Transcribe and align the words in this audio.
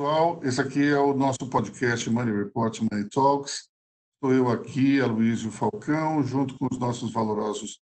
pessoal, 0.00 0.40
esse 0.42 0.58
aqui 0.58 0.88
é 0.88 0.98
o 0.98 1.12
nosso 1.12 1.46
podcast 1.50 2.08
Money 2.08 2.34
Report 2.34 2.80
Money 2.80 3.06
Talks. 3.10 3.68
Estou 4.14 4.32
eu 4.32 4.48
aqui, 4.48 4.98
Aloysio 4.98 5.50
Falcão, 5.50 6.22
junto 6.22 6.56
com 6.56 6.66
os 6.72 6.78
nossos 6.78 7.12
valorosos 7.12 7.80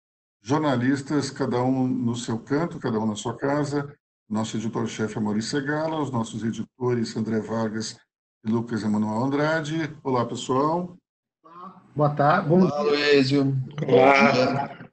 jornalistas, 0.42 1.30
cada 1.30 1.64
um 1.64 1.88
no 1.88 2.14
seu 2.14 2.38
canto, 2.38 2.80
cada 2.80 3.00
um 3.00 3.06
na 3.06 3.16
sua 3.16 3.38
casa. 3.38 3.98
Nosso 4.30 4.58
editor-chefe 4.58 5.18
é 5.18 5.22
Maurício 5.22 5.52
Segala, 5.52 6.02
os 6.02 6.12
nossos 6.12 6.44
editores 6.44 7.16
André 7.16 7.40
Vargas 7.40 7.98
e 8.46 8.52
Lucas 8.52 8.84
Emanuel 8.84 9.24
Andrade. 9.24 9.98
Olá, 10.04 10.26
pessoal. 10.26 10.98
Boa 11.96 12.14
tarde. 12.14 12.50
Bom 12.50 12.64
Olá, 12.64 12.78
Aloysio. 12.78 13.56
Olá. 13.88 14.90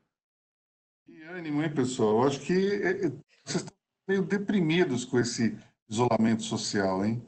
Que 1.05 1.23
ânimo, 1.25 1.65
hein, 1.65 1.75
pessoal? 1.75 2.23
Eu 2.23 2.29
acho 2.29 2.39
que 2.39 2.53
é, 2.53 3.07
é, 3.07 3.09
vocês 3.45 3.65
estão 3.65 3.77
meio 4.07 4.23
deprimidos 4.23 5.05
com 5.05 5.19
esse 5.19 5.59
isolamento 5.89 6.43
social, 6.43 7.05
hein? 7.05 7.23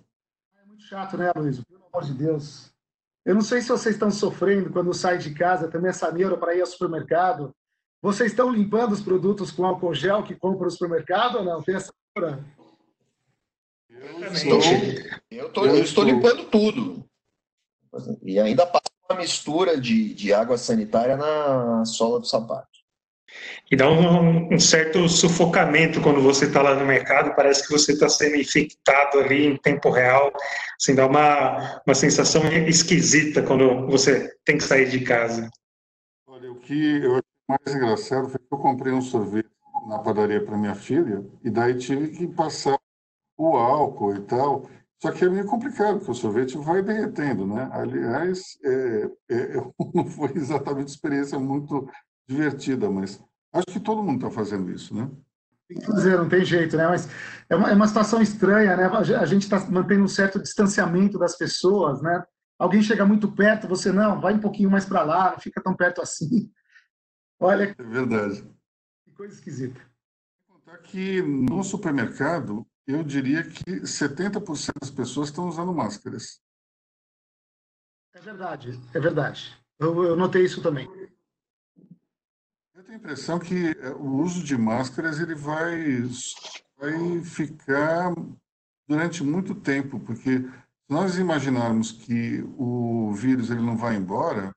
É 0.60 0.66
muito 0.66 0.82
chato, 0.82 1.16
né, 1.16 1.32
Luiz? 1.36 1.62
Pelo 1.64 1.86
amor 1.92 2.04
de 2.04 2.14
Deus. 2.14 2.70
Eu 3.24 3.34
não 3.34 3.42
sei 3.42 3.60
se 3.60 3.68
vocês 3.68 3.94
estão 3.94 4.10
sofrendo 4.10 4.70
quando 4.70 4.92
saem 4.94 5.18
de 5.18 5.34
casa, 5.34 5.68
também 5.68 5.90
essa 5.90 6.10
neura 6.10 6.36
para 6.36 6.54
ir 6.54 6.60
ao 6.60 6.66
supermercado. 6.66 7.54
Vocês 8.02 8.30
estão 8.30 8.50
limpando 8.50 8.92
os 8.92 9.02
produtos 9.02 9.50
com 9.50 9.66
álcool 9.66 9.94
gel 9.94 10.22
que 10.22 10.34
compram 10.34 10.64
no 10.64 10.70
supermercado 10.70 11.36
ou 11.36 11.44
não? 11.44 11.62
Tem 11.62 11.74
essa 11.74 11.92
neura? 12.16 12.44
Eu 13.88 14.32
estou, 14.32 14.60
eu, 15.30 15.52
tô, 15.52 15.66
eu 15.66 15.82
estou 15.82 16.04
limpando 16.04 16.44
tudo. 16.44 17.04
E 18.22 18.38
ainda 18.38 18.66
passa 18.66 18.90
uma 19.08 19.18
mistura 19.18 19.78
de, 19.78 20.14
de 20.14 20.32
água 20.32 20.56
sanitária 20.56 21.16
na 21.16 21.84
sola 21.84 22.20
do 22.20 22.26
sapato. 22.26 22.79
E 23.70 23.76
dá 23.76 23.88
um, 23.88 24.52
um 24.52 24.58
certo 24.58 25.08
sufocamento 25.08 26.00
quando 26.00 26.20
você 26.20 26.46
está 26.46 26.60
lá 26.60 26.74
no 26.74 26.84
mercado, 26.84 27.34
parece 27.36 27.66
que 27.66 27.72
você 27.72 27.92
está 27.92 28.08
sendo 28.08 28.36
infectado 28.36 29.20
ali 29.20 29.46
em 29.46 29.56
tempo 29.56 29.90
real. 29.90 30.32
Assim, 30.80 30.94
dá 30.94 31.06
uma, 31.06 31.80
uma 31.86 31.94
sensação 31.94 32.42
esquisita 32.66 33.42
quando 33.42 33.86
você 33.86 34.34
tem 34.44 34.58
que 34.58 34.64
sair 34.64 34.88
de 34.88 35.00
casa. 35.00 35.48
Olha, 36.26 36.50
o 36.50 36.56
que 36.56 37.02
eu 37.02 37.20
mais 37.48 37.76
engraçado 37.76 38.28
foi 38.28 38.38
que 38.38 38.52
eu 38.52 38.58
comprei 38.58 38.92
um 38.92 39.02
sorvete 39.02 39.50
na 39.88 39.98
padaria 39.98 40.44
para 40.44 40.56
minha 40.56 40.74
filha 40.74 41.24
e 41.42 41.50
daí 41.50 41.76
tive 41.76 42.08
que 42.08 42.26
passar 42.28 42.78
o 43.36 43.56
álcool 43.56 44.14
e 44.14 44.20
tal. 44.22 44.68
Só 45.02 45.10
que 45.10 45.24
é 45.24 45.30
meio 45.30 45.46
complicado, 45.46 45.98
porque 45.98 46.10
o 46.10 46.14
sorvete 46.14 46.58
vai 46.58 46.82
derretendo, 46.82 47.46
né? 47.46 47.68
Aliás, 47.72 48.58
é, 48.62 49.10
é, 49.30 49.54
não 49.94 50.04
foi 50.06 50.30
exatamente 50.36 50.88
experiência 50.88 51.38
muito 51.38 51.88
divertida, 52.30 52.88
mas 52.88 53.20
acho 53.52 53.66
que 53.66 53.80
todo 53.80 54.02
mundo 54.02 54.24
está 54.24 54.30
fazendo 54.30 54.70
isso, 54.70 54.94
né? 54.94 55.10
Tem 55.68 55.78
que 55.78 55.86
fazer, 55.86 56.16
não 56.16 56.28
tem 56.28 56.44
jeito, 56.44 56.76
né? 56.76 56.86
Mas 56.86 57.08
é 57.48 57.56
uma, 57.56 57.70
é 57.70 57.74
uma 57.74 57.88
situação 57.88 58.22
estranha, 58.22 58.76
né? 58.76 58.86
A 58.86 59.26
gente 59.26 59.42
está 59.42 59.58
mantendo 59.68 60.04
um 60.04 60.08
certo 60.08 60.40
distanciamento 60.40 61.18
das 61.18 61.36
pessoas, 61.36 62.00
né? 62.00 62.24
Alguém 62.58 62.82
chega 62.82 63.04
muito 63.04 63.30
perto, 63.32 63.66
você 63.66 63.90
não, 63.90 64.20
vai 64.20 64.34
um 64.34 64.40
pouquinho 64.40 64.70
mais 64.70 64.84
para 64.84 65.02
lá, 65.02 65.32
não 65.32 65.40
fica 65.40 65.62
tão 65.62 65.74
perto 65.74 66.00
assim. 66.00 66.52
Olha. 67.40 67.74
É 67.76 67.82
verdade. 67.82 68.44
Que 69.04 69.12
coisa 69.12 69.34
esquisita. 69.34 69.80
Vou 70.48 70.58
contar 70.58 70.78
que 70.78 71.22
no 71.22 71.64
supermercado, 71.64 72.66
eu 72.86 73.02
diria 73.02 73.42
que 73.42 73.80
70% 73.80 74.72
das 74.80 74.90
pessoas 74.90 75.28
estão 75.28 75.48
usando 75.48 75.74
máscaras. 75.74 76.40
É 78.14 78.20
verdade, 78.20 78.78
é 78.92 79.00
verdade. 79.00 79.56
Eu, 79.78 80.04
eu 80.04 80.16
notei 80.16 80.44
isso 80.44 80.60
também. 80.62 80.88
Eu 82.80 82.84
tenho 82.84 82.96
a 82.96 83.00
impressão 83.00 83.38
que 83.38 83.76
é, 83.78 83.90
o 83.90 84.22
uso 84.22 84.42
de 84.42 84.56
máscaras 84.56 85.20
ele 85.20 85.34
vai, 85.34 86.00
vai 86.78 87.22
ficar 87.22 88.14
durante 88.88 89.22
muito 89.22 89.54
tempo, 89.54 90.00
porque 90.00 90.38
se 90.38 90.50
nós 90.88 91.18
imaginarmos 91.18 91.92
que 91.92 92.42
o 92.56 93.12
vírus 93.12 93.50
ele 93.50 93.60
não 93.60 93.76
vai 93.76 93.96
embora, 93.96 94.50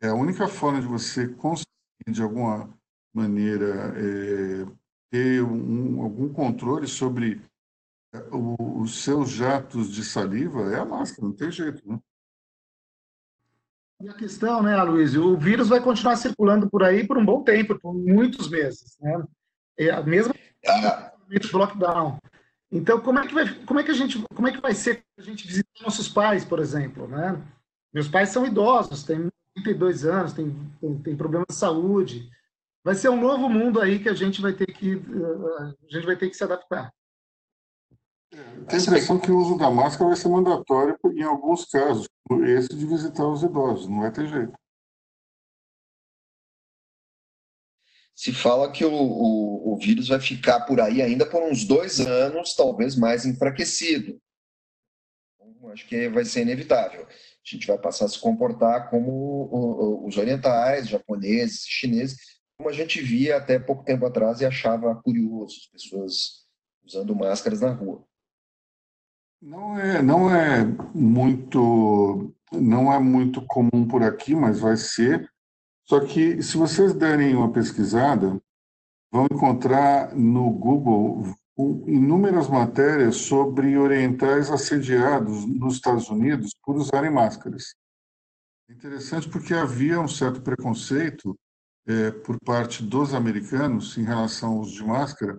é 0.00 0.06
a 0.06 0.14
única 0.14 0.46
forma 0.46 0.80
de 0.80 0.86
você 0.86 1.26
conseguir, 1.26 1.66
de 2.08 2.22
alguma 2.22 2.72
maneira, 3.12 3.92
é, 3.96 4.64
ter 5.10 5.42
um, 5.42 6.02
algum 6.02 6.32
controle 6.32 6.86
sobre 6.86 7.42
é, 8.14 8.28
os 8.30 9.02
seus 9.02 9.28
jatos 9.28 9.92
de 9.92 10.04
saliva 10.04 10.72
é 10.72 10.78
a 10.78 10.84
máscara, 10.84 11.26
não 11.26 11.34
tem 11.34 11.50
jeito, 11.50 11.82
né? 11.84 11.98
E 14.00 14.08
a 14.08 14.14
questão, 14.14 14.62
né, 14.62 14.74
Aloysio, 14.74 15.24
o 15.24 15.36
vírus 15.38 15.68
vai 15.68 15.80
continuar 15.80 16.16
circulando 16.16 16.68
por 16.68 16.82
aí 16.82 17.06
por 17.06 17.16
um 17.16 17.24
bom 17.24 17.42
tempo, 17.42 17.78
por 17.78 17.94
muitos 17.94 18.50
meses, 18.50 18.96
né? 19.00 19.24
É 19.78 19.90
a 19.90 19.98
ah. 19.98 21.12
lockdown. 21.52 22.18
Então, 22.70 23.00
como 23.00 23.18
é 23.18 23.26
que 23.26 23.34
vai, 23.34 23.54
como 23.64 23.80
é 23.80 23.82
que 23.82 23.90
a 23.90 23.94
gente, 23.94 24.18
como 24.34 24.48
é 24.48 24.52
que 24.52 24.60
vai 24.60 24.74
ser 24.74 25.02
a 25.18 25.22
gente 25.22 25.46
visitar 25.46 25.82
nossos 25.82 26.08
pais, 26.08 26.44
por 26.44 26.58
exemplo, 26.58 27.08
né? 27.08 27.40
Meus 27.92 28.08
pais 28.08 28.28
são 28.28 28.44
idosos, 28.44 29.02
têm 29.02 29.30
32 29.54 30.04
anos, 30.04 30.32
têm, 30.34 30.54
têm, 30.80 30.98
têm 30.98 31.16
problemas 31.16 31.46
de 31.48 31.54
saúde. 31.54 32.28
Vai 32.84 32.94
ser 32.94 33.08
um 33.08 33.20
novo 33.20 33.48
mundo 33.48 33.80
aí 33.80 33.98
que 33.98 34.08
a 34.08 34.14
gente 34.14 34.42
vai 34.42 34.52
ter 34.52 34.66
que 34.66 34.92
a 35.58 35.94
gente 35.94 36.04
vai 36.04 36.16
ter 36.16 36.28
que 36.28 36.36
se 36.36 36.44
adaptar. 36.44 36.92
Tem 38.68 38.78
a 38.78 38.82
impressão 38.82 39.18
que 39.18 39.30
o 39.30 39.38
uso 39.38 39.56
da 39.56 39.70
máscara 39.70 40.10
vai 40.10 40.16
ser 40.16 40.28
mandatório 40.28 40.98
em 41.14 41.22
alguns 41.22 41.64
casos, 41.64 42.06
esse 42.46 42.68
de 42.68 42.86
visitar 42.86 43.26
os 43.26 43.42
idosos, 43.42 43.88
não 43.88 44.00
vai 44.00 44.12
ter 44.12 44.28
jeito. 44.28 44.52
Se 48.14 48.32
fala 48.32 48.70
que 48.70 48.84
o, 48.84 48.92
o, 48.92 49.72
o 49.72 49.78
vírus 49.78 50.08
vai 50.08 50.20
ficar 50.20 50.60
por 50.66 50.80
aí 50.80 51.00
ainda 51.00 51.28
por 51.28 51.42
uns 51.42 51.64
dois 51.64 52.00
anos, 52.00 52.54
talvez 52.54 52.96
mais 52.96 53.24
enfraquecido. 53.24 54.20
Então, 55.40 55.70
acho 55.70 55.86
que 55.86 56.08
vai 56.08 56.24
ser 56.24 56.42
inevitável. 56.42 57.06
A 57.06 57.10
gente 57.44 57.66
vai 57.66 57.78
passar 57.78 58.06
a 58.06 58.08
se 58.08 58.18
comportar 58.18 58.90
como 58.90 60.04
os 60.06 60.16
orientais, 60.16 60.88
japoneses, 60.88 61.64
chineses, 61.66 62.18
como 62.56 62.68
a 62.68 62.72
gente 62.72 63.00
via 63.00 63.36
até 63.36 63.58
pouco 63.58 63.84
tempo 63.84 64.04
atrás 64.04 64.40
e 64.40 64.46
achava 64.46 64.94
curioso, 65.02 65.56
as 65.58 65.66
pessoas 65.66 66.46
usando 66.84 67.14
máscaras 67.14 67.60
na 67.60 67.70
rua. 67.70 68.06
Não 69.46 69.78
é, 69.78 70.02
não 70.02 70.28
é 70.28 70.64
muito, 70.92 72.34
não 72.50 72.92
é 72.92 72.98
muito 72.98 73.40
comum 73.46 73.86
por 73.86 74.02
aqui, 74.02 74.34
mas 74.34 74.58
vai 74.58 74.76
ser. 74.76 75.30
Só 75.84 76.00
que 76.00 76.42
se 76.42 76.56
vocês 76.56 76.92
derem 76.92 77.36
uma 77.36 77.52
pesquisada, 77.52 78.42
vão 79.08 79.26
encontrar 79.30 80.16
no 80.16 80.50
Google 80.50 81.22
inúmeras 81.86 82.48
matérias 82.48 83.18
sobre 83.18 83.78
orientais 83.78 84.50
assediados 84.50 85.46
nos 85.46 85.74
Estados 85.74 86.10
Unidos 86.10 86.50
por 86.64 86.74
usarem 86.74 87.12
máscaras. 87.12 87.76
Interessante 88.68 89.28
porque 89.28 89.54
havia 89.54 90.00
um 90.00 90.08
certo 90.08 90.42
preconceito 90.42 91.38
é, 91.86 92.10
por 92.10 92.36
parte 92.44 92.82
dos 92.82 93.14
americanos 93.14 93.96
em 93.96 94.02
relação 94.02 94.54
ao 94.54 94.58
uso 94.58 94.74
de 94.74 94.84
máscara. 94.84 95.36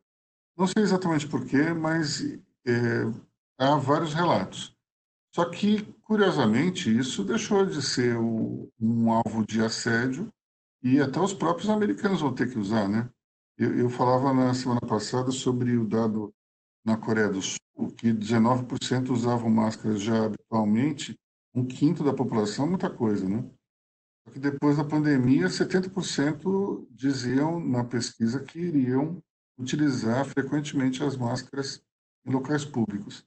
Não 0.58 0.66
sei 0.66 0.82
exatamente 0.82 1.28
porquê, 1.28 1.74
mas 1.74 2.22
é, 2.66 3.27
há 3.58 3.76
vários 3.76 4.14
relatos. 4.14 4.76
Só 5.34 5.46
que, 5.46 5.84
curiosamente, 6.02 6.96
isso 6.96 7.24
deixou 7.24 7.66
de 7.66 7.82
ser 7.82 8.18
um, 8.18 8.70
um 8.80 9.12
alvo 9.12 9.46
de 9.46 9.64
assédio 9.64 10.32
e 10.82 11.00
até 11.00 11.20
os 11.20 11.34
próprios 11.34 11.70
americanos 11.70 12.22
vão 12.22 12.34
ter 12.34 12.50
que 12.50 12.58
usar, 12.58 12.88
né? 12.88 13.10
Eu, 13.58 13.78
eu 13.78 13.90
falava 13.90 14.34
na 14.34 14.54
semana 14.54 14.82
passada 14.82 15.32
sobre 15.32 15.78
o 15.78 15.88
dado 15.88 16.34
na 16.86 16.96
Coreia 16.96 17.30
do 17.30 17.42
Sul, 17.42 17.92
que 17.98 18.14
19% 18.14 19.10
usavam 19.10 19.50
máscaras 19.50 20.02
já 20.02 20.26
habitualmente, 20.26 21.20
um 21.54 21.66
quinto 21.66 22.04
da 22.04 22.14
população 22.14 22.66
é 22.66 22.70
muita 22.70 22.90
coisa, 22.90 23.28
né? 23.28 23.44
Só 24.24 24.32
que 24.32 24.40
depois 24.40 24.78
da 24.78 24.84
pandemia, 24.84 25.48
70% 25.48 26.88
diziam 26.92 27.60
na 27.60 27.84
pesquisa 27.84 28.44
que 28.44 28.60
iriam 28.60 29.22
utilizar 29.58 30.26
frequentemente 30.26 31.04
as 31.04 31.18
máscaras 31.18 31.82
em 32.26 32.32
locais 32.32 32.64
públicos. 32.64 33.27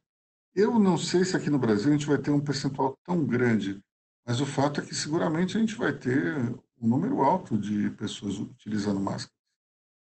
Eu 0.54 0.78
não 0.78 0.98
sei 0.98 1.24
se 1.24 1.36
aqui 1.36 1.48
no 1.48 1.58
Brasil 1.58 1.90
a 1.90 1.92
gente 1.92 2.06
vai 2.06 2.18
ter 2.18 2.30
um 2.30 2.40
percentual 2.40 2.98
tão 3.04 3.24
grande, 3.24 3.80
mas 4.26 4.40
o 4.40 4.46
fato 4.46 4.80
é 4.80 4.84
que 4.84 4.94
seguramente 4.94 5.56
a 5.56 5.60
gente 5.60 5.76
vai 5.76 5.92
ter 5.92 6.36
um 6.80 6.88
número 6.88 7.20
alto 7.22 7.56
de 7.56 7.90
pessoas 7.90 8.38
utilizando 8.38 8.98
máscara. 8.98 9.32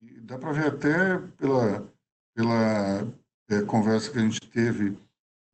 E 0.01 0.19
dá 0.21 0.38
para 0.38 0.51
ver 0.51 0.68
até 0.68 1.19
pela, 1.38 1.88
pela 2.35 3.07
é, 3.50 3.62
conversa 3.62 4.12
que 4.12 4.18
a 4.18 4.21
gente 4.21 4.39
teve 4.50 4.97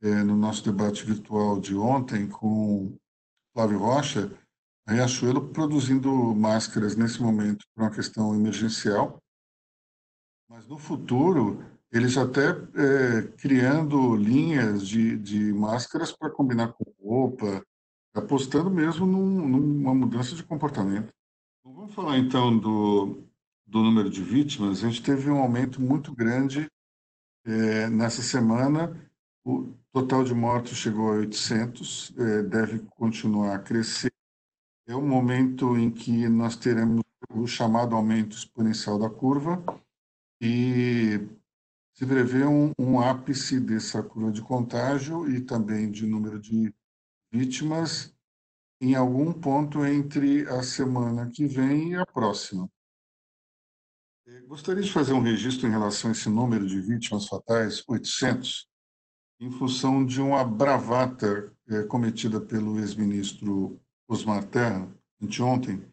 é, 0.02 0.24
no 0.24 0.36
nosso 0.36 0.64
debate 0.64 1.06
virtual 1.06 1.60
de 1.60 1.76
ontem 1.76 2.28
com 2.28 2.98
Flávio 3.54 3.80
Rocha, 3.80 4.32
a 4.88 4.94
Riachuelo 4.94 5.50
produzindo 5.50 6.10
máscaras 6.34 6.96
nesse 6.96 7.22
momento 7.22 7.66
por 7.76 7.84
uma 7.84 7.92
questão 7.92 8.34
emergencial, 8.34 9.22
mas 10.48 10.68
no 10.68 10.78
futuro 10.78 11.64
eles 11.92 12.18
até 12.18 12.50
é, 12.50 13.22
criando 13.38 14.16
linhas 14.16 14.88
de, 14.88 15.18
de 15.18 15.54
máscaras 15.54 16.12
para 16.12 16.30
combinar 16.30 16.74
com 16.74 16.84
roupa, 17.02 17.64
apostando 18.14 18.70
mesmo 18.70 19.06
num, 19.06 19.48
numa 19.48 19.94
mudança 19.94 20.36
de 20.36 20.44
comportamento. 20.44 21.12
Vamos 21.64 21.94
falar 21.94 22.18
então 22.18 22.58
do, 22.58 23.24
do 23.66 23.84
número 23.84 24.10
de 24.10 24.22
vítimas. 24.22 24.84
A 24.84 24.88
gente 24.88 25.02
teve 25.02 25.30
um 25.30 25.40
aumento 25.40 25.82
muito 25.82 26.14
grande 26.14 26.70
é, 27.46 27.90
nessa 27.90 28.22
semana 28.22 28.96
o 29.44 29.74
total 29.92 30.24
de 30.24 30.34
mortos 30.34 30.78
chegou 30.78 31.10
a 31.10 31.18
800, 31.18 32.14
é, 32.18 32.44
deve 32.44 32.80
continuar 32.96 33.56
a 33.56 33.60
crescer. 33.60 34.12
É 34.88 34.96
o 34.96 35.02
momento 35.02 35.78
em 35.78 35.90
que 35.90 36.28
nós 36.28 36.56
teremos 36.56 37.04
o 37.34 37.48
chamado 37.48 37.96
aumento 37.96 38.36
exponencial 38.36 39.00
da 39.00 39.10
curva 39.10 39.64
e 40.42 41.28
se 42.00 42.06
prevê 42.06 42.46
um, 42.46 42.72
um 42.80 43.02
ápice 43.02 43.60
dessa 43.60 44.02
curva 44.02 44.32
de 44.32 44.42
contágio 44.42 45.30
e 45.30 45.42
também 45.42 45.92
de 45.92 46.08
número 46.08 46.40
de 46.40 46.74
vítimas 47.30 48.16
em 48.80 48.96
algum 48.96 49.34
ponto 49.34 49.86
entre 49.86 50.48
a 50.48 50.64
semana 50.64 51.30
que 51.30 51.46
vem 51.46 51.92
e 51.92 51.96
a 51.96 52.06
próxima. 52.06 52.72
É, 54.26 54.40
gostaria 54.44 54.82
de 54.82 54.94
fazer 54.94 55.12
um 55.12 55.20
registro 55.20 55.68
em 55.68 55.72
relação 55.72 56.10
a 56.10 56.14
esse 56.14 56.30
número 56.30 56.66
de 56.66 56.80
vítimas 56.80 57.28
fatais, 57.28 57.84
800, 57.86 58.66
em 59.42 59.52
função 59.52 60.06
de 60.06 60.22
uma 60.22 60.42
bravata 60.46 61.54
é, 61.68 61.84
cometida 61.84 62.40
pelo 62.40 62.80
ex-ministro 62.80 63.78
Osmar 64.08 64.46
Terra, 64.46 64.90
anteontem, 65.22 65.86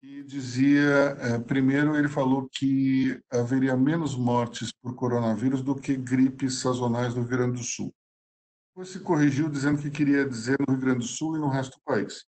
que 0.00 0.22
dizia, 0.24 1.16
é, 1.20 1.38
primeiro 1.38 1.96
ele 1.96 2.08
falou 2.08 2.48
que 2.52 3.20
haveria 3.30 3.76
menos 3.76 4.14
mortes 4.14 4.72
por 4.72 4.94
coronavírus 4.94 5.62
do 5.62 5.74
que 5.74 5.96
gripes 5.96 6.60
sazonais 6.60 7.14
no 7.14 7.22
Rio 7.22 7.30
Grande 7.30 7.58
do 7.58 7.64
Sul. 7.64 7.94
Depois 8.70 8.90
se 8.90 9.00
corrigiu 9.00 9.48
dizendo 9.48 9.80
que 9.80 9.90
queria 9.90 10.28
dizer 10.28 10.58
no 10.60 10.74
Rio 10.74 10.80
Grande 10.80 10.98
do 10.98 11.04
Sul 11.04 11.36
e 11.36 11.40
no 11.40 11.48
resto 11.48 11.78
do 11.78 11.82
país. 11.84 12.24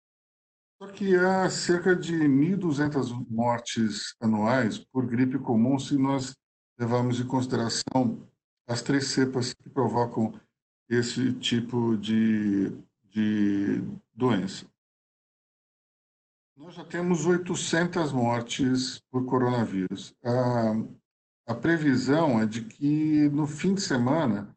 Só 0.80 0.88
que 0.88 1.14
há 1.16 1.50
cerca 1.50 1.94
de 1.94 2.14
1.200 2.14 3.26
mortes 3.28 4.14
anuais 4.20 4.78
por 4.78 5.06
gripe 5.06 5.38
comum 5.38 5.78
se 5.78 5.98
nós 5.98 6.34
levarmos 6.78 7.20
em 7.20 7.26
consideração 7.26 8.26
as 8.66 8.80
três 8.80 9.08
cepas 9.08 9.52
que 9.52 9.68
provocam 9.68 10.32
esse 10.88 11.32
tipo 11.34 11.96
de, 11.96 12.70
de 13.10 13.82
doença. 14.14 14.66
Nós 16.58 16.74
já 16.74 16.84
temos 16.84 17.24
800 17.24 18.10
mortes 18.10 19.00
por 19.12 19.24
coronavírus. 19.24 20.12
A, 20.24 21.52
a 21.52 21.54
previsão 21.54 22.42
é 22.42 22.46
de 22.46 22.62
que 22.64 23.28
no 23.28 23.46
fim 23.46 23.74
de 23.74 23.80
semana 23.80 24.52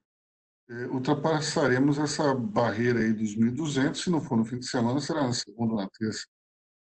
eh, 0.67 0.87
ultrapassaremos 0.87 1.99
essa 1.99 2.33
barreira 2.33 3.01
aí 3.01 3.13
dos 3.13 3.35
1.200. 3.35 3.95
Se 3.95 4.09
não 4.09 4.19
for 4.19 4.35
no 4.35 4.43
fim 4.43 4.57
de 4.57 4.65
semana, 4.65 4.99
será 4.99 5.27
na 5.27 5.33
segunda 5.33 5.73
ou 5.73 5.79
na 5.79 5.87
terça. 5.89 6.25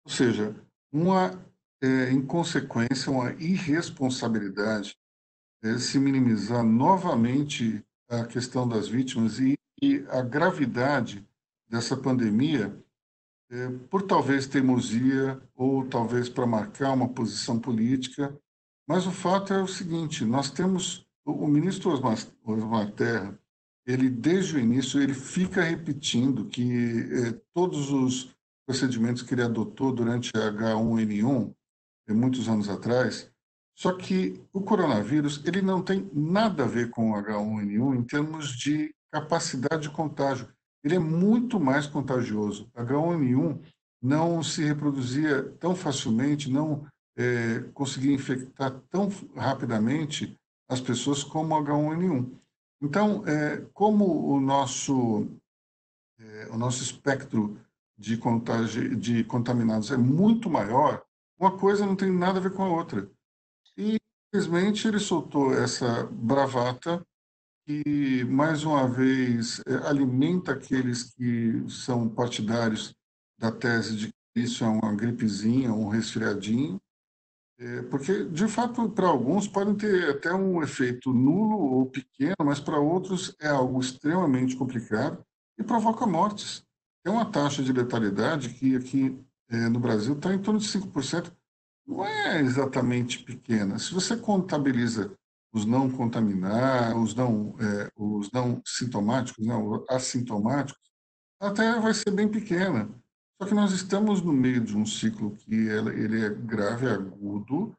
Ou 0.04 0.12
seja, 0.12 0.54
uma 0.92 1.44
é, 1.82 2.12
inconsequência, 2.12 3.10
uma 3.10 3.32
irresponsabilidade 3.32 4.96
é, 5.64 5.76
se 5.76 5.98
minimizar 5.98 6.62
novamente 6.62 7.84
a 8.08 8.24
questão 8.24 8.66
das 8.66 8.86
vítimas 8.86 9.40
e, 9.40 9.58
e 9.82 10.06
a 10.08 10.22
gravidade 10.22 11.26
dessa 11.68 11.96
pandemia 11.96 12.80
por 13.88 14.02
talvez 14.02 14.46
teimosia 14.46 15.40
ou 15.56 15.84
talvez 15.84 16.28
para 16.28 16.46
marcar 16.46 16.92
uma 16.92 17.08
posição 17.08 17.58
política. 17.58 18.36
Mas 18.86 19.06
o 19.06 19.10
fato 19.10 19.52
é 19.52 19.62
o 19.62 19.66
seguinte: 19.66 20.24
nós 20.24 20.50
temos 20.50 21.06
o, 21.24 21.46
ministro 21.46 21.90
Osmar, 21.90 22.92
Terra, 22.92 23.38
ele 23.86 24.08
desde 24.08 24.56
o 24.56 24.58
início 24.58 25.00
ele 25.00 25.14
fica 25.14 25.62
repetindo 25.62 26.46
que 26.46 27.08
é, 27.12 27.40
todos 27.52 27.90
os 27.90 28.34
procedimentos 28.66 29.22
que 29.22 29.34
ele 29.34 29.42
adotou 29.42 29.92
durante 29.92 30.30
a 30.36 30.52
H1N1, 30.52 31.54
é, 32.08 32.12
muitos 32.12 32.48
anos 32.48 32.68
atrás, 32.68 33.30
só 33.76 33.92
que 33.92 34.40
o 34.52 34.60
coronavírus 34.60 35.42
ele 35.44 35.62
não 35.62 35.82
tem 35.82 36.08
nada 36.12 36.64
a 36.64 36.68
ver 36.68 36.90
com 36.90 37.12
o 37.12 37.14
H1N1 37.14 37.96
em 37.96 38.02
termos 38.04 38.56
de 38.56 38.94
capacidade 39.10 39.82
de 39.82 39.90
contágio 39.90 40.48
ele 40.82 40.96
é 40.96 40.98
muito 40.98 41.60
mais 41.60 41.86
contagioso. 41.86 42.70
H1N1 42.74 43.60
não 44.02 44.42
se 44.42 44.64
reproduzia 44.64 45.42
tão 45.58 45.74
facilmente, 45.74 46.50
não 46.50 46.86
é, 47.16 47.60
conseguia 47.74 48.12
infectar 48.12 48.72
tão 48.90 49.08
rapidamente 49.36 50.36
as 50.68 50.80
pessoas 50.80 51.22
como 51.22 51.54
o 51.54 51.62
H1N1. 51.62 52.30
Então, 52.82 53.26
é, 53.26 53.58
como 53.74 54.32
o 54.32 54.40
nosso, 54.40 55.28
é, 56.18 56.48
o 56.50 56.56
nosso 56.56 56.82
espectro 56.82 57.58
de, 57.98 58.16
contagi 58.16 58.96
de 58.96 59.22
contaminados 59.24 59.90
é 59.90 59.96
muito 59.96 60.48
maior, 60.48 61.04
uma 61.38 61.56
coisa 61.58 61.84
não 61.84 61.94
tem 61.94 62.10
nada 62.10 62.38
a 62.38 62.42
ver 62.42 62.52
com 62.54 62.62
a 62.62 62.68
outra. 62.68 63.10
E, 63.76 63.98
infelizmente, 64.32 64.88
ele 64.88 64.98
soltou 64.98 65.52
essa 65.52 66.04
bravata 66.04 67.04
que, 67.66 68.24
mais 68.24 68.64
uma 68.64 68.88
vez, 68.88 69.60
é, 69.66 69.74
alimenta 69.88 70.52
aqueles 70.52 71.14
que 71.14 71.64
são 71.68 72.08
partidários 72.08 72.94
da 73.38 73.50
tese 73.50 73.96
de 73.96 74.08
que 74.08 74.40
isso 74.40 74.64
é 74.64 74.68
uma 74.68 74.94
gripezinha, 74.94 75.72
um 75.72 75.88
resfriadinho, 75.88 76.80
é, 77.60 77.82
porque, 77.82 78.24
de 78.24 78.48
fato, 78.48 78.88
para 78.88 79.06
alguns 79.06 79.46
podem 79.46 79.74
ter 79.74 80.08
até 80.08 80.32
um 80.32 80.62
efeito 80.62 81.12
nulo 81.12 81.58
ou 81.58 81.86
pequeno, 81.86 82.36
mas 82.42 82.58
para 82.58 82.80
outros 82.80 83.36
é 83.38 83.48
algo 83.48 83.78
extremamente 83.78 84.56
complicado 84.56 85.22
e 85.58 85.62
provoca 85.62 86.06
mortes. 86.06 86.64
Tem 87.04 87.12
uma 87.12 87.30
taxa 87.30 87.62
de 87.62 87.70
letalidade 87.70 88.48
que 88.54 88.76
aqui 88.76 89.22
é, 89.50 89.68
no 89.68 89.78
Brasil 89.78 90.14
está 90.14 90.32
em 90.32 90.38
torno 90.38 90.58
de 90.58 90.66
5%. 90.66 91.30
Não 91.86 92.06
é 92.06 92.40
exatamente 92.40 93.22
pequena. 93.22 93.78
Se 93.78 93.92
você 93.92 94.16
contabiliza 94.16 95.12
os 95.52 95.64
não 95.64 95.90
contaminar, 95.90 96.96
os 96.96 97.14
não, 97.14 97.56
é, 97.58 97.90
os 97.96 98.30
não 98.30 98.62
sintomáticos, 98.64 99.46
não, 99.46 99.84
assintomáticos, 99.88 100.90
até 101.40 101.78
vai 101.80 101.92
ser 101.94 102.10
bem 102.10 102.28
pequena. 102.28 102.88
Só 103.40 103.48
que 103.48 103.54
nós 103.54 103.72
estamos 103.72 104.20
no 104.22 104.32
meio 104.32 104.60
de 104.60 104.76
um 104.76 104.84
ciclo 104.84 105.32
que 105.32 105.54
ele 105.54 106.24
é 106.24 106.28
grave, 106.28 106.86
agudo, 106.88 107.74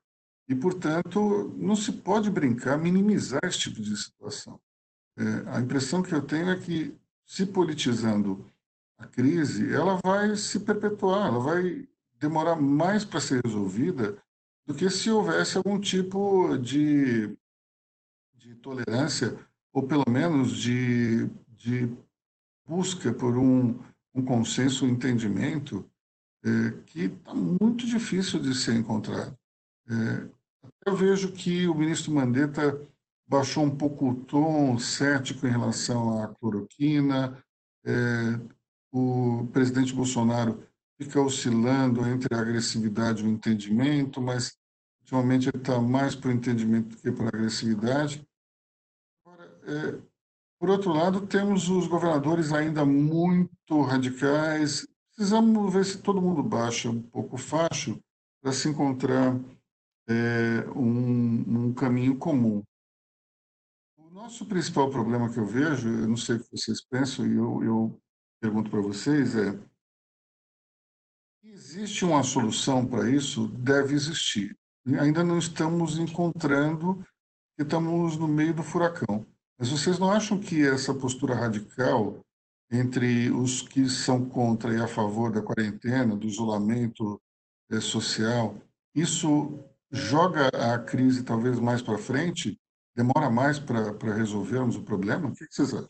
e, 0.50 0.56
portanto, 0.56 1.54
não 1.58 1.76
se 1.76 1.94
pode 1.94 2.30
brincar, 2.30 2.78
minimizar 2.78 3.40
esse 3.44 3.60
tipo 3.60 3.82
de 3.82 3.96
situação. 3.96 4.60
É, 5.18 5.24
a 5.56 5.62
impressão 5.62 6.02
que 6.02 6.14
eu 6.14 6.22
tenho 6.22 6.50
é 6.50 6.60
que, 6.60 6.94
se 7.26 7.46
politizando 7.46 8.46
a 8.98 9.08
crise, 9.08 9.74
ela 9.74 10.00
vai 10.04 10.36
se 10.36 10.60
perpetuar, 10.60 11.28
ela 11.28 11.40
vai 11.40 11.88
demorar 12.20 12.56
mais 12.56 13.06
para 13.06 13.22
ser 13.22 13.42
resolvida 13.46 14.22
do 14.66 14.74
que 14.74 14.90
se 14.90 15.10
houvesse 15.10 15.58
algum 15.58 15.80
tipo 15.80 16.58
de 16.58 17.36
de 18.42 18.56
tolerância, 18.56 19.38
ou 19.72 19.84
pelo 19.84 20.10
menos 20.10 20.58
de, 20.58 21.28
de 21.50 21.90
busca 22.68 23.14
por 23.14 23.38
um, 23.38 23.80
um 24.14 24.24
consenso, 24.24 24.86
um 24.86 24.90
entendimento, 24.90 25.86
é, 26.44 26.72
que 26.88 27.02
está 27.02 27.34
muito 27.36 27.86
difícil 27.86 28.40
de 28.40 28.56
ser 28.56 28.74
encontrado. 28.74 29.38
É, 29.88 30.28
eu 30.86 30.96
vejo 30.96 31.32
que 31.32 31.68
o 31.68 31.76
ministro 31.76 32.12
Mandetta 32.12 32.82
baixou 33.28 33.64
um 33.64 33.76
pouco 33.76 34.10
o 34.10 34.16
tom 34.16 34.78
cético 34.80 35.46
em 35.46 35.52
relação 35.52 36.22
à 36.22 36.28
cloroquina, 36.28 37.38
é, 37.86 38.40
o 38.92 39.48
presidente 39.54 39.94
Bolsonaro 39.94 40.64
fica 41.00 41.22
oscilando 41.22 42.06
entre 42.08 42.36
a 42.36 42.42
agressividade 42.42 43.24
e 43.24 43.28
o 43.28 43.30
entendimento, 43.30 44.20
mas 44.20 44.58
ultimamente 45.02 45.50
ele 45.50 45.58
está 45.58 45.80
mais 45.80 46.16
para 46.16 46.30
o 46.30 46.34
entendimento 46.34 46.90
do 46.90 46.98
que 46.98 47.12
para 47.12 47.26
a 47.26 47.30
agressividade. 47.30 48.28
É, 49.64 50.02
por 50.60 50.70
outro 50.70 50.94
lado, 50.94 51.26
temos 51.26 51.70
os 51.70 51.88
governadores 51.88 52.52
ainda 52.54 52.86
muito 52.86 53.82
radicais. 53.82 54.88
Precisamos 55.16 55.74
ver 55.74 55.86
se 55.86 56.02
todo 56.02 56.22
mundo 56.22 56.44
baixa 56.44 56.90
um 56.90 57.02
pouco 57.02 57.36
o 57.36 57.40
facho 57.40 58.00
para 58.42 58.52
se 58.52 58.70
encontrar 58.70 59.40
é, 60.08 60.70
um, 60.76 61.68
um 61.68 61.74
caminho 61.74 62.18
comum. 62.18 62.64
O 63.98 64.10
nosso 64.10 64.46
principal 64.46 64.90
problema 64.90 65.32
que 65.32 65.40
eu 65.40 65.46
vejo, 65.46 65.90
eu 65.90 66.08
não 66.08 66.18
sei 66.18 66.36
o 66.36 66.40
que 66.40 66.52
vocês 66.52 66.82
pensam, 66.82 67.26
e 67.26 67.36
eu, 67.36 67.64
eu 67.64 68.02
pergunto 68.40 68.70
para 68.70 68.82
vocês, 68.82 69.36
é 69.36 69.58
existe 71.44 72.06
uma 72.06 72.24
solução 72.24 72.86
para 72.86 73.10
isso? 73.10 73.48
Deve 73.48 73.94
existir. 73.94 74.58
Ainda 75.00 75.24
não 75.24 75.38
estamos 75.38 75.98
encontrando, 75.98 77.06
estamos 77.58 78.18
no 78.18 78.28
meio 78.28 78.54
do 78.54 78.64
furacão. 78.64 79.26
Mas 79.62 79.70
vocês 79.70 80.00
não 80.00 80.12
acham 80.12 80.40
que 80.40 80.66
essa 80.66 80.92
postura 80.92 81.36
radical 81.36 82.20
entre 82.72 83.30
os 83.30 83.62
que 83.62 83.88
são 83.88 84.28
contra 84.28 84.74
e 84.74 84.82
a 84.82 84.88
favor 84.88 85.32
da 85.32 85.40
quarentena, 85.40 86.16
do 86.16 86.26
isolamento 86.26 87.22
é, 87.70 87.80
social, 87.80 88.56
isso 88.96 89.60
joga 89.92 90.48
a 90.48 90.80
crise 90.80 91.22
talvez 91.22 91.60
mais 91.60 91.80
para 91.80 92.00
frente? 92.00 92.60
Demora 92.96 93.30
mais 93.30 93.60
para 93.60 94.16
resolvermos 94.16 94.78
o 94.78 94.82
problema? 94.82 95.30
O 95.30 95.32
que 95.32 95.46
vocês 95.48 95.76
acham? 95.76 95.88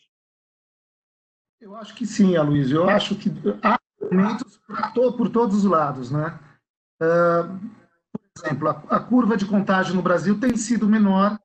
Eu 1.62 1.74
acho 1.74 1.96
que 1.96 2.06
sim, 2.06 2.36
Aloysio. 2.36 2.80
Eu 2.80 2.90
acho 2.90 3.16
que 3.16 3.30
há 3.64 3.78
argumentos 4.02 4.60
to 4.94 5.14
por 5.14 5.30
todos 5.30 5.56
os 5.56 5.64
lados. 5.64 6.12
Né? 6.12 6.38
Uh, 7.02 7.58
por 8.12 8.46
exemplo, 8.46 8.68
a 8.68 9.00
curva 9.00 9.38
de 9.38 9.46
contágio 9.46 9.96
no 9.96 10.02
Brasil 10.02 10.38
tem 10.42 10.58
sido 10.58 10.90
menor 10.90 11.40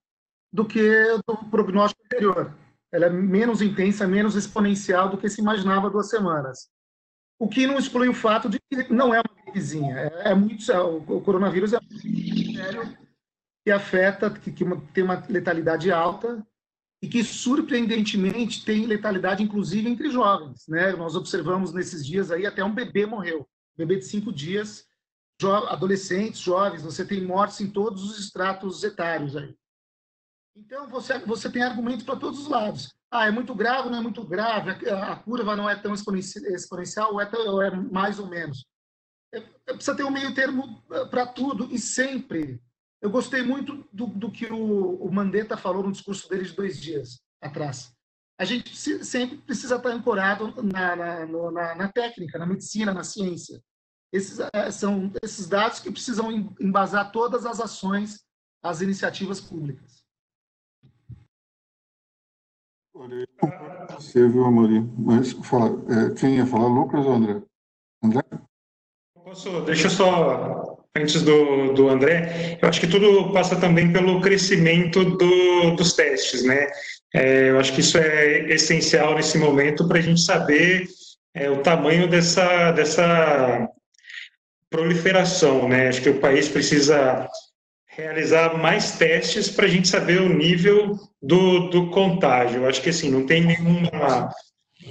do 0.53 0.65
que 0.65 0.81
do 1.26 1.37
prognóstico 1.50 2.03
anterior. 2.05 2.55
ela 2.93 3.07
é 3.07 3.11
menos 3.11 3.61
intensa, 3.61 4.07
menos 4.07 4.35
exponencial 4.37 5.09
do 5.09 5.19
que 5.19 5.29
se 5.29 5.41
imaginava 5.41 5.91
duas 5.91 6.09
semanas. 6.09 6.69
O 7.38 7.49
que 7.49 7.67
não 7.67 7.79
exclui 7.79 8.09
o 8.09 8.15
fato 8.15 8.49
de 8.49 8.59
que 8.71 8.93
não 8.93 9.15
é 9.15 9.21
uma 9.21 9.43
gripezinha. 9.45 9.95
É, 9.97 10.31
é 10.31 10.35
muito, 10.35 10.71
é, 10.71 10.81
o 10.81 11.21
coronavírus 11.21 11.73
é 11.73 11.79
muito 11.81 12.57
sério 12.57 12.97
que 13.65 13.71
afeta, 13.73 14.31
que, 14.31 14.53
que 14.53 14.65
tem 14.95 15.03
uma 15.03 15.23
letalidade 15.29 15.91
alta 15.91 16.47
e 17.03 17.09
que, 17.09 17.25
surpreendentemente, 17.25 18.65
tem 18.65 18.87
letalidade, 18.87 19.43
inclusive, 19.43 19.88
entre 19.88 20.09
jovens. 20.09 20.67
Né? 20.69 20.93
Nós 20.93 21.17
observamos 21.17 21.73
nesses 21.73 22.07
dias 22.07 22.31
aí, 22.31 22.47
até 22.47 22.65
um 22.65 22.73
bebê 22.73 23.05
morreu. 23.05 23.47
Bebê 23.76 23.97
de 23.97 24.05
cinco 24.05 24.33
dias, 24.33 24.87
jo 25.41 25.53
adolescentes, 25.53 26.41
jovens, 26.41 26.83
você 26.83 27.05
tem 27.05 27.25
mortes 27.25 27.61
em 27.61 27.69
todos 27.69 28.05
os 28.05 28.19
estratos 28.19 28.83
etários 28.83 29.37
aí. 29.37 29.55
Então, 30.57 30.89
você, 30.89 31.19
você 31.19 31.51
tem 31.51 31.63
argumentos 31.63 32.05
para 32.05 32.17
todos 32.17 32.41
os 32.41 32.49
lados. 32.49 32.95
Ah, 33.11 33.27
é 33.27 33.31
muito 33.31 33.55
grave, 33.55 33.91
não 33.91 33.99
é 33.99 34.01
muito 34.01 34.25
grave, 34.25 34.71
a, 34.89 35.13
a 35.13 35.17
curva 35.17 35.55
não 35.55 35.69
é 35.69 35.77
tão 35.77 35.95
exponencial, 35.95 37.13
ou 37.13 37.21
é, 37.21 37.27
tão, 37.27 37.47
ou 37.47 37.63
é 37.63 37.71
mais 37.71 38.19
ou 38.19 38.27
menos. 38.27 38.67
É, 39.33 39.39
é, 39.39 39.75
precisa 39.75 39.95
ter 39.95 40.05
um 40.05 40.11
meio 40.11 40.35
termo 40.35 40.83
eh, 40.91 41.05
para 41.07 41.27
tudo, 41.27 41.69
e 41.71 41.79
sempre. 41.79 42.61
Eu 43.03 43.11
gostei 43.11 43.43
muito 43.43 43.87
do, 43.93 44.07
do 44.07 44.33
que 44.33 44.47
o, 44.47 44.95
o 44.95 45.13
Mandetta 45.13 45.57
falou 45.57 45.83
no 45.83 45.93
discurso 45.93 46.29
dele 46.29 46.45
de 46.45 46.55
dois 46.55 46.81
dias 46.81 47.21
atrás. 47.41 47.93
A 48.39 48.45
gente 48.45 48.75
sempre 48.77 49.37
precisa 49.39 49.77
estar 49.77 49.91
ancorado 49.91 50.55
na, 50.63 50.97
na, 50.97 51.27
na, 51.27 51.75
na 51.75 51.93
técnica, 51.93 52.39
na 52.39 52.47
medicina, 52.47 52.93
na 52.93 53.05
ciência. 53.05 53.63
Esses 54.11 54.39
eh, 54.41 54.71
são 54.71 55.13
esses 55.23 55.47
dados 55.47 55.81
que 55.81 55.93
precisam 55.93 56.55
embasar 56.59 57.13
todas 57.13 57.45
as 57.45 57.61
ações, 57.61 58.25
as 58.63 58.81
iniciativas 58.81 59.41
públicas. 59.41 60.06
Você 63.91 64.26
viu, 64.26 64.45
Amori? 64.45 64.83
Mas 64.99 65.33
fala, 65.45 65.83
é, 65.88 66.15
quem 66.15 66.37
ia 66.37 66.47
falar, 66.47 66.67
Lucas 66.67 67.05
ou 67.05 67.12
André? 67.12 67.43
André? 68.03 68.23
Posso, 69.23 69.61
deixa 69.62 69.87
eu 69.87 69.91
só, 69.91 70.79
antes 70.97 71.23
do, 71.23 71.75
do 71.75 71.88
André, 71.88 72.59
eu 72.61 72.69
acho 72.69 72.81
que 72.81 72.87
tudo 72.87 73.33
passa 73.33 73.57
também 73.57 73.93
pelo 73.93 74.21
crescimento 74.21 75.05
do, 75.05 75.76
dos 75.76 75.93
testes, 75.93 76.43
né? 76.45 76.69
É, 77.15 77.50
eu 77.50 77.59
acho 77.59 77.75
que 77.75 77.81
isso 77.81 77.99
é 77.99 78.50
essencial 78.53 79.15
nesse 79.15 79.38
momento 79.38 79.87
para 79.87 79.99
a 79.99 80.03
gente 80.03 80.21
saber 80.21 80.87
é, 81.35 81.50
o 81.50 81.62
tamanho 81.62 82.09
dessa, 82.09 82.73
dessa 82.73 83.69
proliferação, 84.71 85.69
né? 85.69 85.88
Acho 85.88 86.03
que 86.03 86.11
o 86.11 86.21
país 86.21 86.49
precisa 86.49 87.29
realizar 87.97 88.59
mais 88.59 88.93
testes 88.93 89.49
para 89.49 89.65
a 89.65 89.69
gente 89.69 89.88
saber 89.88 90.21
o 90.21 90.29
nível 90.29 90.99
do, 91.23 91.71
do 91.71 91.91
contágio. 91.91 92.62
Eu 92.62 92.69
acho 92.69 92.83
que 92.83 92.91
assim, 92.91 93.11
não 93.11 93.25
tem 93.25 93.43
nenhuma, 93.43 94.31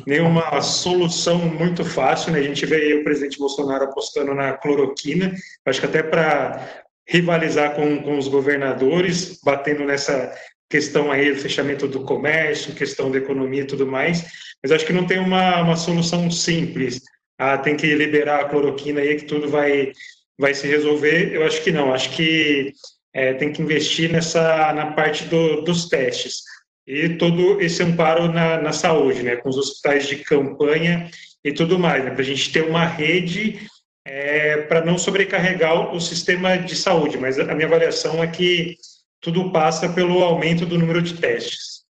nenhuma 0.07 0.61
solução 0.61 1.37
muito 1.37 1.85
fácil, 1.85 2.31
né? 2.31 2.39
A 2.39 2.43
gente 2.43 2.65
vê 2.65 2.95
o 2.95 3.03
presidente 3.03 3.37
Bolsonaro 3.37 3.85
apostando 3.85 4.33
na 4.33 4.53
cloroquina, 4.53 5.31
acho 5.65 5.79
que 5.79 5.85
até 5.85 6.01
para 6.01 6.83
rivalizar 7.07 7.75
com, 7.75 8.01
com 8.01 8.17
os 8.17 8.27
governadores, 8.27 9.39
batendo 9.43 9.85
nessa 9.85 10.33
questão 10.67 11.11
aí 11.11 11.31
do 11.31 11.39
fechamento 11.39 11.87
do 11.87 12.03
comércio, 12.03 12.73
questão 12.73 13.11
da 13.11 13.19
economia 13.19 13.61
e 13.61 13.67
tudo 13.67 13.85
mais, 13.85 14.25
mas 14.63 14.71
acho 14.71 14.85
que 14.85 14.93
não 14.93 15.05
tem 15.05 15.19
uma, 15.19 15.61
uma 15.61 15.75
solução 15.75 16.31
simples. 16.31 17.01
Ah, 17.37 17.55
tem 17.55 17.77
que 17.77 17.93
liberar 17.93 18.39
a 18.39 18.49
cloroquina 18.49 19.01
aí 19.01 19.15
que 19.15 19.25
tudo 19.25 19.47
vai 19.47 19.91
vai 20.37 20.53
se 20.53 20.67
resolver. 20.67 21.33
Eu 21.33 21.45
acho 21.45 21.61
que 21.63 21.71
não. 21.71 21.93
Acho 21.93 22.09
que 22.11 22.73
é, 23.15 23.33
tem 23.33 23.53
que 23.53 23.61
investir 23.61 24.11
nessa 24.11 24.73
na 24.73 24.91
parte 24.91 25.23
do, 25.25 25.61
dos 25.61 25.87
testes 25.87 26.43
e 26.85 27.17
todo 27.17 27.61
esse 27.61 27.81
amparo 27.81 28.27
na, 28.31 28.61
na 28.61 28.73
saúde, 28.73 29.23
né, 29.23 29.37
com 29.37 29.47
os 29.49 29.57
hospitais 29.57 30.05
de 30.05 30.17
campanha 30.17 31.09
e 31.43 31.53
tudo 31.53 31.79
mais, 31.79 32.03
né, 32.03 32.11
para 32.11 32.21
a 32.21 32.25
gente 32.25 32.51
ter 32.51 32.67
uma 32.67 32.85
rede 32.85 33.67
é, 34.05 34.63
para 34.63 34.83
não 34.83 34.97
sobrecarregar 34.97 35.95
o 35.95 36.01
sistema 36.01 36.57
de 36.57 36.75
saúde. 36.75 37.17
Mas 37.17 37.39
a 37.39 37.55
minha 37.55 37.67
avaliação 37.67 38.21
é 38.21 38.27
que 38.27 38.75
tudo 39.21 39.51
passa 39.51 39.91
pelo 39.91 40.21
aumento 40.21 40.65
do 40.65 40.77
número 40.77 41.01
de 41.01 41.15
testes. 41.15 41.85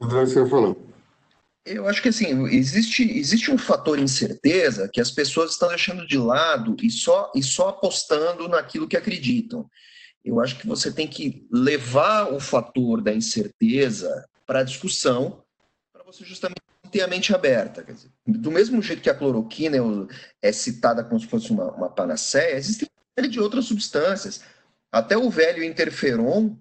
André, 0.00 0.26
você 0.26 0.46
falou. 0.46 0.87
Eu 1.68 1.86
acho 1.86 2.00
que 2.00 2.08
assim, 2.08 2.46
existe, 2.46 3.02
existe 3.02 3.50
um 3.50 3.58
fator 3.58 3.98
incerteza 3.98 4.88
que 4.88 5.00
as 5.00 5.10
pessoas 5.10 5.52
estão 5.52 5.68
deixando 5.68 6.06
de 6.06 6.16
lado 6.16 6.76
e 6.82 6.90
só, 6.90 7.30
e 7.34 7.42
só 7.42 7.68
apostando 7.68 8.48
naquilo 8.48 8.88
que 8.88 8.96
acreditam. 8.96 9.68
Eu 10.24 10.40
acho 10.40 10.58
que 10.58 10.66
você 10.66 10.90
tem 10.90 11.06
que 11.06 11.46
levar 11.52 12.32
o 12.32 12.40
fator 12.40 13.02
da 13.02 13.12
incerteza 13.12 14.26
para 14.46 14.60
a 14.60 14.64
discussão, 14.64 15.42
para 15.92 16.02
você 16.02 16.24
justamente 16.24 16.62
ter 16.90 17.02
a 17.02 17.06
mente 17.06 17.34
aberta. 17.34 17.84
Dizer, 17.84 18.10
do 18.26 18.50
mesmo 18.50 18.80
jeito 18.80 19.02
que 19.02 19.10
a 19.10 19.14
cloroquina 19.14 19.76
é, 20.42 20.52
citada 20.52 21.04
como 21.04 21.20
se 21.20 21.26
fosse 21.26 21.50
uma, 21.50 21.70
uma 21.72 21.90
panaceia, 21.90 22.56
existem 22.56 22.88
uma 22.88 23.22
série 23.22 23.32
de 23.32 23.40
outras 23.40 23.66
substâncias. 23.66 24.42
Até 24.90 25.16
o 25.16 25.28
velho 25.28 25.62
interferon, 25.62 26.56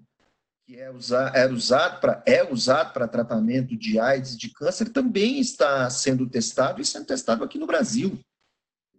que 0.68 0.76
é, 0.76 0.92
usar, 0.92 1.34
era 1.34 1.54
usado 1.54 2.02
para 2.02 2.22
é 2.26 2.44
usado 2.52 2.92
para 2.92 3.08
tratamento 3.08 3.74
de 3.78 3.98
AIDS 3.98 4.38
de 4.38 4.50
câncer 4.50 4.90
também 4.90 5.40
está 5.40 5.90
sendo 5.90 6.30
testado 6.30 6.82
e 6.82 6.86
sendo 6.86 7.06
testado 7.06 7.42
aqui 7.42 7.58
no 7.58 7.66
Brasil. 7.66 8.20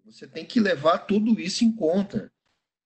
Você 0.07 0.27
tem 0.27 0.47
que 0.47 0.59
levar 0.59 1.01
tudo 1.01 1.39
isso 1.39 1.65
em 1.65 1.71
conta. 1.71 2.33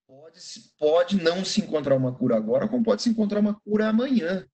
Pode, 0.05 0.41
pode 0.77 1.23
não 1.23 1.45
se 1.45 1.61
encontrar 1.61 1.95
uma 1.95 2.13
cura 2.13 2.37
agora, 2.37 2.67
como 2.67 2.83
pode 2.83 3.03
se 3.03 3.09
encontrar 3.09 3.39
uma 3.39 3.55
cura 3.61 3.89
amanhã. 3.89 4.45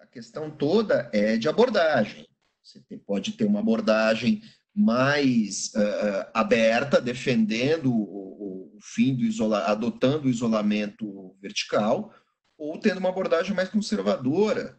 A 0.00 0.06
questão 0.06 0.50
toda 0.50 1.10
é 1.12 1.36
de 1.36 1.50
abordagem. 1.50 2.26
Você 2.62 2.80
pode 3.06 3.32
ter 3.32 3.44
uma 3.44 3.60
abordagem 3.60 4.42
mais 4.74 5.70
uh, 5.74 6.30
aberta, 6.32 6.98
defendendo 6.98 7.92
o, 7.92 8.76
o 8.76 8.78
fim 8.80 9.14
do 9.14 9.22
isolamento, 9.22 9.70
adotando 9.70 10.26
o 10.26 10.30
isolamento 10.30 11.36
vertical, 11.42 12.14
ou 12.58 12.78
tendo 12.78 12.98
uma 12.98 13.08
abordagem 13.08 13.54
mais 13.54 13.68
conservadora. 13.68 14.76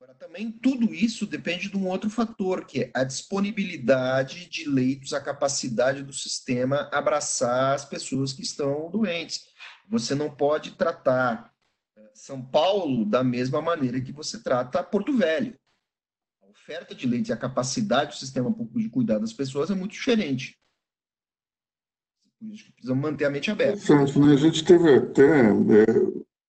Agora, 0.00 0.14
também 0.14 0.50
tudo 0.50 0.92
isso 0.92 1.26
depende 1.26 1.68
de 1.68 1.76
um 1.76 1.86
outro 1.86 2.10
fator, 2.10 2.64
que 2.64 2.84
é 2.84 2.90
a 2.94 3.04
disponibilidade 3.04 4.48
de 4.48 4.68
leitos, 4.68 5.12
a 5.12 5.20
capacidade 5.20 6.02
do 6.02 6.12
sistema 6.12 6.88
abraçar 6.90 7.74
as 7.74 7.84
pessoas 7.84 8.32
que 8.32 8.42
estão 8.42 8.90
doentes. 8.90 9.42
Você 9.88 10.14
não 10.14 10.34
pode 10.34 10.72
tratar 10.72 11.52
eh, 11.96 12.10
São 12.14 12.42
Paulo 12.42 13.04
da 13.04 13.22
mesma 13.22 13.60
maneira 13.60 14.00
que 14.00 14.10
você 14.10 14.42
trata 14.42 14.82
Porto 14.82 15.16
Velho. 15.16 15.54
A 16.42 16.46
oferta 16.46 16.94
de 16.94 17.06
leitos 17.06 17.28
e 17.28 17.32
a 17.32 17.36
capacidade 17.36 18.12
do 18.12 18.18
sistema 18.18 18.52
público 18.52 18.80
de 18.80 18.88
cuidar 18.88 19.18
das 19.18 19.32
pessoas 19.32 19.70
é 19.70 19.74
muito 19.74 19.92
diferente. 19.92 20.58
Precisamos 22.74 23.02
manter 23.02 23.26
a 23.26 23.30
mente 23.30 23.50
aberta. 23.52 23.76
Certo, 23.76 24.18
né? 24.18 24.32
A 24.32 24.36
gente 24.36 24.64
teve 24.64 24.96
até 24.96 25.22
é 25.22 25.52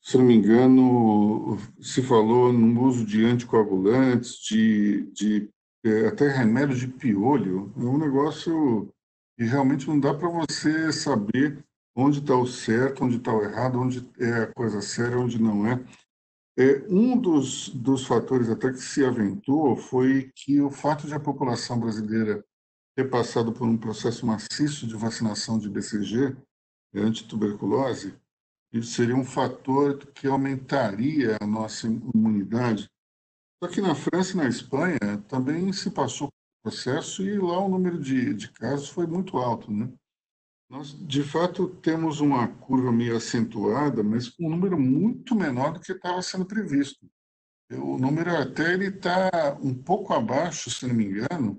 se 0.03 0.17
não 0.17 0.25
me 0.25 0.35
engano, 0.35 1.57
se 1.81 2.01
falou 2.03 2.51
no 2.51 2.83
uso 2.83 3.05
de 3.05 3.23
anticoagulantes, 3.23 4.35
de, 4.39 5.09
de 5.13 5.49
é, 5.85 6.07
até 6.07 6.27
remédio 6.27 6.75
de 6.75 6.87
piolho. 6.89 7.73
É 7.77 7.79
um 7.79 7.97
negócio 7.97 8.93
que 9.37 9.45
realmente 9.45 9.87
não 9.87 9.97
dá 9.97 10.13
para 10.13 10.27
você 10.27 10.91
saber 10.91 11.63
onde 11.95 12.19
está 12.19 12.35
o 12.35 12.45
certo, 12.45 13.05
onde 13.05 13.15
está 13.15 13.33
o 13.33 13.43
errado, 13.43 13.79
onde 13.79 14.05
é 14.19 14.43
a 14.43 14.53
coisa 14.53 14.81
séria, 14.81 15.17
onde 15.17 15.41
não 15.41 15.65
é. 15.65 15.81
é. 16.59 16.85
Um 16.89 17.17
dos, 17.17 17.69
dos 17.69 18.05
fatores 18.05 18.49
até 18.49 18.71
que 18.71 18.79
se 18.79 19.05
aventou 19.05 19.77
foi 19.77 20.31
que 20.35 20.59
o 20.59 20.69
fato 20.69 21.07
de 21.07 21.13
a 21.13 21.19
população 21.19 21.79
brasileira 21.79 22.43
ter 22.93 23.09
passado 23.09 23.53
por 23.53 23.65
um 23.65 23.77
processo 23.77 24.25
maciço 24.25 24.85
de 24.85 24.95
vacinação 24.95 25.57
de 25.57 25.69
BCG, 25.69 26.35
antituberculose, 26.93 28.13
isso 28.73 28.93
seria 28.93 29.15
um 29.15 29.23
fator 29.23 29.97
que 30.13 30.27
aumentaria 30.27 31.37
a 31.39 31.45
nossa 31.45 31.87
imunidade. 31.87 32.89
Só 33.63 33.69
que 33.69 33.79
na 33.79 33.93
França 33.93 34.33
e 34.33 34.37
na 34.37 34.47
Espanha 34.47 34.97
também 35.27 35.71
se 35.71 35.91
passou 35.91 36.27
o 36.27 36.31
processo 36.63 37.23
e 37.23 37.37
lá 37.37 37.59
o 37.59 37.69
número 37.69 37.99
de, 37.99 38.33
de 38.33 38.51
casos 38.51 38.89
foi 38.89 39.05
muito 39.05 39.37
alto. 39.37 39.71
Né? 39.71 39.93
Nós, 40.67 40.91
de 41.07 41.21
fato, 41.21 41.67
temos 41.67 42.19
uma 42.19 42.47
curva 42.47 42.91
meio 42.91 43.15
acentuada, 43.15 44.01
mas 44.01 44.27
com 44.27 44.47
um 44.47 44.49
número 44.49 44.79
muito 44.79 45.35
menor 45.35 45.73
do 45.73 45.79
que 45.79 45.91
estava 45.91 46.19
sendo 46.23 46.45
previsto. 46.45 47.07
O 47.71 47.97
número 47.97 48.35
até 48.35 48.75
está 48.75 49.57
um 49.61 49.73
pouco 49.73 50.13
abaixo, 50.13 50.71
se 50.71 50.87
não 50.87 50.95
me 50.95 51.05
engano, 51.05 51.57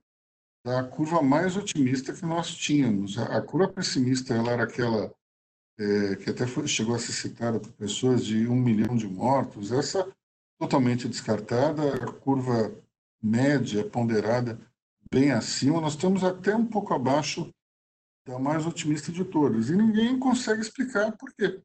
da 0.65 0.83
curva 0.83 1.23
mais 1.23 1.57
otimista 1.57 2.13
que 2.13 2.27
nós 2.27 2.53
tínhamos. 2.55 3.17
A, 3.19 3.39
a 3.39 3.43
curva 3.43 3.73
pessimista 3.73 4.35
ela 4.35 4.51
era 4.51 4.65
aquela 4.65 5.15
é, 5.79 6.17
que 6.17 6.31
até 6.31 6.47
foi, 6.47 6.67
chegou 6.67 6.95
a 6.95 6.99
ser 6.99 7.13
citada 7.13 7.59
por 7.59 7.73
pessoas 7.73 8.25
de 8.25 8.47
um 8.47 8.57
milhão 8.57 8.97
de 8.97 9.07
mortos, 9.07 9.73
essa 9.73 10.11
totalmente 10.59 11.09
descartada, 11.09 11.95
a 11.95 12.13
curva 12.13 12.75
média, 13.23 13.85
ponderada, 13.89 14.59
bem 15.11 15.33
acima, 15.33 15.81
nós 15.81 15.95
estamos 15.95 16.23
até 16.23 16.55
um 16.55 16.67
pouco 16.67 16.95
abaixo 16.95 17.51
da 18.27 18.39
mais 18.39 18.67
otimista 18.67 19.13
de 19.13 19.25
todas, 19.25 19.69
e 19.69 19.77
ninguém 19.77 20.19
consegue 20.19 20.61
explicar 20.61 21.17
por 21.17 21.33
quê. 21.35 21.61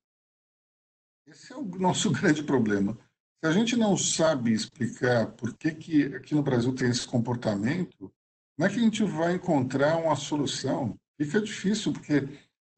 Esse 1.28 1.54
é 1.54 1.56
o 1.56 1.64
nosso 1.64 2.12
grande 2.12 2.44
problema. 2.44 2.98
Se 3.42 3.48
a 3.48 3.52
gente 3.52 3.78
não 3.78 3.96
sabe 3.96 4.52
explicar 4.52 5.32
por 5.34 5.56
que, 5.56 5.72
que 5.72 6.04
aqui 6.16 6.36
no 6.36 6.44
Brasil 6.44 6.74
tem 6.76 6.90
esse 6.90 7.08
comportamento, 7.08 8.12
como 8.58 8.68
é 8.68 8.70
que 8.70 8.80
a 8.80 8.84
gente 8.84 9.04
vai 9.04 9.36
encontrar 9.36 9.96
uma 9.96 10.16
solução? 10.16 10.98
Fica 11.18 11.40
difícil, 11.40 11.94
porque 11.94 12.28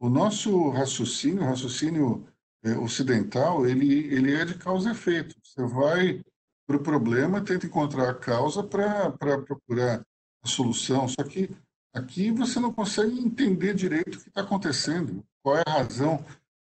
o 0.01 0.09
nosso 0.09 0.69
raciocínio, 0.69 1.43
o 1.43 1.45
raciocínio 1.45 2.27
é, 2.63 2.71
ocidental, 2.71 3.67
ele, 3.67 4.05
ele 4.11 4.33
é 4.33 4.43
de 4.43 4.55
causa 4.55 4.89
e 4.89 4.91
efeito. 4.93 5.35
Você 5.43 5.63
vai 5.63 6.23
para 6.65 6.77
o 6.77 6.83
problema, 6.83 7.39
tenta 7.39 7.67
encontrar 7.67 8.09
a 8.09 8.15
causa 8.15 8.63
para 8.63 9.11
procurar 9.11 10.03
a 10.43 10.47
solução. 10.47 11.07
Só 11.07 11.23
que 11.23 11.55
aqui 11.93 12.31
você 12.31 12.59
não 12.59 12.73
consegue 12.73 13.19
entender 13.19 13.75
direito 13.75 14.15
o 14.15 14.21
que 14.21 14.29
está 14.29 14.41
acontecendo, 14.41 15.23
qual 15.43 15.57
é 15.57 15.63
a 15.67 15.71
razão 15.71 16.25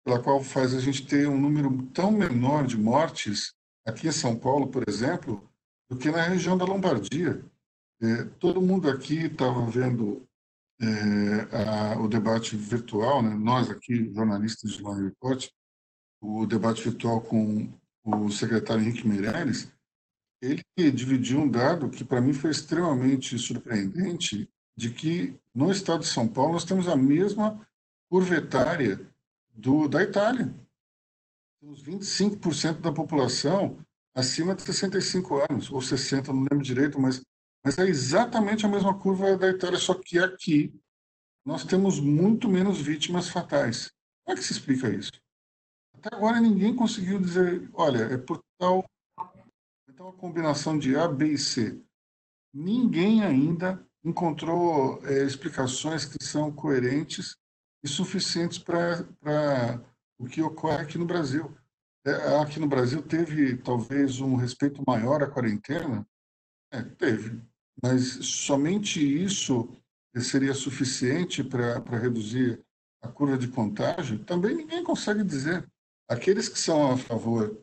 pela 0.03 0.19
qual 0.19 0.41
faz 0.41 0.73
a 0.73 0.79
gente 0.79 1.05
ter 1.05 1.27
um 1.27 1.39
número 1.39 1.83
tão 1.93 2.11
menor 2.11 2.65
de 2.65 2.77
mortes 2.77 3.53
aqui 3.85 4.07
em 4.07 4.11
São 4.11 4.35
Paulo, 4.35 4.67
por 4.67 4.83
exemplo, 4.89 5.47
do 5.87 5.95
que 5.95 6.09
na 6.09 6.23
região 6.23 6.57
da 6.57 6.65
Lombardia. 6.65 7.45
É, 8.01 8.23
todo 8.39 8.61
mundo 8.61 8.89
aqui 8.89 9.25
estava 9.25 9.63
vendo 9.67 10.27
é, 10.81 11.55
a, 11.55 11.99
o 11.99 12.07
debate 12.07 12.55
virtual, 12.55 13.21
né? 13.21 13.33
nós 13.35 13.69
aqui, 13.69 14.13
jornalistas 14.13 14.71
de 14.71 14.81
Live 14.81 15.05
Report, 15.05 15.49
o 16.21 16.45
debate 16.45 16.83
virtual 16.83 17.21
com 17.21 17.71
o 18.05 18.29
secretário 18.31 18.81
Henrique 18.81 19.07
Meirelles, 19.07 19.71
ele 20.41 20.63
dividiu 20.91 21.41
um 21.41 21.49
dado 21.49 21.89
que 21.89 22.03
para 22.03 22.21
mim 22.21 22.33
foi 22.33 22.51
extremamente 22.51 23.37
surpreendente, 23.37 24.49
de 24.75 24.89
que 24.89 25.37
no 25.53 25.69
estado 25.69 26.01
de 26.01 26.07
São 26.07 26.27
Paulo 26.27 26.53
nós 26.53 26.63
temos 26.63 26.87
a 26.87 26.95
mesma 26.95 27.59
curva 28.09 28.35
etária 28.35 29.05
do, 29.53 29.89
da 29.89 30.01
Itália. 30.01 30.53
Temos 31.59 31.83
25% 31.83 32.79
da 32.79 32.91
população 32.91 33.77
acima 34.15 34.55
de 34.55 34.61
65 34.61 35.41
anos, 35.49 35.69
ou 35.69 35.81
60, 35.81 36.31
não 36.31 36.41
lembro 36.43 36.61
direito, 36.61 36.99
mas, 36.99 37.21
mas 37.63 37.77
é 37.77 37.85
exatamente 37.85 38.65
a 38.65 38.69
mesma 38.69 38.97
curva 38.97 39.37
da 39.37 39.49
Itália, 39.49 39.77
só 39.77 39.93
que 39.93 40.17
aqui 40.19 40.73
nós 41.45 41.63
temos 41.63 41.99
muito 41.99 42.47
menos 42.47 42.79
vítimas 42.79 43.29
fatais. 43.29 43.91
Como 44.23 44.37
é 44.37 44.39
que 44.39 44.45
se 44.45 44.53
explica 44.53 44.89
isso? 44.89 45.11
Até 45.95 46.15
agora 46.15 46.39
ninguém 46.39 46.75
conseguiu 46.75 47.19
dizer, 47.19 47.69
olha, 47.73 48.03
é 48.03 48.17
por 48.17 48.41
tal 48.57 48.85
então 49.99 50.07
a 50.07 50.13
combinação 50.13 50.79
de 50.79 50.95
A, 50.95 51.09
B 51.09 51.33
e 51.33 51.37
C. 51.37 51.77
Ninguém 52.53 53.21
ainda 53.21 53.85
encontrou 54.01 55.05
é, 55.05 55.25
explicações 55.25 56.05
que 56.05 56.23
são 56.23 56.49
coerentes 56.53 57.35
e 57.83 57.87
suficientes 57.89 58.57
para 58.57 59.83
o 60.17 60.25
que 60.25 60.41
ocorre 60.41 60.83
aqui 60.83 60.97
no 60.97 61.05
Brasil. 61.05 61.53
É, 62.05 62.37
aqui 62.37 62.61
no 62.61 62.67
Brasil 62.67 63.01
teve 63.01 63.57
talvez 63.57 64.21
um 64.21 64.35
respeito 64.35 64.81
maior 64.87 65.21
à 65.21 65.27
quarentena? 65.29 66.07
É, 66.71 66.81
teve, 66.81 67.41
mas 67.81 68.25
somente 68.25 68.99
isso 68.99 69.69
seria 70.19 70.53
suficiente 70.53 71.43
para 71.43 71.97
reduzir 71.97 72.63
a 73.01 73.07
curva 73.07 73.37
de 73.37 73.47
contágio? 73.47 74.23
Também 74.25 74.55
ninguém 74.55 74.83
consegue 74.83 75.23
dizer. 75.23 75.69
Aqueles 76.07 76.49
que 76.49 76.59
são 76.59 76.91
a 76.91 76.97
favor 76.97 77.55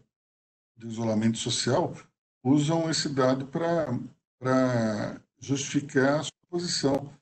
do 0.76 0.86
isolamento 0.86 1.38
social 1.38 1.94
usam 2.44 2.88
esse 2.88 3.08
dado 3.08 3.46
para 3.46 5.20
justificar 5.38 6.20
a 6.20 6.22
sua 6.22 6.48
posição. 6.48 7.12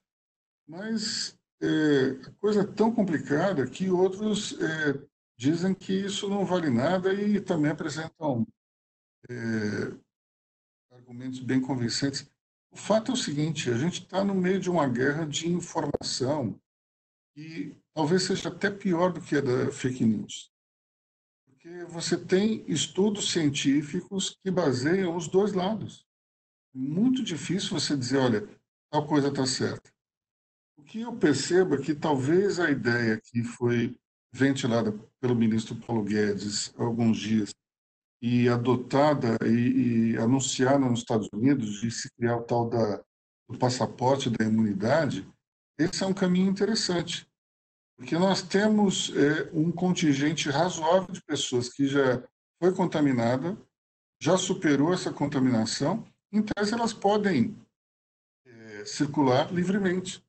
Mas 0.66 1.38
é, 1.60 2.28
a 2.28 2.30
coisa 2.32 2.60
é 2.60 2.66
tão 2.66 2.94
complicada 2.94 3.66
que 3.66 3.90
outros 3.90 4.58
é, 4.60 5.02
dizem 5.36 5.74
que 5.74 5.92
isso 5.92 6.28
não 6.28 6.44
vale 6.44 6.70
nada 6.70 7.12
e 7.12 7.40
também 7.40 7.70
apresentam 7.70 8.46
é, 9.28 9.34
argumentos 10.90 11.40
bem 11.40 11.60
convincentes. 11.60 12.30
O 12.74 12.76
fato 12.76 13.12
é 13.12 13.14
o 13.14 13.16
seguinte: 13.16 13.70
a 13.70 13.78
gente 13.78 14.02
está 14.02 14.24
no 14.24 14.34
meio 14.34 14.58
de 14.58 14.68
uma 14.68 14.88
guerra 14.88 15.24
de 15.24 15.48
informação 15.48 16.60
e 17.36 17.72
talvez 17.94 18.24
seja 18.24 18.48
até 18.48 18.68
pior 18.68 19.12
do 19.12 19.20
que 19.20 19.36
a 19.36 19.40
da 19.40 19.70
fake 19.70 20.04
news. 20.04 20.50
Porque 21.46 21.84
você 21.84 22.18
tem 22.18 22.64
estudos 22.68 23.30
científicos 23.30 24.36
que 24.42 24.50
baseiam 24.50 25.16
os 25.16 25.28
dois 25.28 25.52
lados. 25.52 26.04
É 26.74 26.78
muito 26.78 27.22
difícil 27.22 27.78
você 27.78 27.96
dizer, 27.96 28.18
olha, 28.18 28.48
tal 28.90 29.06
coisa 29.06 29.28
está 29.28 29.46
certa. 29.46 29.88
O 30.76 30.82
que 30.82 31.00
eu 31.02 31.16
percebo 31.16 31.76
é 31.76 31.80
que 31.80 31.94
talvez 31.94 32.58
a 32.58 32.70
ideia 32.70 33.20
que 33.20 33.44
foi 33.44 33.96
ventilada 34.32 34.92
pelo 35.20 35.36
ministro 35.36 35.76
Paulo 35.76 36.02
Guedes 36.02 36.74
há 36.76 36.82
alguns 36.82 37.18
dias 37.18 37.54
e 38.26 38.48
adotada 38.48 39.36
e, 39.44 40.12
e 40.12 40.16
anunciada 40.16 40.78
nos 40.78 41.00
Estados 41.00 41.28
Unidos 41.30 41.82
de 41.82 41.90
se 41.90 42.10
criar 42.14 42.38
o 42.38 42.42
tal 42.42 42.70
da, 42.70 43.04
do 43.46 43.58
passaporte 43.58 44.30
da 44.30 44.46
imunidade, 44.46 45.30
esse 45.78 46.02
é 46.02 46.06
um 46.06 46.14
caminho 46.14 46.48
interessante, 46.48 47.28
porque 47.98 48.16
nós 48.16 48.40
temos 48.40 49.12
é, 49.14 49.50
um 49.52 49.70
contingente 49.70 50.48
razoável 50.48 51.12
de 51.12 51.22
pessoas 51.22 51.68
que 51.68 51.86
já 51.86 52.26
foi 52.58 52.74
contaminada, 52.74 53.58
já 54.18 54.38
superou 54.38 54.94
essa 54.94 55.12
contaminação, 55.12 56.02
tese 56.56 56.72
elas 56.72 56.94
podem 56.94 57.54
é, 58.46 58.86
circular 58.86 59.52
livremente. 59.52 60.24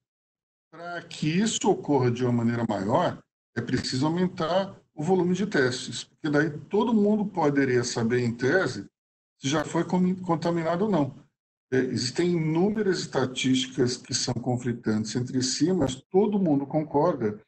Para 0.70 1.02
que 1.04 1.30
isso 1.30 1.70
ocorra 1.70 2.12
de 2.12 2.26
uma 2.26 2.34
maneira 2.34 2.66
maior, 2.68 3.24
é 3.56 3.62
preciso 3.62 4.06
aumentar 4.06 4.76
o 4.96 5.04
volume 5.04 5.36
de 5.36 5.46
testes, 5.46 6.06
porque 6.06 6.30
daí 6.30 6.50
todo 6.70 6.94
mundo 6.94 7.26
poderia 7.26 7.84
saber, 7.84 8.22
em 8.22 8.34
tese, 8.34 8.90
se 9.38 9.50
já 9.50 9.66
foi 9.66 9.84
contaminado 9.84 10.86
ou 10.86 10.92
não. 10.92 11.26
É, 11.72 11.78
existem 11.78 12.32
inúmeras 12.32 13.00
estatísticas 13.00 13.98
que 13.98 14.14
são 14.14 14.34
conflitantes 14.36 15.16
entre 15.16 15.42
si, 15.42 15.74
mas 15.74 15.96
todo 15.96 16.40
mundo 16.40 16.66
concorda 16.66 17.42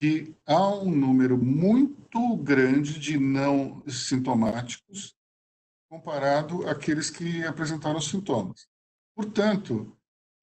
que 0.00 0.34
há 0.46 0.68
um 0.68 0.90
número 0.90 1.36
muito 1.36 2.36
grande 2.38 2.98
de 2.98 3.18
não 3.18 3.82
sintomáticos 3.88 5.14
comparado 5.88 6.68
àqueles 6.68 7.10
que 7.10 7.44
apresentaram 7.44 8.00
sintomas. 8.00 8.66
Portanto, 9.14 9.96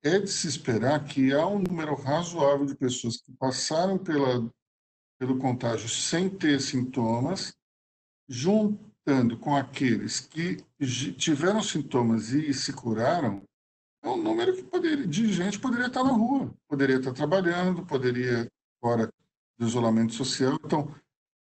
é 0.03 0.19
de 0.19 0.29
se 0.29 0.47
esperar 0.47 1.03
que 1.05 1.31
há 1.33 1.45
um 1.47 1.59
número 1.59 1.95
razoável 1.95 2.65
de 2.65 2.75
pessoas 2.75 3.17
que 3.17 3.31
passaram 3.33 3.97
pela 3.97 4.49
pelo 5.19 5.37
contágio 5.37 5.87
sem 5.87 6.29
ter 6.29 6.59
sintomas, 6.59 7.53
juntando 8.27 9.37
com 9.37 9.55
aqueles 9.55 10.19
que 10.19 10.57
tiveram 11.17 11.61
sintomas 11.61 12.29
e 12.29 12.53
se 12.53 12.73
curaram, 12.73 13.43
é 14.03 14.09
um 14.09 14.21
número 14.21 14.55
que 14.55 14.63
poderia, 14.63 15.07
de 15.07 15.31
gente 15.31 15.59
poderia 15.59 15.87
estar 15.87 16.03
na 16.03 16.11
rua, 16.11 16.53
poderia 16.67 16.97
estar 16.97 17.13
trabalhando, 17.13 17.85
poderia 17.85 18.49
fora 18.81 19.09
do 19.57 19.65
isolamento 19.65 20.13
social. 20.13 20.59
Então, 20.63 20.93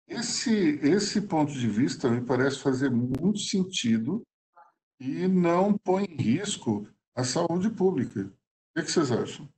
esse, 0.06 0.78
esse 0.82 1.22
ponto 1.22 1.52
de 1.52 1.66
vista 1.66 2.10
me 2.10 2.20
parece 2.20 2.58
fazer 2.58 2.90
muito 2.90 3.38
sentido 3.38 4.22
e 5.00 5.26
não 5.26 5.76
põe 5.78 6.04
em 6.04 6.16
risco 6.16 6.86
a 7.16 7.24
saúde 7.24 7.70
pública. 7.70 8.20
O 8.20 8.30
que, 8.74 8.80
é 8.80 8.82
que 8.82 8.92
vocês 8.92 9.10
acham? 9.10 9.48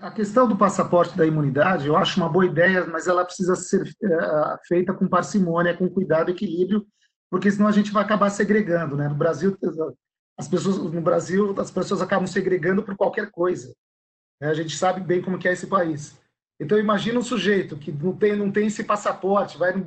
A 0.00 0.10
questão 0.10 0.48
do 0.48 0.56
passaporte 0.56 1.16
da 1.16 1.26
imunidade, 1.26 1.88
eu 1.88 1.96
acho 1.96 2.20
uma 2.20 2.28
boa 2.28 2.46
ideia, 2.46 2.86
mas 2.86 3.08
ela 3.08 3.24
precisa 3.24 3.56
ser 3.56 3.92
é, 4.02 4.56
feita 4.66 4.94
com 4.94 5.08
parcimônia, 5.08 5.76
com 5.76 5.88
cuidado, 5.88 6.30
equilíbrio, 6.30 6.86
porque 7.28 7.50
senão 7.50 7.66
a 7.66 7.72
gente 7.72 7.90
vai 7.90 8.04
acabar 8.04 8.30
segregando, 8.30 8.96
né? 8.96 9.08
No 9.08 9.16
Brasil, 9.16 9.58
as 10.38 10.46
pessoas 10.46 10.78
no 10.78 11.00
Brasil 11.00 11.54
as 11.58 11.70
pessoas 11.70 12.00
acabam 12.00 12.26
segregando 12.26 12.82
por 12.82 12.96
qualquer 12.96 13.30
coisa. 13.30 13.74
Né? 14.40 14.48
A 14.48 14.54
gente 14.54 14.76
sabe 14.76 15.00
bem 15.00 15.20
como 15.20 15.38
que 15.38 15.48
é 15.48 15.52
esse 15.52 15.66
país. 15.66 16.16
Então 16.60 16.78
imagina 16.78 17.18
um 17.18 17.22
sujeito 17.22 17.76
que 17.76 17.90
não 17.90 18.16
tem 18.16 18.36
não 18.36 18.52
tem 18.52 18.66
esse 18.68 18.84
passaporte, 18.84 19.58
vai 19.58 19.72
no 19.72 19.84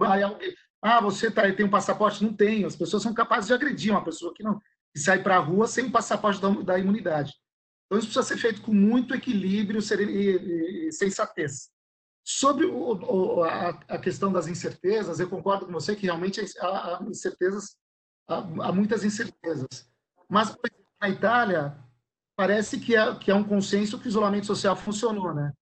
ah, 0.82 1.02
você 1.02 1.32
tá, 1.32 1.52
tem 1.52 1.66
um 1.66 1.70
passaporte? 1.70 2.24
Não 2.24 2.32
tem. 2.32 2.64
As 2.64 2.76
pessoas 2.76 3.02
são 3.02 3.12
capazes 3.14 3.48
de 3.48 3.54
agredir 3.54 3.92
uma 3.92 4.04
pessoa 4.04 4.32
que 4.36 4.44
não 4.44 4.60
que 4.94 5.00
sai 5.00 5.22
para 5.22 5.38
a 5.38 5.40
rua 5.40 5.68
sem 5.68 5.88
o 5.88 5.92
passaporte 5.92 6.40
da, 6.40 6.50
da 6.50 6.80
imunidade. 6.80 7.34
Então, 7.86 8.00
isso 8.00 8.08
precisa 8.08 8.24
ser 8.24 8.38
feito 8.38 8.62
com 8.62 8.74
muito 8.74 9.14
equilíbrio 9.14 9.80
e, 9.80 10.92
sensatez. 10.92 11.70
Sobre 12.24 12.66
o, 12.66 13.44
a, 13.44 13.70
a, 13.70 14.00
questão 14.00 14.34
das 14.34 14.48
incertezas, 14.48 15.20
eu 15.20 15.30
concordo 15.30 15.68
com 15.68 15.72
você 15.72 15.96
que 15.96 16.08
realmente 16.08 16.42
há, 16.60 17.00
incertezas, 17.08 17.76
há, 18.28 18.38
há, 18.38 18.72
muitas 18.72 19.04
incertezas. 19.04 19.88
Mas, 20.28 20.50
por 20.50 20.68
exemplo, 20.68 20.92
na 21.00 21.10
Itália, 21.10 21.78
parece 22.36 22.80
que 22.80 22.96
é, 22.96 23.16
que 23.16 23.30
é 23.30 23.36
um 23.36 23.44
consenso 23.44 24.00
que 24.00 24.08
o 24.08 24.10
isolamento 24.10 24.48
social 24.48 24.76
funcionou, 24.76 25.36
né? 25.36 25.54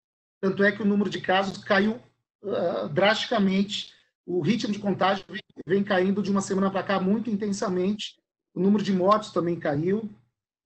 Tanto 0.41 0.63
é 0.63 0.71
que 0.71 0.81
o 0.81 0.85
número 0.85 1.09
de 1.09 1.19
casos 1.19 1.57
caiu 1.57 2.01
uh, 2.41 2.87
drasticamente, 2.89 3.93
o 4.25 4.41
ritmo 4.41 4.71
de 4.71 4.79
contágio 4.79 5.25
vem, 5.27 5.41
vem 5.67 5.83
caindo 5.83 6.23
de 6.23 6.31
uma 6.31 6.41
semana 6.41 6.71
para 6.71 6.83
cá 6.83 6.99
muito 6.99 7.29
intensamente, 7.29 8.17
o 8.53 8.61
número 8.61 8.83
de 8.83 8.93
mortos 8.93 9.31
também 9.31 9.59
caiu, 9.59 10.09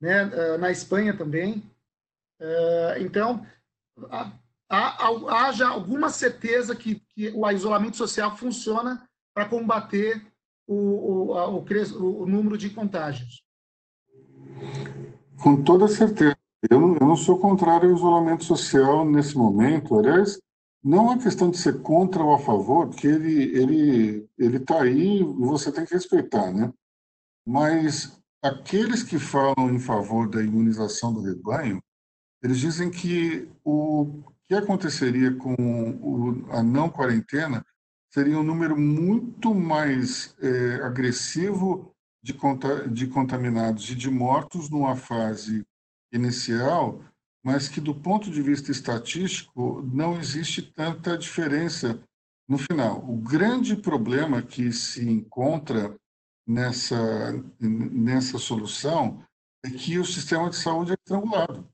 né, 0.02 0.22
ah, 0.22 0.58
na 0.58 0.72
Espanha 0.72 1.16
também. 1.16 1.64
Ah, 2.40 2.96
então, 3.00 3.46
há, 4.10 4.32
há, 4.70 5.52
já 5.52 5.70
alguma 5.70 6.10
certeza 6.10 6.76
que, 6.76 6.96
que 7.10 7.30
o 7.30 7.50
isolamento 7.52 7.98
social 7.98 8.36
funciona 8.38 9.08
para 9.34 9.48
combater 9.48 10.26
o, 10.68 10.76
o, 10.76 11.60
o, 11.60 12.22
o, 12.24 12.26
número 12.26 12.58
de 12.58 12.70
contágios? 12.70 13.44
Com 15.42 15.64
toda 15.64 15.88
certeza. 15.88 16.36
Eu 16.70 16.80
não, 16.80 16.94
eu 16.96 17.08
não 17.08 17.16
sou 17.16 17.40
contrário 17.40 17.90
ao 17.90 17.96
isolamento 17.96 18.44
social 18.44 19.06
nesse 19.06 19.38
momento. 19.38 19.98
Aliás, 19.98 20.40
não 20.84 21.12
é 21.12 21.18
questão 21.18 21.50
de 21.50 21.58
ser 21.58 21.82
contra 21.82 22.24
ou 22.24 22.34
a 22.34 22.40
favor, 22.40 22.88
porque 22.88 23.08
ele 23.08 23.58
ele 23.58 24.30
ele 24.38 24.58
está 24.58 24.82
aí 24.82 25.24
você 25.24 25.72
tem 25.72 25.86
que 25.86 25.94
respeitar, 25.94 26.52
né? 26.52 26.72
Mas 27.46 28.20
aqueles 28.42 29.04
que 29.04 29.18
falam 29.18 29.70
em 29.70 29.80
favor 29.80 30.30
da 30.30 30.44
imunização 30.44 31.14
do 31.14 31.22
rebanho, 31.22 31.82
eles 32.44 32.60
dizem 32.60 32.90
que 32.90 33.50
o 33.64 34.24
que 34.48 34.56
aconteceria 34.56 35.34
com 35.36 35.54
o, 35.54 36.52
a 36.52 36.64
não 36.64 36.90
quarentena 36.90 37.66
seria 38.10 38.40
um 38.40 38.44
número 38.44 38.78
muito 38.78 39.54
mais 39.54 40.36
é, 40.42 40.76
agressivo 40.84 41.94
de, 42.24 42.34
conta, 42.34 42.88
de 42.88 43.08
contaminados 43.08 43.90
e 43.90 43.96
de 43.96 44.10
mortos 44.10 44.70
numa 44.70 44.96
fase 44.96 45.66
inicial, 46.12 47.02
mas 47.44 47.68
que 47.68 47.82
do 47.82 47.94
ponto 47.94 48.32
de 48.32 48.42
vista 48.42 48.72
estatístico 48.72 49.82
não 49.94 50.18
existe 50.20 50.62
tanta 50.62 51.18
diferença 51.18 52.02
no 52.48 52.58
final. 52.58 53.04
O 53.10 53.18
grande 53.18 53.76
problema 53.76 54.42
que 54.42 54.72
se 54.72 55.08
encontra 55.10 55.96
nessa, 56.48 56.96
nessa 57.60 58.38
solução 58.38 59.22
é 59.64 59.70
que 59.70 60.00
o 60.00 60.06
sistema 60.06 60.50
de 60.50 60.56
saúde 60.56 60.92
é 60.92 60.96
estrangulado. 60.96 61.68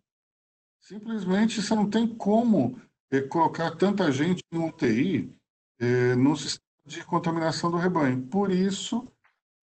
Simplesmente 0.81 1.61
você 1.61 1.75
não 1.75 1.89
tem 1.89 2.07
como 2.07 2.81
é, 3.11 3.21
colocar 3.21 3.71
tanta 3.75 4.11
gente 4.11 4.43
em 4.51 4.57
UTI 4.57 5.37
é, 5.79 6.15
no 6.15 6.35
sistema 6.35 6.63
de 6.85 7.05
contaminação 7.05 7.69
do 7.71 7.77
rebanho. 7.77 8.25
Por 8.27 8.51
isso 8.51 9.07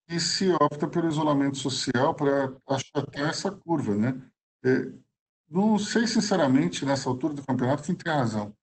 que 0.09 0.19
se 0.19 0.51
opta 0.53 0.89
pelo 0.89 1.09
isolamento 1.09 1.59
social 1.59 2.15
para 2.15 2.55
achatar 2.69 3.29
essa 3.29 3.51
curva, 3.51 3.95
né? 3.95 4.21
É, 4.65 4.93
não 5.49 5.79
sei 5.79 6.07
sinceramente 6.07 6.85
nessa 6.85 7.09
altura 7.09 7.35
do 7.35 7.45
campeonato 7.45 7.83
quem 7.83 7.95
tem 7.95 8.13
razão, 8.13 8.55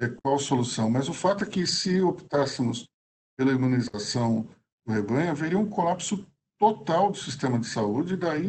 é, 0.00 0.08
qual 0.08 0.38
solução, 0.38 0.88
mas 0.88 1.08
o 1.08 1.12
fato 1.12 1.44
é 1.44 1.46
que 1.46 1.66
se 1.66 2.00
optássemos 2.00 2.88
pela 3.36 3.52
imunização 3.52 4.48
do 4.86 4.92
rebanho, 4.92 5.30
haveria 5.30 5.58
um 5.58 5.68
colapso 5.68 6.26
total 6.58 7.10
do 7.10 7.18
sistema 7.18 7.58
de 7.58 7.66
saúde, 7.66 8.14
e 8.14 8.16
daí 8.16 8.48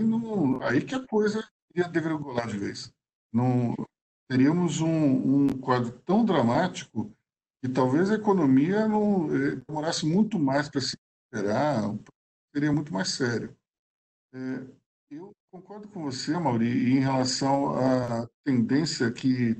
aí 0.61 0.81
que 0.81 0.95
a 0.95 1.05
coisa 1.05 1.45
ia 1.75 1.87
degringolar 1.87 2.47
de 2.47 2.57
vez. 2.57 2.93
Não, 3.33 3.75
teríamos 4.29 4.79
um, 4.79 5.45
um 5.45 5.47
quadro 5.59 5.91
tão 6.05 6.23
dramático 6.23 7.11
que 7.61 7.69
talvez 7.69 8.11
a 8.11 8.15
economia 8.15 8.87
não 8.87 9.33
eh, 9.35 9.55
demorasse 9.67 10.05
muito 10.05 10.39
mais 10.39 10.69
para 10.69 10.79
se 10.79 10.95
recuperar, 11.31 11.95
seria 12.53 12.71
muito 12.71 12.93
mais 12.93 13.09
sério. 13.09 13.55
É, 14.33 14.67
eu 15.09 15.31
concordo 15.51 15.87
com 15.87 16.03
você, 16.03 16.37
Mauri, 16.37 16.93
em 16.93 16.99
relação 16.99 17.77
à 17.77 18.29
tendência 18.43 19.11
que 19.11 19.57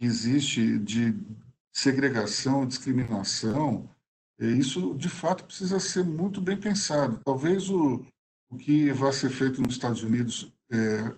existe 0.00 0.78
de 0.78 1.14
segregação, 1.72 2.66
discriminação. 2.66 3.88
Isso, 4.46 4.94
de 4.94 5.08
fato, 5.08 5.44
precisa 5.44 5.78
ser 5.78 6.04
muito 6.04 6.40
bem 6.40 6.56
pensado. 6.56 7.20
Talvez 7.24 7.68
o, 7.70 8.04
o 8.50 8.56
que 8.56 8.92
vai 8.92 9.12
ser 9.12 9.30
feito 9.30 9.62
nos 9.62 9.74
Estados 9.74 10.02
Unidos 10.02 10.52
é, 10.70 11.14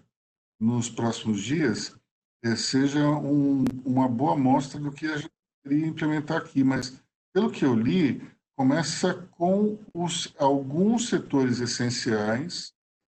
nos 0.60 0.90
próximos 0.90 1.42
dias 1.42 1.96
é, 2.44 2.54
seja 2.54 3.08
um, 3.08 3.64
uma 3.84 4.08
boa 4.08 4.34
amostra 4.34 4.78
do 4.78 4.92
que 4.92 5.06
a 5.06 5.16
gente 5.16 5.30
queria 5.62 5.87
implementar 5.87 6.38
aqui, 6.38 6.62
mas 6.62 7.00
pelo 7.32 7.50
que 7.50 7.64
eu 7.64 7.74
li, 7.74 8.22
começa 8.56 9.14
com 9.32 9.78
os, 9.92 10.32
alguns 10.38 11.08
setores 11.08 11.60
essenciais 11.60 12.72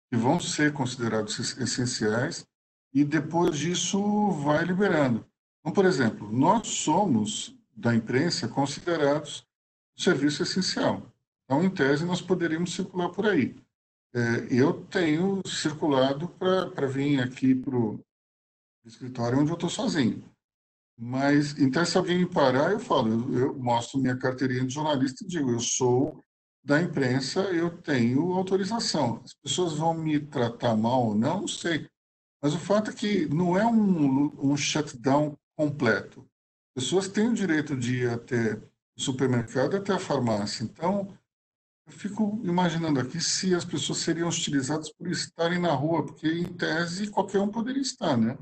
que 0.10 0.18
vão 0.18 0.40
ser 0.40 0.72
considerados 0.72 1.58
essenciais 1.58 2.46
e 2.94 3.04
depois 3.04 3.58
disso 3.58 4.32
vai 4.32 4.64
liberando. 4.64 5.26
Então, 5.60 5.74
por 5.74 5.86
exemplo, 5.86 6.32
nós 6.32 6.68
somos 6.68 7.54
da 7.76 7.94
imprensa 7.94 8.48
considerados 8.48 9.45
serviço 9.98 10.44
essencial. 10.44 11.02
Então, 11.46 11.64
em 11.64 11.70
tese, 11.70 12.06
nós 12.06 12.22
poderíamos 12.22 12.74
circular 12.74 13.10
por 13.10 13.28
aí. 13.28 13.56
É, 14.14 14.48
eu 14.50 14.86
tenho 14.86 15.42
circulado 15.46 16.30
para 16.30 16.88
vir 16.88 17.22
aqui 17.22 17.54
para 17.54 17.76
o 17.76 18.00
escritório 18.86 19.40
onde 19.40 19.52
eu 19.52 19.56
estou 19.56 19.70
sozinho. 19.70 20.24
Mas, 20.98 21.58
então, 21.60 21.86
se 21.86 21.98
alguém 21.98 22.20
me 22.20 22.26
parar, 22.26 22.72
eu 22.72 22.80
falo, 22.80 23.38
eu, 23.38 23.54
mostro 23.56 24.00
minha 24.00 24.16
carteirinha 24.16 24.66
de 24.66 24.74
jornalista 24.74 25.24
e 25.24 25.28
digo, 25.28 25.52
eu 25.52 25.60
sou 25.60 26.24
da 26.64 26.82
imprensa, 26.82 27.42
eu 27.42 27.78
tenho 27.82 28.34
autorização. 28.34 29.22
As 29.24 29.34
pessoas 29.34 29.74
vão 29.74 29.94
me 29.94 30.20
tratar 30.20 30.76
mal 30.76 31.08
ou 31.08 31.16
não, 31.16 31.42
não 31.42 31.48
sei. 31.48 31.88
Mas 32.42 32.54
o 32.54 32.60
fato 32.60 32.92
é 32.92 32.94
que 32.94 33.28
não 33.28 33.58
é 33.58 33.66
um, 33.66 34.52
um 34.52 34.56
shutdown 34.56 35.38
completo. 35.56 36.26
As 36.76 36.86
pessoas 36.86 37.08
têm 37.08 37.28
o 37.28 37.34
direito 37.34 37.76
de 37.76 38.04
ir 38.04 38.10
até 38.10 38.60
supermercado, 38.98 39.76
até 39.76 39.94
a 39.94 40.00
farmácia. 40.00 40.64
Então, 40.64 41.16
eu 41.88 41.94
fico 41.94 42.40
imaginando 42.44 43.00
aqui 43.00 43.22
se 43.22 43.54
as 43.54 43.66
pessoas 43.66 44.00
seriam 44.00 44.28
hostilizadas 44.28 44.92
por 44.92 45.08
estarem 45.08 45.60
na 45.60 45.74
rua, 45.74 46.06
porque, 46.06 46.28
em 46.28 46.46
tese, 46.46 47.10
qualquer 47.10 47.40
um 47.40 47.50
poderia 47.50 47.82
estar, 47.82 48.18
né? 48.18 48.38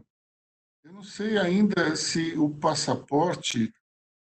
Eu 0.83 0.93
não 0.93 1.03
sei 1.03 1.37
ainda 1.37 1.95
se 1.95 2.37
o 2.37 2.49
passaporte 2.49 3.73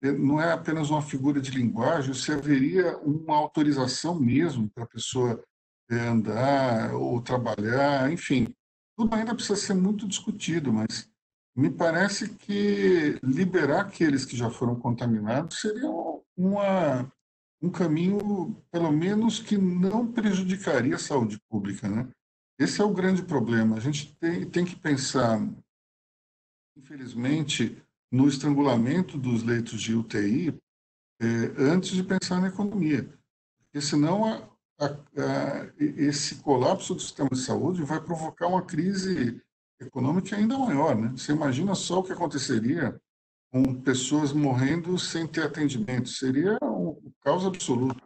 eh, 0.03 0.13
não 0.13 0.41
é 0.41 0.53
apenas 0.53 0.91
uma 0.91 1.03
figura 1.03 1.41
de 1.41 1.51
linguagem, 1.51 2.15
se 2.15 2.33
haveria 2.33 2.97
uma 2.99 3.37
autorização 3.37 4.19
mesmo 4.19 4.71
para 4.71 4.85
a 4.85 4.89
pessoa 4.89 5.43
eh, 5.91 5.95
andar 5.95 6.95
ou 6.95 7.21
trabalhar, 7.21 8.11
enfim. 8.13 8.55
Tudo 8.97 9.15
ainda 9.15 9.35
precisa 9.35 9.57
ser 9.57 9.75
muito 9.75 10.07
discutido, 10.07 10.73
mas 10.73 11.10
me 11.57 11.71
parece 11.71 12.29
que 12.29 13.19
liberar 13.23 13.83
aqueles 13.83 14.25
que 14.25 14.37
já 14.37 14.51
foram 14.51 14.77
contaminados 14.77 15.61
seria 15.61 15.89
uma, 16.37 17.13
um 17.61 17.71
caminho, 17.71 18.57
pelo 18.71 18.91
menos, 18.91 19.41
que 19.41 19.59
não 19.59 20.11
prejudicaria 20.11 20.95
a 20.95 20.99
saúde 20.99 21.41
pública. 21.49 21.89
Né? 21.89 22.09
Esse 22.59 22.81
é 22.81 22.85
o 22.85 22.95
grande 22.95 23.23
problema. 23.23 23.77
A 23.77 23.81
gente 23.81 24.17
tem, 24.17 24.49
tem 24.49 24.65
que 24.65 24.77
pensar 24.77 25.41
infelizmente, 26.81 27.81
no 28.11 28.27
estrangulamento 28.27 29.19
dos 29.19 29.43
leitos 29.43 29.81
de 29.81 29.95
UTI 29.95 30.59
é, 31.21 31.27
antes 31.59 31.91
de 31.91 32.03
pensar 32.03 32.41
na 32.41 32.49
economia. 32.49 33.09
Porque 33.65 33.81
senão 33.81 34.25
a, 34.25 34.49
a, 34.81 34.87
a, 34.87 35.73
esse 35.79 36.37
colapso 36.37 36.95
do 36.95 37.01
sistema 37.01 37.31
de 37.31 37.41
saúde 37.41 37.85
vai 37.85 38.01
provocar 38.01 38.49
uma 38.49 38.63
crise 38.63 39.41
econômica 39.81 40.37
ainda 40.37 40.59
maior. 40.59 40.95
Né? 40.97 41.13
Você 41.17 41.33
imagina 41.33 41.75
só 41.75 42.01
o 42.01 42.03
que 42.03 42.13
aconteceria 42.13 43.01
com 43.53 43.75
pessoas 43.81 44.33
morrendo 44.33 44.99
sem 44.99 45.27
ter 45.27 45.43
atendimento. 45.43 46.09
Seria 46.09 46.59
um 46.63 47.13
caos 47.23 47.45
absoluto. 47.45 48.03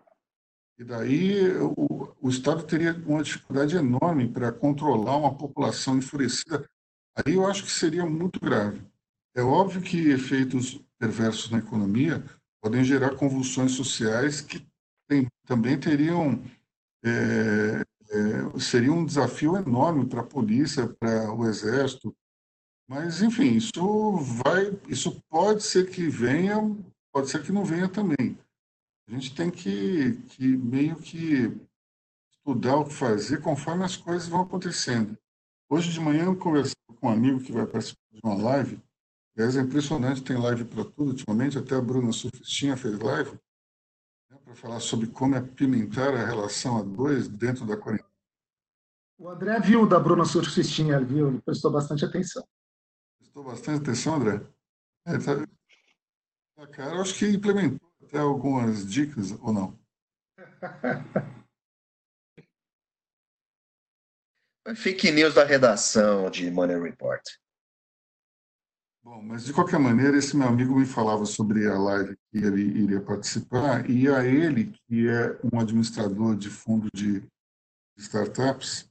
E 0.78 0.84
daí 0.84 1.52
o, 1.58 2.14
o 2.20 2.28
Estado 2.28 2.62
teria 2.64 2.94
uma 3.06 3.22
dificuldade 3.22 3.76
enorme 3.76 4.28
para 4.28 4.50
controlar 4.50 5.16
uma 5.16 5.36
população 5.36 5.98
enfurecida 5.98 6.64
Aí 7.16 7.34
eu 7.34 7.46
acho 7.46 7.62
que 7.62 7.70
seria 7.70 8.04
muito 8.04 8.40
grave. 8.40 8.82
É 9.36 9.42
óbvio 9.42 9.80
que 9.80 10.10
efeitos 10.10 10.80
perversos 10.98 11.50
na 11.50 11.58
economia 11.58 12.24
podem 12.60 12.82
gerar 12.82 13.14
convulsões 13.14 13.72
sociais 13.72 14.40
que 14.40 14.66
tem, 15.08 15.28
também 15.46 15.78
teriam 15.78 16.42
é, 17.04 17.84
é, 18.14 18.60
seria 18.60 18.92
um 18.92 19.04
desafio 19.04 19.56
enorme 19.56 20.06
para 20.06 20.20
a 20.20 20.26
polícia, 20.26 20.86
para 20.86 21.32
o 21.32 21.46
exército. 21.46 22.14
Mas 22.88 23.20
enfim, 23.20 23.56
isso 23.56 24.16
vai, 24.44 24.78
isso 24.88 25.20
pode 25.28 25.64
ser 25.64 25.90
que 25.90 26.08
venha, 26.08 26.56
pode 27.12 27.28
ser 27.28 27.42
que 27.42 27.50
não 27.50 27.64
venha 27.64 27.88
também. 27.88 28.38
A 29.08 29.12
gente 29.12 29.34
tem 29.34 29.50
que, 29.50 30.14
que 30.28 30.56
meio 30.56 30.96
que 30.96 31.52
estudar 32.30 32.76
o 32.76 32.84
que 32.84 32.94
fazer 32.94 33.40
conforme 33.40 33.84
as 33.84 33.96
coisas 33.96 34.28
vão 34.28 34.42
acontecendo. 34.42 35.18
Hoje 35.68 35.92
de 35.92 36.00
manhã 36.00 36.24
eu 36.24 36.36
conversei 36.36 36.74
com 37.00 37.08
um 37.08 37.10
amigo 37.10 37.40
que 37.40 37.52
vai 37.52 37.66
participar 37.66 38.00
de 38.12 38.20
uma 38.22 38.34
live. 38.34 38.80
Aliás, 39.36 39.56
é 39.56 39.60
impressionante, 39.60 40.22
tem 40.22 40.36
live 40.36 40.64
para 40.64 40.84
tudo 40.84 41.10
ultimamente. 41.10 41.58
Até 41.58 41.74
a 41.74 41.80
Bruna 41.80 42.12
Surfistinha 42.12 42.76
fez 42.76 42.98
live 42.98 43.36
para 44.54 44.62
falar 44.62 44.80
sobre 44.80 45.08
como 45.08 45.36
apimentar 45.36 46.14
a 46.14 46.24
relação 46.24 46.78
a 46.78 46.82
dois 46.82 47.28
dentro 47.28 47.66
da 47.66 47.76
quarentena. 47.76 48.08
O 49.18 49.28
André 49.28 49.60
viu 49.60 49.86
da 49.86 49.98
Bruna 49.98 50.24
Surfistinha, 50.24 51.00
viu? 51.00 51.28
Ele 51.28 51.42
prestou 51.42 51.70
bastante 51.70 52.04
atenção. 52.04 52.46
Prestou 53.18 53.44
bastante 53.44 53.82
atenção, 53.82 54.14
André? 54.14 54.40
É, 55.06 55.18
tá... 55.18 55.46
Cara, 56.68 56.94
eu 56.94 57.02
acho 57.02 57.14
que 57.18 57.26
implementou 57.26 57.92
até 58.02 58.18
algumas 58.18 58.86
dicas, 58.86 59.32
ou 59.40 59.52
não? 59.52 59.78
Fake 64.76 65.10
news 65.10 65.34
da 65.34 65.44
redação 65.44 66.30
de 66.30 66.50
Money 66.50 66.80
Report. 66.80 67.20
Bom, 69.04 69.20
mas 69.20 69.44
de 69.44 69.52
qualquer 69.52 69.78
maneira, 69.78 70.16
esse 70.16 70.34
meu 70.34 70.48
amigo 70.48 70.74
me 70.74 70.86
falava 70.86 71.26
sobre 71.26 71.68
a 71.68 71.78
live 71.78 72.16
que 72.30 72.38
ele 72.38 72.62
iria 72.62 73.02
participar, 73.02 73.88
e 73.88 74.08
a 74.08 74.24
ele, 74.24 74.72
que 74.88 75.06
é 75.06 75.38
um 75.52 75.60
administrador 75.60 76.34
de 76.34 76.48
fundo 76.48 76.88
de 76.94 77.22
startups, 77.98 78.90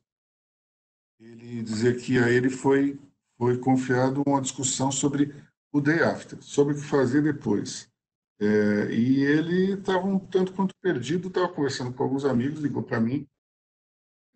ele 1.20 1.64
dizia 1.64 1.96
que 1.96 2.20
a 2.20 2.30
ele 2.30 2.52
foi, 2.52 3.02
foi 3.40 3.58
confiado 3.58 4.22
uma 4.28 4.40
discussão 4.40 4.92
sobre 4.92 5.34
o 5.72 5.82
day 5.82 6.04
after, 6.04 6.40
sobre 6.44 6.76
o 6.76 6.78
que 6.78 6.84
fazer 6.84 7.24
depois. 7.24 7.92
É, 8.40 8.94
e 8.94 9.24
ele 9.24 9.80
estava 9.80 10.06
um 10.06 10.20
tanto 10.20 10.54
quanto 10.54 10.76
perdido, 10.80 11.28
estava 11.28 11.50
conversando 11.50 11.92
com 11.92 12.04
alguns 12.04 12.24
amigos, 12.24 12.60
ligou 12.60 12.84
para 12.84 13.00
mim. 13.00 13.28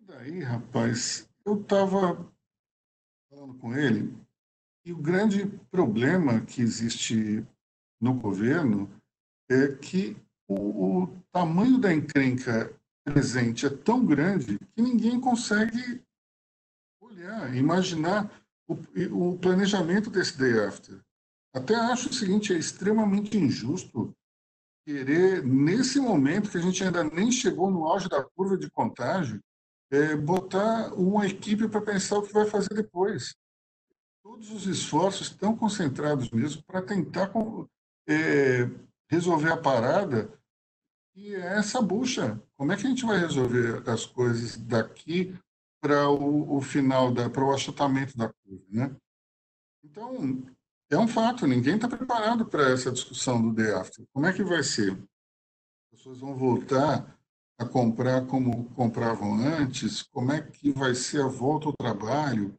E 0.00 0.04
daí, 0.06 0.40
rapaz, 0.40 1.28
eu 1.46 1.60
estava 1.60 2.28
falando 3.30 3.54
com 3.58 3.76
ele, 3.76 4.12
e 4.88 4.92
o 4.92 4.96
grande 4.96 5.46
problema 5.70 6.40
que 6.40 6.62
existe 6.62 7.46
no 8.00 8.14
governo 8.14 8.90
é 9.50 9.68
que 9.68 10.16
o, 10.48 11.02
o 11.02 11.06
tamanho 11.30 11.76
da 11.76 11.92
encrenca 11.92 12.74
presente 13.04 13.66
é 13.66 13.70
tão 13.70 14.02
grande 14.02 14.58
que 14.58 14.80
ninguém 14.80 15.20
consegue 15.20 16.02
olhar, 17.02 17.54
imaginar 17.54 18.32
o, 18.66 19.32
o 19.32 19.38
planejamento 19.38 20.08
desse 20.08 20.38
day 20.38 20.58
after. 20.58 20.98
Até 21.54 21.74
acho 21.74 22.08
o 22.08 22.14
seguinte, 22.14 22.54
é 22.54 22.56
extremamente 22.56 23.36
injusto 23.36 24.14
querer, 24.86 25.44
nesse 25.44 26.00
momento 26.00 26.50
que 26.50 26.56
a 26.56 26.62
gente 26.62 26.82
ainda 26.82 27.04
nem 27.04 27.30
chegou 27.30 27.70
no 27.70 27.84
auge 27.84 28.08
da 28.08 28.24
curva 28.24 28.56
de 28.56 28.70
contágio, 28.70 29.38
é, 29.92 30.16
botar 30.16 30.94
uma 30.94 31.26
equipe 31.26 31.68
para 31.68 31.82
pensar 31.82 32.16
o 32.16 32.22
que 32.22 32.32
vai 32.32 32.46
fazer 32.46 32.72
depois 32.72 33.34
todos 34.38 34.52
os 34.52 34.66
esforços 34.66 35.28
estão 35.28 35.56
concentrados 35.56 36.30
mesmo 36.30 36.62
para 36.62 36.80
tentar 36.80 37.32
é, 38.08 38.70
resolver 39.10 39.50
a 39.50 39.56
parada 39.56 40.32
e 41.16 41.34
é 41.34 41.58
essa 41.58 41.82
bucha. 41.82 42.40
Como 42.56 42.70
é 42.70 42.76
que 42.76 42.86
a 42.86 42.88
gente 42.88 43.04
vai 43.04 43.18
resolver 43.18 43.82
as 43.88 44.06
coisas 44.06 44.56
daqui 44.56 45.36
para 45.80 46.08
o, 46.08 46.56
o, 46.56 46.60
final, 46.60 47.12
para 47.12 47.44
o 47.44 47.52
achatamento 47.52 48.16
da 48.16 48.28
curva, 48.32 48.64
né? 48.68 48.96
Então, 49.82 50.44
é 50.88 50.96
um 50.96 51.08
fato, 51.08 51.46
ninguém 51.46 51.74
está 51.74 51.88
preparado 51.88 52.46
para 52.46 52.70
essa 52.70 52.92
discussão 52.92 53.42
do 53.42 53.52
day 53.52 53.72
after. 53.72 54.06
Como 54.12 54.26
é 54.26 54.32
que 54.32 54.44
vai 54.44 54.62
ser? 54.62 54.92
As 54.92 55.98
pessoas 55.98 56.20
vão 56.20 56.36
voltar 56.36 57.18
a 57.58 57.64
comprar 57.64 58.24
como 58.26 58.70
compravam 58.70 59.34
antes? 59.34 60.02
Como 60.02 60.30
é 60.30 60.40
que 60.40 60.70
vai 60.70 60.94
ser 60.94 61.22
a 61.22 61.28
volta 61.28 61.66
ao 61.66 61.76
trabalho? 61.76 62.56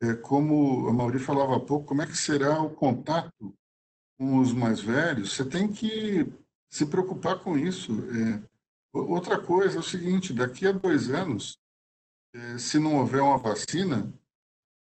É, 0.00 0.14
como 0.14 0.88
a 0.88 0.92
Mauri 0.92 1.18
falava 1.18 1.56
há 1.56 1.60
pouco, 1.60 1.86
como 1.86 2.02
é 2.02 2.06
que 2.06 2.16
será 2.16 2.60
o 2.60 2.70
contato 2.70 3.54
com 4.16 4.38
os 4.38 4.52
mais 4.52 4.80
velhos? 4.80 5.32
Você 5.32 5.44
tem 5.44 5.70
que 5.70 6.32
se 6.70 6.86
preocupar 6.86 7.40
com 7.40 7.58
isso. 7.58 7.92
É, 8.10 8.42
outra 8.92 9.40
coisa 9.40 9.76
é 9.76 9.80
o 9.80 9.82
seguinte: 9.82 10.32
daqui 10.32 10.66
a 10.66 10.72
dois 10.72 11.10
anos, 11.10 11.58
é, 12.32 12.58
se 12.58 12.78
não 12.78 12.98
houver 12.98 13.20
uma 13.20 13.38
vacina, 13.38 14.12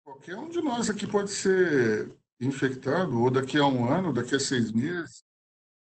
qualquer 0.05 0.37
um 0.37 0.49
de 0.49 0.61
nós 0.61 0.91
aqui 0.91 1.07
pode 1.07 1.31
ser 1.31 2.13
infectado, 2.41 3.21
ou 3.21 3.31
daqui 3.31 3.59
a 3.59 3.67
um 3.67 3.89
ano, 3.91 4.13
daqui 4.13 4.35
a 4.35 4.41
seis 4.41 4.73
meses. 4.73 5.25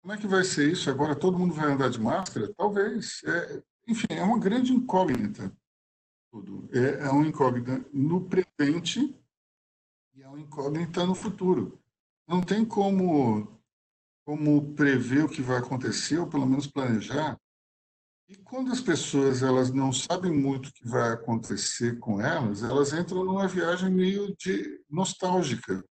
Como 0.02 0.12
é 0.12 0.18
que 0.18 0.26
vai 0.26 0.44
ser 0.44 0.70
isso? 0.70 0.90
Agora 0.90 1.16
todo 1.16 1.38
mundo 1.38 1.54
vai 1.54 1.72
andar 1.72 1.88
de 1.88 1.98
máscara? 2.00 2.52
Talvez. 2.54 3.22
É, 3.24 3.62
enfim, 3.86 4.06
é 4.10 4.22
uma 4.22 4.38
grande 4.38 4.72
incógnita 4.72 5.52
tudo. 6.34 6.68
É, 6.72 7.06
é 7.06 7.10
uma 7.10 7.26
incógnita 7.26 7.84
no 7.92 8.22
presente 8.22 9.16
e 10.16 10.22
é 10.22 10.28
uma 10.28 10.40
incógnita 10.40 11.06
no 11.06 11.14
futuro. 11.14 11.78
Não 12.26 12.42
tem 12.42 12.64
como, 12.64 13.60
como 14.24 14.74
prever 14.74 15.24
o 15.24 15.28
que 15.28 15.42
vai 15.42 15.58
acontecer, 15.58 16.18
ou 16.18 16.26
pelo 16.26 16.46
menos 16.46 16.66
planejar. 16.66 17.38
E 18.28 18.36
quando 18.36 18.72
as 18.72 18.80
pessoas 18.80 19.42
elas 19.42 19.70
não 19.70 19.92
sabem 19.92 20.32
muito 20.32 20.70
o 20.70 20.72
que 20.72 20.88
vai 20.88 21.12
acontecer 21.12 21.98
com 21.98 22.20
elas, 22.20 22.62
elas 22.62 22.92
entram 22.92 23.24
numa 23.24 23.46
viagem 23.46 23.90
meio 23.90 24.34
de 24.36 24.80
nostálgica 24.90 25.84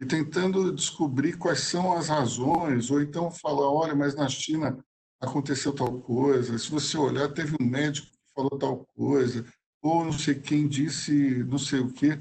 e 0.00 0.06
tentando 0.06 0.74
descobrir 0.74 1.36
quais 1.36 1.60
são 1.60 1.92
as 1.92 2.08
razões, 2.08 2.90
ou 2.90 3.00
então 3.00 3.30
falar, 3.30 3.70
olha, 3.70 3.94
mas 3.94 4.14
na 4.16 4.28
China 4.28 4.82
aconteceu 5.20 5.72
tal 5.72 6.00
coisa, 6.00 6.58
se 6.58 6.70
você 6.70 6.96
olhar, 6.96 7.32
teve 7.32 7.54
um 7.60 7.64
médico 7.64 8.08
que 8.08 8.34
falou 8.34 8.58
tal 8.58 8.84
coisa, 8.96 9.44
ou 9.84 10.02
não 10.02 10.12
sei 10.12 10.34
quem 10.34 10.66
disse 10.66 11.44
não 11.44 11.58
sei 11.58 11.80
o 11.80 11.92
quê. 11.92 12.18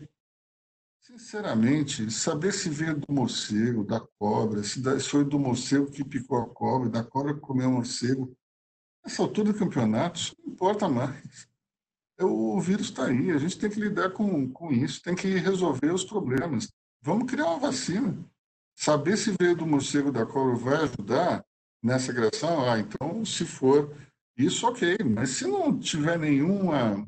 Sinceramente, 1.00 2.12
saber 2.12 2.52
se 2.52 2.70
veio 2.70 3.00
do 3.00 3.14
morcego, 3.14 3.86
da 3.86 4.02
cobra, 4.20 4.62
se 4.64 4.82
foi 5.08 5.24
do 5.24 5.40
morcego 5.40 5.90
que 5.90 6.04
picou 6.04 6.40
a 6.40 6.50
cobra, 6.50 6.90
da 6.90 7.04
cobra 7.04 7.34
que 7.34 7.40
comeu 7.40 7.70
o 7.70 7.74
morcego, 7.74 8.36
nessa 9.04 9.22
altura 9.22 9.54
do 9.54 9.58
campeonato, 9.58 10.20
isso 10.20 10.36
não 10.44 10.54
importa 10.54 10.90
mais. 10.90 11.48
O 12.20 12.60
vírus 12.60 12.88
está 12.88 13.06
aí, 13.06 13.32
a 13.32 13.38
gente 13.38 13.58
tem 13.58 13.70
que 13.70 13.80
lidar 13.80 14.12
com, 14.12 14.50
com 14.52 14.72
isso, 14.72 15.02
tem 15.02 15.16
que 15.16 15.28
resolver 15.28 15.92
os 15.92 16.04
problemas. 16.04 16.70
Vamos 17.02 17.32
criar 17.32 17.46
uma 17.46 17.60
vacina. 17.60 18.18
Saber 18.76 19.18
se 19.18 19.34
veio 19.40 19.56
do 19.56 19.66
morcego 19.66 20.12
da 20.12 20.26
cobra 20.26 20.56
vai 20.56 20.76
ajudar 20.84 21.46
nessa 21.82 22.12
agressão? 22.12 22.70
Ah, 22.70 22.80
então, 22.80 23.24
se 23.24 23.46
for 23.46 23.96
isso, 24.38 24.68
ok. 24.68 24.98
Mas 25.06 25.32
se 25.32 25.48
não 25.48 25.78
tiver 25.78 26.18
nenhuma 26.18 27.08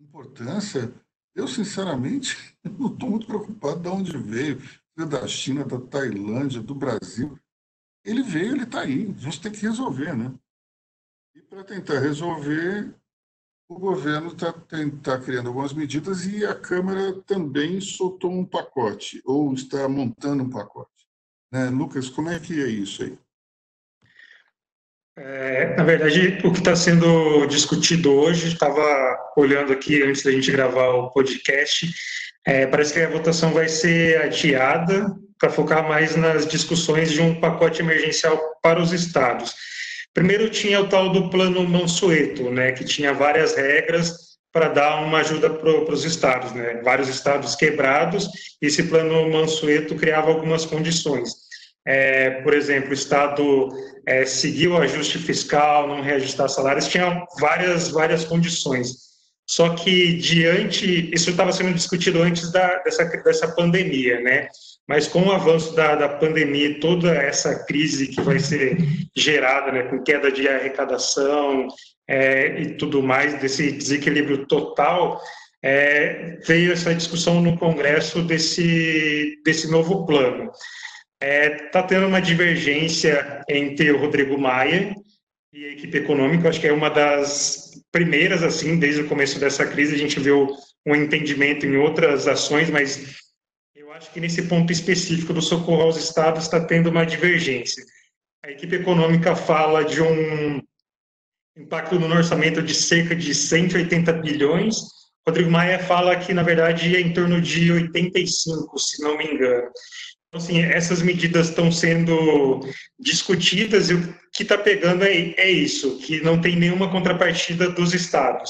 importância, 0.00 0.92
eu 1.34 1.46
sinceramente 1.46 2.36
não 2.64 2.92
estou 2.92 3.10
muito 3.10 3.26
preocupado 3.26 3.80
de 3.80 3.88
onde 3.88 4.18
veio, 4.18 4.58
veio 4.96 5.08
da 5.08 5.26
China, 5.26 5.64
da 5.64 5.80
Tailândia, 5.80 6.60
do 6.60 6.74
Brasil. 6.74 7.38
Ele 8.04 8.22
veio, 8.22 8.54
ele 8.54 8.64
está 8.64 8.80
aí, 8.80 9.14
a 9.16 9.20
gente 9.20 9.40
tem 9.40 9.52
que 9.52 9.60
resolver, 9.60 10.16
né? 10.16 10.34
E 11.34 11.42
para 11.42 11.62
tentar 11.62 12.00
resolver, 12.00 12.94
o 13.68 13.78
governo 13.78 14.28
está 14.28 14.52
tá 15.02 15.20
criando 15.20 15.48
algumas 15.48 15.72
medidas 15.72 16.26
e 16.26 16.44
a 16.44 16.58
Câmara 16.58 17.20
também 17.22 17.80
soltou 17.80 18.32
um 18.32 18.44
pacote, 18.44 19.22
ou 19.24 19.52
está 19.52 19.88
montando 19.88 20.42
um 20.42 20.50
pacote. 20.50 21.06
Né? 21.52 21.68
Lucas, 21.68 22.08
como 22.08 22.30
é 22.30 22.40
que 22.40 22.60
é 22.60 22.68
isso 22.68 23.02
aí? 23.02 23.18
É, 25.22 25.76
na 25.76 25.84
verdade, 25.84 26.38
o 26.42 26.50
que 26.50 26.60
está 26.60 26.74
sendo 26.74 27.44
discutido 27.44 28.10
hoje, 28.10 28.48
estava 28.48 28.82
olhando 29.36 29.70
aqui 29.70 30.02
antes 30.02 30.22
da 30.22 30.30
gente 30.30 30.50
gravar 30.50 30.88
o 30.88 31.10
podcast, 31.10 31.92
é, 32.46 32.66
parece 32.66 32.94
que 32.94 33.00
a 33.00 33.10
votação 33.10 33.52
vai 33.52 33.68
ser 33.68 34.18
adiada 34.22 35.14
para 35.38 35.50
focar 35.50 35.86
mais 35.86 36.16
nas 36.16 36.46
discussões 36.46 37.12
de 37.12 37.20
um 37.20 37.38
pacote 37.38 37.82
emergencial 37.82 38.40
para 38.62 38.80
os 38.80 38.92
estados. 38.92 39.54
Primeiro 40.14 40.48
tinha 40.48 40.80
o 40.80 40.88
tal 40.88 41.10
do 41.10 41.28
plano 41.28 41.68
Mansueto, 41.68 42.50
né, 42.50 42.72
que 42.72 42.84
tinha 42.84 43.12
várias 43.12 43.54
regras 43.54 44.38
para 44.50 44.68
dar 44.68 45.04
uma 45.04 45.18
ajuda 45.18 45.50
para 45.50 45.92
os 45.92 46.04
estados, 46.06 46.52
né, 46.52 46.80
vários 46.82 47.08
estados 47.08 47.54
quebrados, 47.54 48.26
e 48.62 48.68
esse 48.68 48.84
plano 48.84 49.30
Mansueto 49.30 49.94
criava 49.96 50.30
algumas 50.30 50.64
condições 50.64 51.49
é, 51.86 52.42
por 52.42 52.54
exemplo, 52.54 52.90
o 52.90 52.94
Estado 52.94 53.68
é, 54.06 54.24
seguir 54.24 54.68
o 54.68 54.76
ajuste 54.76 55.18
fiscal, 55.18 55.88
não 55.88 56.02
reajustar 56.02 56.48
salários, 56.48 56.88
tinha 56.88 57.24
várias, 57.40 57.90
várias 57.90 58.24
condições. 58.24 59.10
Só 59.48 59.70
que, 59.70 60.14
diante, 60.14 61.12
isso 61.12 61.30
estava 61.30 61.52
sendo 61.52 61.74
discutido 61.74 62.22
antes 62.22 62.52
da, 62.52 62.78
dessa, 62.84 63.04
dessa 63.04 63.48
pandemia, 63.48 64.20
né? 64.20 64.48
Mas 64.86 65.08
com 65.08 65.22
o 65.22 65.32
avanço 65.32 65.74
da, 65.74 65.96
da 65.96 66.08
pandemia, 66.08 66.78
toda 66.78 67.12
essa 67.12 67.64
crise 67.64 68.08
que 68.08 68.20
vai 68.20 68.38
ser 68.38 68.76
gerada, 69.16 69.72
né, 69.72 69.82
com 69.84 70.02
queda 70.02 70.30
de 70.30 70.48
arrecadação 70.48 71.66
é, 72.08 72.60
e 72.60 72.76
tudo 72.76 73.02
mais, 73.02 73.40
desse 73.40 73.72
desequilíbrio 73.72 74.46
total, 74.46 75.20
é, 75.62 76.38
veio 76.46 76.72
essa 76.72 76.94
discussão 76.94 77.40
no 77.40 77.58
Congresso 77.58 78.22
desse, 78.22 79.40
desse 79.44 79.70
novo 79.70 80.06
plano. 80.06 80.50
Está 81.22 81.26
é, 81.26 81.50
tá 81.68 81.82
tendo 81.82 82.06
uma 82.06 82.20
divergência 82.20 83.44
entre 83.46 83.92
o 83.92 83.98
Rodrigo 83.98 84.38
Maia 84.38 84.94
e 85.52 85.66
a 85.66 85.72
equipe 85.72 85.98
econômica. 85.98 86.48
Acho 86.48 86.60
que 86.60 86.66
é 86.66 86.72
uma 86.72 86.88
das 86.88 87.82
primeiras, 87.92 88.42
assim, 88.42 88.78
desde 88.78 89.02
o 89.02 89.08
começo 89.08 89.38
dessa 89.38 89.66
crise, 89.66 89.94
a 89.94 89.98
gente 89.98 90.18
viu 90.18 90.48
um 90.86 90.94
entendimento 90.94 91.66
em 91.66 91.76
outras 91.76 92.26
ações, 92.26 92.70
mas 92.70 93.18
eu 93.74 93.92
acho 93.92 94.10
que 94.12 94.20
nesse 94.20 94.42
ponto 94.44 94.72
específico 94.72 95.34
do 95.34 95.42
socorro 95.42 95.82
aos 95.82 95.98
estados 95.98 96.44
está 96.44 96.58
tendo 96.58 96.88
uma 96.88 97.04
divergência. 97.04 97.84
A 98.42 98.50
equipe 98.50 98.76
econômica 98.76 99.36
fala 99.36 99.84
de 99.84 100.00
um 100.00 100.62
impacto 101.54 101.98
no 101.98 102.06
orçamento 102.14 102.62
de 102.62 102.74
cerca 102.74 103.14
de 103.14 103.34
180 103.34 104.10
bilhões. 104.14 104.76
Rodrigo 105.26 105.50
Maia 105.50 105.78
fala 105.80 106.16
que, 106.16 106.32
na 106.32 106.42
verdade, 106.42 106.96
é 106.96 107.00
em 107.00 107.12
torno 107.12 107.42
de 107.42 107.70
85, 107.70 108.78
se 108.78 109.02
não 109.02 109.18
me 109.18 109.26
engano. 109.26 109.70
Então, 110.30 110.40
assim, 110.40 110.62
essas 110.62 111.02
medidas 111.02 111.48
estão 111.48 111.72
sendo 111.72 112.60
discutidas 112.98 113.90
e 113.90 113.94
o 113.94 114.14
que 114.32 114.44
está 114.44 114.56
pegando 114.56 115.04
é, 115.04 115.34
é, 115.36 115.50
isso, 115.50 115.98
que 115.98 116.20
não 116.20 116.40
tem 116.40 116.54
nenhuma 116.54 116.88
contrapartida 116.88 117.68
dos 117.68 117.92
estados. 117.92 118.48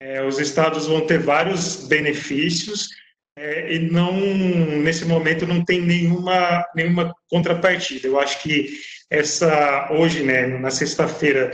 É, 0.00 0.24
os 0.24 0.38
estados 0.38 0.86
vão 0.86 1.04
ter 1.04 1.18
vários 1.18 1.88
benefícios, 1.88 2.88
é, 3.36 3.74
e 3.74 3.90
não 3.90 4.12
nesse 4.82 5.04
momento 5.04 5.46
não 5.46 5.64
tem 5.64 5.80
nenhuma 5.80 6.64
nenhuma 6.76 7.12
contrapartida. 7.28 8.06
Eu 8.06 8.20
acho 8.20 8.40
que 8.40 8.78
essa 9.10 9.90
hoje, 9.90 10.22
né, 10.22 10.46
na 10.46 10.70
sexta-feira 10.70 11.50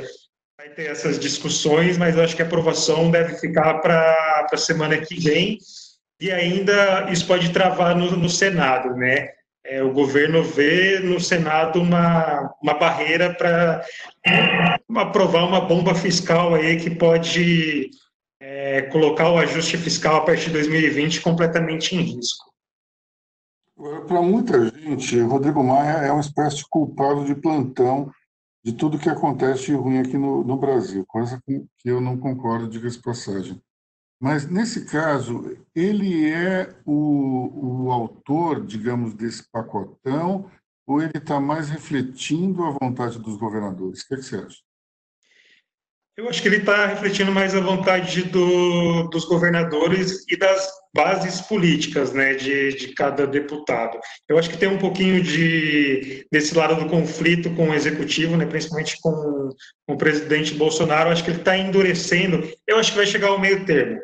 vai 0.59 0.69
ter 0.69 0.90
essas 0.90 1.19
discussões, 1.19 1.97
mas 1.97 2.14
eu 2.14 2.23
acho 2.23 2.37
que 2.37 2.42
a 2.42 2.45
aprovação 2.45 3.11
deve 3.11 3.37
ficar 3.38 3.79
para 3.79 4.47
a 4.53 4.57
semana 4.59 4.99
que 4.99 5.19
vem 5.19 5.59
e 6.21 6.31
ainda 6.31 7.11
isso 7.11 7.27
pode 7.27 7.53
travar 7.53 7.97
no, 7.97 8.16
no 8.16 8.29
Senado, 8.29 8.95
né? 8.95 9.31
É, 9.68 9.83
o 9.83 9.92
governo 9.92 10.44
vê 10.44 11.00
no 11.00 11.20
Senado 11.20 11.81
uma, 11.81 12.55
uma 12.62 12.74
barreira 12.74 13.35
para 13.35 13.85
aprovar 14.96 15.44
uma 15.44 15.61
bomba 15.61 15.94
fiscal 15.94 16.55
aí 16.55 16.79
que 16.79 16.90
pode 16.90 17.90
é, 18.40 18.83
colocar 18.83 19.31
o 19.31 19.38
ajuste 19.38 19.76
fiscal 19.76 20.16
a 20.16 20.24
partir 20.24 20.46
de 20.46 20.52
2020 20.52 21.20
completamente 21.20 21.96
em 21.96 22.00
risco. 22.00 22.46
Para 24.07 24.22
muita 24.22 24.70
gente, 24.70 25.20
Rodrigo 25.20 25.62
Maia 25.62 26.07
é 26.07 26.12
uma 26.12 26.20
espécie 26.20 26.59
de 26.59 26.64
culpado 26.70 27.24
de 27.24 27.35
plantão 27.35 28.11
de 28.64 28.72
tudo 28.72 28.98
que 28.98 29.09
acontece 29.09 29.72
ruim 29.72 29.98
aqui 29.98 30.16
no, 30.16 30.44
no 30.44 30.57
Brasil, 30.57 31.05
coisa 31.07 31.40
que 31.44 31.62
eu 31.85 32.00
não 32.00 32.16
concordo, 32.16 32.68
diga-se 32.68 33.02
passagem. 33.02 33.61
Mas, 34.20 34.48
nesse 34.48 34.87
caso, 34.87 35.57
ele 35.74 36.31
é 36.31 36.74
o, 36.87 37.85
o 37.87 37.92
autor, 37.92 38.64
digamos, 38.64 39.14
desse 39.14 39.48
pacotão, 39.50 40.50
ou 40.87 41.02
ele 41.02 41.18
está 41.18 41.38
mais 41.38 41.68
refletindo 41.68 42.64
a 42.64 42.70
vontade 42.70 43.18
dos 43.18 43.37
governadores? 43.37 44.02
O 44.02 44.09
que, 44.09 44.14
é 44.14 44.16
que 44.16 44.22
você 44.22 44.37
acha? 44.37 44.65
Eu 46.16 46.31
acho 46.31 46.40
que 46.40 46.48
ele 46.48 46.57
está 46.57 46.87
refletindo 46.87 47.31
mais 47.31 47.55
a 47.55 47.61
vontade 47.61 48.22
do, 48.22 49.02
dos 49.09 49.26
governadores 49.26 50.24
e 50.31 50.37
das 50.37 50.66
bases 50.94 51.42
políticas 51.42 52.11
né, 52.14 52.33
de, 52.33 52.74
de 52.74 52.88
cada 52.94 53.26
deputado. 53.26 53.98
Eu 54.26 54.38
acho 54.38 54.48
que 54.48 54.57
tem 54.57 54.66
um 54.66 54.79
pouquinho 54.79 55.22
de 55.22 56.26
desse 56.33 56.57
lado 56.57 56.74
do 56.76 56.88
conflito 56.88 57.50
com 57.50 57.68
o 57.68 57.74
executivo, 57.74 58.35
né, 58.35 58.46
principalmente 58.46 58.98
com, 59.02 59.50
com 59.87 59.94
o 59.94 59.98
presidente 59.98 60.55
Bolsonaro. 60.55 61.11
Eu 61.11 61.12
acho 61.12 61.22
que 61.22 61.31
ele 61.31 61.38
está 61.40 61.55
endurecendo. 61.55 62.50
Eu 62.66 62.79
acho 62.79 62.92
que 62.92 62.96
vai 62.96 63.07
chegar 63.07 63.29
ao 63.29 63.38
meio 63.38 63.66
termo. 63.66 64.00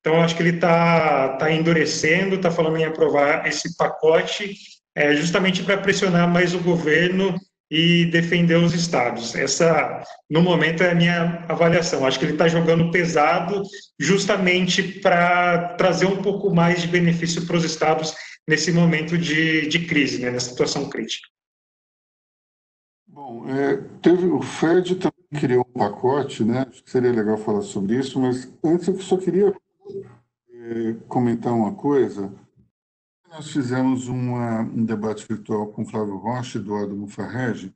Então, 0.00 0.20
acho 0.20 0.34
que 0.34 0.42
ele 0.42 0.56
está 0.56 1.36
tá 1.36 1.50
endurecendo, 1.52 2.34
está 2.34 2.50
falando 2.50 2.76
em 2.76 2.84
aprovar 2.84 3.46
esse 3.46 3.76
pacote, 3.76 4.56
é, 4.96 5.14
justamente 5.14 5.62
para 5.62 5.78
pressionar 5.78 6.28
mais 6.28 6.54
o 6.54 6.58
governo 6.58 7.36
e 7.70 8.06
defender 8.06 8.56
os 8.56 8.74
estados. 8.74 9.34
Essa, 9.34 10.02
no 10.30 10.42
momento, 10.42 10.82
é 10.82 10.92
a 10.92 10.94
minha 10.94 11.44
avaliação. 11.48 12.06
Acho 12.06 12.18
que 12.18 12.24
ele 12.24 12.32
está 12.32 12.48
jogando 12.48 12.90
pesado 12.90 13.62
justamente 13.98 14.82
para 15.00 15.74
trazer 15.76 16.06
um 16.06 16.22
pouco 16.22 16.54
mais 16.54 16.82
de 16.82 16.88
benefício 16.88 17.46
para 17.46 17.56
os 17.56 17.64
estados 17.64 18.14
nesse 18.48 18.72
momento 18.72 19.18
de, 19.18 19.66
de 19.68 19.86
crise, 19.86 20.20
né, 20.20 20.30
nessa 20.30 20.50
situação 20.50 20.88
crítica. 20.88 21.28
Bom, 23.06 23.48
é, 23.48 23.78
teve 24.02 24.26
o 24.26 24.40
Fed 24.42 24.96
também 24.96 25.40
criou 25.40 25.66
um 25.74 25.78
pacote, 25.78 26.44
né? 26.44 26.66
Acho 26.68 26.84
que 26.84 26.90
seria 26.90 27.10
legal 27.10 27.36
falar 27.38 27.62
sobre 27.62 27.98
isso, 27.98 28.20
mas 28.20 28.52
antes 28.62 28.86
eu 28.86 29.00
só 29.00 29.16
queria 29.16 29.54
é, 30.52 30.94
comentar 31.08 31.52
uma 31.52 31.74
coisa. 31.74 32.32
Nós 33.36 33.50
fizemos 33.50 34.08
uma, 34.08 34.62
um 34.62 34.82
debate 34.82 35.28
virtual 35.28 35.66
com 35.66 35.84
Flávio 35.84 36.16
Rocha 36.16 36.56
e 36.56 36.60
Eduardo 36.62 36.96
Mufarrege, 36.96 37.70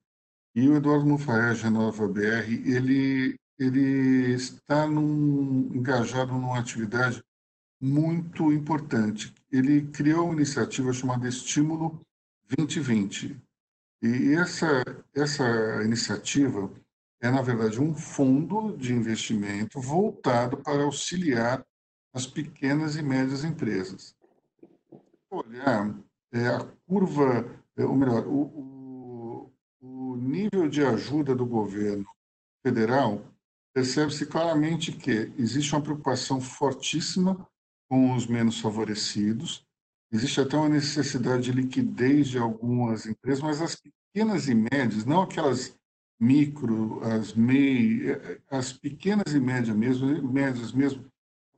e 0.54 0.66
o 0.66 0.74
Eduardo 0.74 1.04
Mufarrege, 1.04 1.68
Nova 1.68 2.08
BR, 2.08 2.48
ele, 2.64 3.38
ele 3.58 4.32
está 4.32 4.86
num, 4.86 5.68
engajado 5.74 6.32
numa 6.32 6.58
atividade 6.58 7.22
muito 7.78 8.50
importante. 8.50 9.34
Ele 9.52 9.82
criou 9.88 10.24
uma 10.24 10.32
iniciativa 10.32 10.94
chamada 10.94 11.28
Estímulo 11.28 12.00
2020. 12.56 13.38
E 14.02 14.32
essa, 14.32 14.82
essa 15.14 15.84
iniciativa 15.84 16.72
é, 17.20 17.30
na 17.30 17.42
verdade, 17.42 17.78
um 17.78 17.94
fundo 17.94 18.74
de 18.78 18.94
investimento 18.94 19.78
voltado 19.78 20.56
para 20.56 20.84
auxiliar 20.84 21.62
as 22.14 22.26
pequenas 22.26 22.96
e 22.96 23.02
médias 23.02 23.44
empresas 23.44 24.18
olhar 25.30 25.94
é, 26.32 26.48
a 26.48 26.64
curva, 26.86 27.46
é, 27.76 27.84
ou 27.84 27.96
melhor, 27.96 28.26
o, 28.26 29.50
o, 29.80 30.12
o 30.12 30.16
nível 30.16 30.68
de 30.68 30.84
ajuda 30.84 31.34
do 31.34 31.46
governo 31.46 32.06
federal, 32.62 33.22
percebe-se 33.72 34.26
claramente 34.26 34.92
que 34.92 35.32
existe 35.38 35.72
uma 35.74 35.82
preocupação 35.82 36.40
fortíssima 36.40 37.46
com 37.88 38.14
os 38.14 38.26
menos 38.26 38.60
favorecidos, 38.60 39.64
existe 40.12 40.40
até 40.40 40.56
uma 40.56 40.68
necessidade 40.68 41.44
de 41.44 41.52
liquidez 41.52 42.28
de 42.28 42.38
algumas 42.38 43.06
empresas, 43.06 43.42
mas 43.42 43.62
as 43.62 43.76
pequenas 43.76 44.48
e 44.48 44.54
médias, 44.54 45.04
não 45.04 45.22
aquelas 45.22 45.76
micro, 46.20 47.02
as 47.02 47.32
MEI, 47.32 48.10
é, 48.10 48.40
as 48.50 48.72
pequenas 48.72 49.32
e 49.32 49.40
médias 49.40 49.76
mesmo, 49.76 50.30
médias 50.30 50.72
mesmo, 50.72 51.06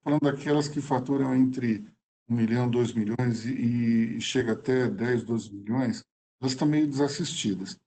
falando 0.05 0.23
daquelas 0.23 0.69
que 0.69 0.81
faturam 0.81 1.35
entre 1.35 1.85
1 2.29 2.35
milhão, 2.35 2.71
2 2.71 2.93
milhões 2.93 3.45
e, 3.45 4.17
e 4.17 4.21
chega 4.21 4.53
até 4.53 4.89
10, 4.89 5.25
12 5.25 5.53
milhões, 5.53 6.05
elas 6.41 6.53
estão 6.53 6.67
meio 6.67 6.87
desassistidas. 6.87 7.79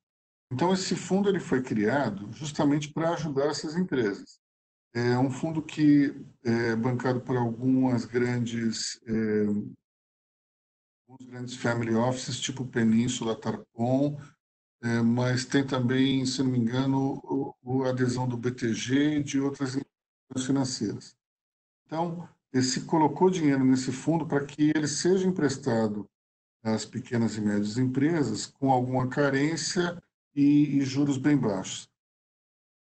Então, 0.51 0.73
esse 0.73 0.95
fundo 0.95 1.27
ele 1.27 1.39
foi 1.39 1.61
criado 1.61 2.31
justamente 2.31 2.91
para 2.93 3.13
ajudar 3.13 3.47
essas 3.47 3.75
empresas. 3.75 4.39
É 4.93 5.17
um 5.17 5.29
fundo 5.29 5.61
que 5.61 6.15
é 6.43 6.75
bancado 6.75 7.19
por 7.19 7.35
algumas 7.35 8.05
grandes, 8.05 9.01
é, 9.05 9.45
alguns 11.07 11.25
grandes 11.27 11.55
family 11.55 11.93
offices, 11.93 12.39
tipo 12.39 12.65
Península, 12.65 13.35
Tarpon, 13.35 14.17
é, 14.81 15.01
mas 15.01 15.45
tem 15.45 15.65
também, 15.65 16.25
se 16.25 16.43
não 16.43 16.51
me 16.51 16.59
engano, 16.59 17.19
o, 17.63 17.83
adesão 17.85 18.27
do 18.27 18.37
BTG 18.37 19.17
e 19.17 19.23
de 19.23 19.39
outras 19.39 19.75
instituições 19.75 20.45
financeiras. 20.45 21.17
Então, 21.85 22.29
se 22.61 22.81
colocou 22.81 23.29
dinheiro 23.29 23.63
nesse 23.63 23.91
fundo 23.91 24.25
para 24.25 24.45
que 24.45 24.71
ele 24.75 24.87
seja 24.87 25.27
emprestado 25.27 26.07
às 26.63 26.85
pequenas 26.85 27.35
e 27.35 27.41
médias 27.41 27.77
empresas 27.77 28.45
com 28.45 28.71
alguma 28.71 29.07
carência 29.07 30.01
e, 30.33 30.77
e 30.77 30.81
juros 30.81 31.17
bem 31.17 31.37
baixos. 31.37 31.89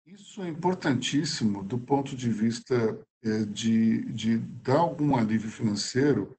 Isso 0.05 0.41
é 0.43 0.49
importantíssimo 0.49 1.63
do 1.63 1.77
ponto 1.77 2.15
de 2.15 2.29
vista 2.29 2.99
é, 3.23 3.45
de, 3.45 4.03
de 4.11 4.37
dar 4.37 4.79
algum 4.79 5.15
alívio 5.15 5.49
financeiro 5.49 6.37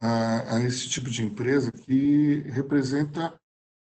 a, 0.00 0.56
a 0.56 0.60
esse 0.62 0.88
tipo 0.88 1.08
de 1.10 1.22
empresa 1.22 1.70
que 1.70 2.40
representa 2.50 3.38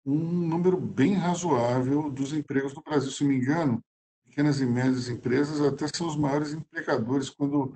um 0.06 0.18
número 0.18 0.78
bem 0.78 1.14
razoável 1.14 2.12
dos 2.12 2.34
empregos 2.34 2.74
no 2.74 2.84
Brasil. 2.84 3.10
Se 3.10 3.24
não 3.24 3.32
me 3.32 3.38
engano, 3.38 3.84
pequenas 4.26 4.60
e 4.60 4.66
médias 4.66 5.10
empresas 5.10 5.62
até 5.62 5.88
são 5.88 6.08
os 6.08 6.16
maiores 6.16 6.54
empregadores 6.54 7.30
quando 7.30 7.74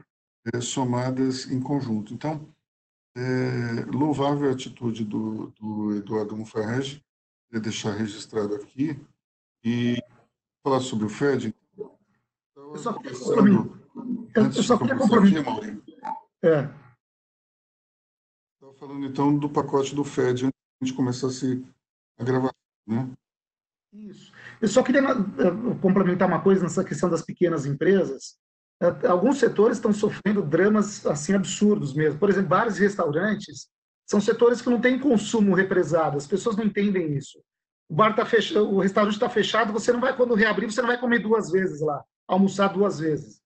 é, 0.54 0.62
somadas 0.62 1.50
em 1.52 1.60
conjunto. 1.60 2.14
Então, 2.14 2.48
é, 3.16 3.86
louvável 3.94 4.50
a 4.50 4.54
atitude 4.54 5.04
do, 5.04 5.48
do 5.60 5.96
Eduardo 5.98 6.36
Mufarrege, 6.36 7.04
de 7.52 7.60
deixar 7.60 7.94
registrado 7.94 8.56
aqui, 8.56 9.00
e 9.64 10.02
falar 10.64 10.80
sobre 10.80 11.06
o 11.06 11.10
FED. 11.10 11.54
Eu 11.78 12.78
só 12.78 12.94
queria 12.94 13.18
complementar. 13.18 13.80
Eu 14.36 14.64
só 14.64 14.78
queria 14.78 14.96
complementar. 14.96 15.60
É. 16.44 16.70
Estava 18.54 18.74
falando, 18.74 19.06
então, 19.06 19.38
do 19.38 19.50
pacote 19.50 19.96
do 19.96 20.04
FED, 20.04 20.46
antes 20.46 20.60
de 20.60 20.82
a 20.82 20.86
gente 20.86 20.96
começasse 20.96 21.66
a 22.18 22.24
gravação, 22.24 22.54
né? 22.88 23.10
Isso. 23.92 24.32
Eu 24.62 24.68
só 24.68 24.84
queria 24.84 25.02
eh, 25.02 25.80
complementar 25.82 26.28
uma 26.28 26.42
coisa 26.42 26.62
nessa 26.62 26.84
questão 26.84 27.10
das 27.10 27.24
pequenas 27.24 27.66
empresas. 27.66 28.38
É, 28.82 29.08
alguns 29.08 29.40
setores 29.40 29.78
estão 29.78 29.92
sofrendo 29.92 30.42
dramas 30.42 31.06
assim 31.06 31.34
absurdos 31.34 31.94
mesmo. 31.94 32.20
Por 32.20 32.30
exemplo, 32.30 32.50
bares 32.50 32.78
e 32.78 32.82
restaurantes 32.82 33.68
são 34.06 34.22
setores 34.22 34.62
que 34.62 34.70
não 34.70 34.80
têm 34.80 34.98
consumo 34.98 35.54
represado. 35.54 36.18
As 36.18 36.26
pessoas 36.26 36.56
não 36.56 36.64
entendem 36.64 37.14
isso. 37.16 37.40
O 37.90 37.96
bar 37.96 38.16
tá 38.16 38.26
fechado, 38.26 38.70
o 38.70 38.80
restaurante 38.80 39.14
está 39.14 39.30
fechado, 39.30 39.74
você 39.74 39.92
não 39.92 40.00
vai 40.00 40.16
quando 40.16 40.36
reabrir, 40.36 40.72
você 40.72 40.82
não 40.82 40.88
vai 40.88 41.00
comer 41.00 41.20
duas 41.20 41.52
vezes 41.52 41.82
lá, 41.82 42.04
almoçar 42.28 42.68
duas 42.70 43.00
vezes. 43.00 43.42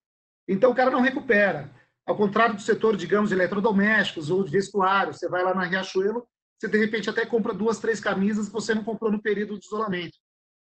Então 0.46 0.70
o 0.70 0.74
cara 0.74 0.90
não 0.90 1.00
recupera. 1.00 1.70
Ao 2.06 2.14
contrário 2.14 2.54
do 2.54 2.60
setor, 2.60 2.96
digamos, 2.96 3.30
de 3.30 3.34
eletrodomésticos 3.34 4.30
ou 4.30 4.44
de 4.44 4.50
vestuário, 4.50 5.14
você 5.14 5.28
vai 5.28 5.42
lá 5.42 5.54
na 5.54 5.64
Riachuelo, 5.64 6.26
você 6.58 6.68
de 6.68 6.78
repente 6.78 7.08
até 7.08 7.24
compra 7.24 7.54
duas, 7.54 7.78
três 7.78 7.98
camisas 7.98 8.46
que 8.46 8.52
você 8.52 8.74
não 8.74 8.84
comprou 8.84 9.10
no 9.10 9.22
período 9.22 9.58
de 9.58 9.64
isolamento. 9.64 10.18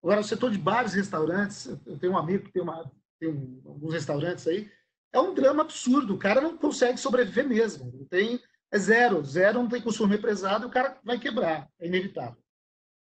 Agora, 0.03 0.21
o 0.21 0.23
setor 0.23 0.51
de 0.51 0.59
bares 0.59 0.93
e 0.93 0.97
restaurantes, 0.97 1.65
eu 1.85 1.97
tenho 1.97 2.13
um 2.13 2.17
amigo 2.17 2.45
que 2.45 2.51
tem 2.51 2.61
uma 2.61 2.83
tem 3.31 3.61
alguns 3.65 3.93
restaurantes 3.93 4.47
aí, 4.47 4.69
é 5.11 5.19
um 5.19 5.33
drama 5.33 5.63
absurdo. 5.63 6.15
O 6.15 6.19
cara 6.19 6.41
não 6.41 6.57
consegue 6.57 6.99
sobreviver 6.99 7.47
mesmo. 7.47 7.91
Não 7.93 8.05
tem, 8.05 8.39
é 8.71 8.77
zero, 8.77 9.23
zero, 9.23 9.61
não 9.61 9.69
tem 9.69 9.81
consumo 9.81 10.11
represado, 10.11 10.67
o 10.67 10.71
cara 10.71 10.97
vai 11.03 11.19
quebrar, 11.19 11.69
é 11.79 11.87
inevitável. 11.87 12.41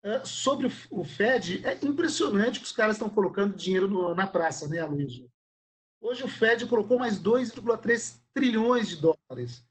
É, 0.03 0.25
sobre 0.25 0.67
o, 0.91 1.05
Fed, 1.05 1.65
é 1.67 1.79
impressionante 1.85 2.59
que 2.59 2.65
os 2.65 2.73
caras 2.73 2.97
estão 2.97 3.11
colocando 3.11 3.57
dinheiro 3.57 3.87
no, 3.87 4.15
na 4.15 4.27
praça, 4.27 4.67
né, 4.67 4.79
Aloysio? 4.79 5.31
Hoje 6.01 6.25
o 6.25 6.29
Fed 6.29 6.67
colocou 6.67 6.99
mais 6.99 7.21
2,3 7.21 8.19
trilhões 8.33 8.89
de 8.89 8.97
dólares. 8.97 9.63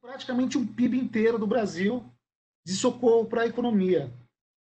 praticamente 0.00 0.56
um 0.56 0.66
PIB 0.66 0.98
inteiro 0.98 1.38
do 1.38 1.46
Brasil 1.46 2.10
de 2.64 2.74
socorro 2.74 3.26
para 3.26 3.42
a 3.42 3.46
economia. 3.46 4.12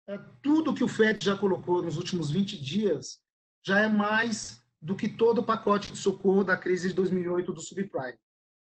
É, 0.10 0.18
tudo 0.42 0.74
que 0.74 0.84
o 0.84 0.88
FED 0.88 1.24
já 1.24 1.38
colocou 1.38 1.82
nos 1.82 1.96
últimos 1.96 2.30
20 2.32 2.60
dias 2.60 3.22
já 3.64 3.80
é 3.80 3.88
mais 3.88 4.60
do 4.82 4.96
que 4.96 5.10
todo 5.10 5.40
o 5.40 5.44
pacote 5.44 5.92
de 5.92 5.98
socorro 5.98 6.44
da 6.44 6.56
crise 6.58 6.90
de 6.90 6.96
2008 6.96 7.54
do 7.54 7.62
subprime. 7.62 8.18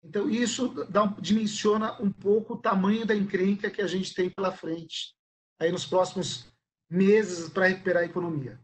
Então, 0.02 0.30
isso 0.30 0.68
dá, 0.88 1.06
dimensiona 1.20 2.00
um 2.00 2.10
pouco 2.10 2.54
o 2.54 2.58
tamanho 2.58 3.04
da 3.04 3.14
encrenca 3.14 3.70
que 3.70 3.82
a 3.82 3.86
gente 3.86 4.14
tem 4.14 4.30
pela 4.30 4.50
frente 4.50 5.14
aí 5.58 5.70
nos 5.70 5.84
próximos 5.84 6.46
meses 6.88 7.50
para 7.50 7.66
recuperar 7.66 8.02
a 8.02 8.06
economia. 8.06 8.58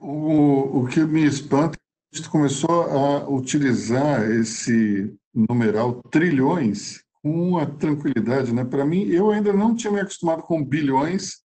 O, 0.00 0.80
o 0.80 0.88
que 0.88 1.00
me 1.00 1.24
espanta 1.24 1.78
a 2.12 2.16
gente 2.16 2.28
começou 2.28 2.82
a 2.82 3.28
utilizar 3.28 4.28
esse 4.28 5.16
numeral 5.32 6.02
trilhões 6.10 7.04
com 7.22 7.50
uma 7.50 7.64
tranquilidade, 7.64 8.52
né? 8.52 8.64
Para 8.64 8.84
mim, 8.84 9.04
eu 9.04 9.30
ainda 9.30 9.52
não 9.52 9.76
tinha 9.76 9.92
me 9.92 10.00
acostumado 10.00 10.42
com 10.42 10.64
bilhões 10.64 11.42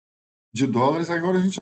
de 0.51 0.65
dólares, 0.65 1.09
agora 1.11 1.37
a 1.37 1.41
gente 1.41 1.61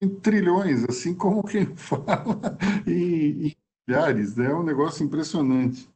tem 0.00 0.08
trilhões, 0.20 0.84
assim 0.88 1.14
como 1.14 1.42
quem 1.42 1.66
fala 1.76 2.56
em, 2.86 3.48
em 3.48 3.56
milhares, 3.86 4.36
né? 4.36 4.46
É 4.50 4.54
um 4.54 4.62
negócio 4.62 5.04
impressionante. 5.04 5.88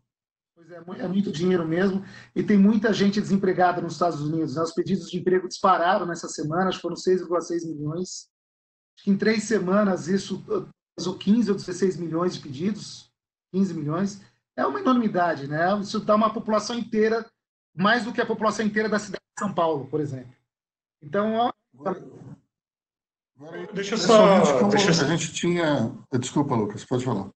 Pois 0.54 0.70
é, 0.70 1.04
é 1.04 1.08
muito 1.08 1.32
dinheiro 1.32 1.66
mesmo, 1.66 2.04
e 2.34 2.42
tem 2.42 2.58
muita 2.58 2.92
gente 2.92 3.20
desempregada 3.20 3.80
nos 3.80 3.94
Estados 3.94 4.20
Unidos. 4.20 4.56
Né? 4.56 4.62
Os 4.62 4.74
pedidos 4.74 5.10
de 5.10 5.18
emprego 5.18 5.48
dispararam 5.48 6.06
nessa 6.06 6.28
semana, 6.28 6.72
foram 6.72 6.96
6,6 6.96 7.66
milhões. 7.66 8.28
Acho 8.96 9.04
que 9.04 9.10
em 9.10 9.16
três 9.16 9.44
semanas 9.44 10.08
isso 10.08 10.44
ou 11.06 11.16
15 11.16 11.50
ou 11.50 11.56
16 11.56 11.96
milhões 11.96 12.34
de 12.34 12.40
pedidos, 12.40 13.12
15 13.52 13.74
milhões, 13.74 14.20
é 14.56 14.66
uma 14.66 14.80
enormidade, 14.80 15.46
né? 15.46 15.78
Isso 15.80 16.00
dá 16.00 16.16
uma 16.16 16.32
população 16.32 16.76
inteira, 16.76 17.24
mais 17.74 18.04
do 18.04 18.12
que 18.12 18.20
a 18.20 18.26
população 18.26 18.66
inteira 18.66 18.88
da 18.88 18.98
cidade 18.98 19.22
de 19.22 19.44
São 19.44 19.54
Paulo, 19.54 19.86
por 19.86 20.00
exemplo. 20.00 20.34
Então, 21.00 21.52
deixa 23.72 23.94
eu 23.94 23.98
só. 23.98 24.62
Deixa... 24.68 24.90
A 24.90 25.08
gente 25.08 25.32
tinha. 25.32 25.92
Desculpa, 26.18 26.54
Lucas, 26.54 26.84
pode 26.84 27.04
falar. 27.04 27.30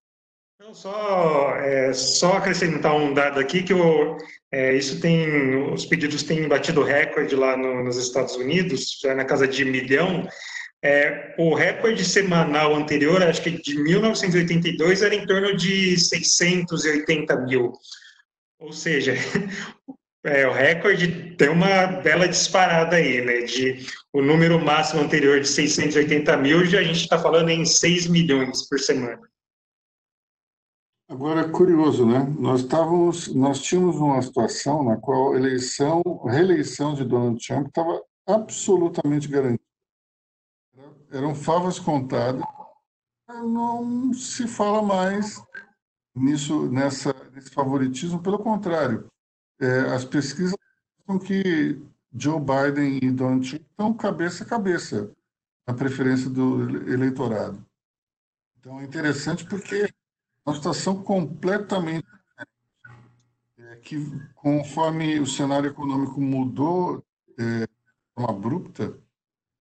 Não, 0.60 0.74
só, 0.74 1.56
é, 1.56 1.92
só 1.92 2.34
acrescentar 2.34 2.94
um 2.94 3.12
dado 3.12 3.40
aqui 3.40 3.62
que 3.62 3.74
o, 3.74 4.16
é, 4.52 4.74
isso 4.74 5.00
tem, 5.00 5.72
os 5.72 5.84
pedidos 5.84 6.22
têm 6.22 6.46
batido 6.48 6.82
recorde 6.82 7.34
lá 7.34 7.56
no, 7.56 7.82
nos 7.82 7.96
Estados 7.96 8.36
Unidos, 8.36 8.98
já 9.02 9.14
na 9.14 9.24
casa 9.24 9.48
de 9.48 9.64
milhão, 9.64 10.28
é, 10.84 11.34
o 11.38 11.54
recorde 11.54 12.04
semanal 12.04 12.74
anterior, 12.74 13.22
acho 13.22 13.42
que 13.42 13.50
de 13.50 13.76
1982, 13.82 15.02
era 15.02 15.14
em 15.14 15.26
torno 15.26 15.56
de 15.56 15.98
680 15.98 17.36
mil. 17.42 17.72
Ou 18.58 18.72
seja, 18.72 19.14
é, 20.24 20.46
o 20.46 20.52
recorde 20.52 21.34
tem 21.36 21.48
uma 21.48 21.86
bela 21.86 22.28
disparada 22.28 22.96
aí, 22.96 23.24
né? 23.24 23.42
De 23.42 23.86
o 24.12 24.22
número 24.22 24.58
máximo 24.58 25.02
anterior 25.02 25.40
de 25.40 25.48
680 25.48 26.36
mil, 26.36 26.64
já 26.64 26.80
a 26.80 26.82
gente 26.82 27.00
está 27.00 27.18
falando 27.18 27.48
em 27.48 27.64
6 27.64 28.06
milhões 28.08 28.68
por 28.68 28.78
semana. 28.78 29.20
Agora, 31.08 31.48
curioso, 31.48 32.06
né? 32.06 32.26
Nós 32.38 32.60
estávamos, 32.60 33.34
nós 33.34 33.60
tínhamos 33.60 33.96
uma 33.96 34.22
situação 34.22 34.82
na 34.82 34.96
qual 34.96 35.34
a 35.34 35.36
eleição, 35.36 36.02
a 36.26 36.32
reeleição 36.32 36.94
de 36.94 37.04
Donald 37.04 37.44
Trump 37.44 37.66
estava 37.68 38.02
absolutamente 38.26 39.28
garantida 39.28 39.72
eram 41.12 41.34
favas 41.34 41.78
contadas. 41.78 42.42
Não 43.28 44.12
se 44.12 44.46
fala 44.46 44.82
mais 44.82 45.42
nisso, 46.14 46.70
nessa, 46.70 47.14
nesse 47.32 47.50
favoritismo, 47.50 48.22
pelo 48.22 48.38
contrário. 48.38 49.06
É, 49.62 49.94
as 49.94 50.04
pesquisas 50.04 50.56
mostram 50.98 51.24
que 51.24 51.80
Joe 52.12 52.40
Biden 52.40 52.98
e 53.00 53.12
Donald 53.12 53.48
Trump 53.48 53.62
estão 53.70 53.94
cabeça 53.94 54.42
a 54.42 54.46
cabeça 54.46 55.12
na 55.64 55.72
preferência 55.72 56.28
do 56.28 56.90
eleitorado. 56.90 57.64
Então 58.58 58.80
é 58.80 58.84
interessante 58.84 59.44
porque 59.44 59.84
é 59.84 59.88
uma 60.44 60.56
situação 60.56 61.00
completamente 61.04 62.06
é, 63.56 63.76
que 63.76 63.96
conforme 64.34 65.20
o 65.20 65.26
cenário 65.26 65.70
econômico 65.70 66.20
mudou 66.20 67.04
é, 67.38 67.60
de 67.60 67.68
forma 68.16 68.30
abrupta, 68.30 68.98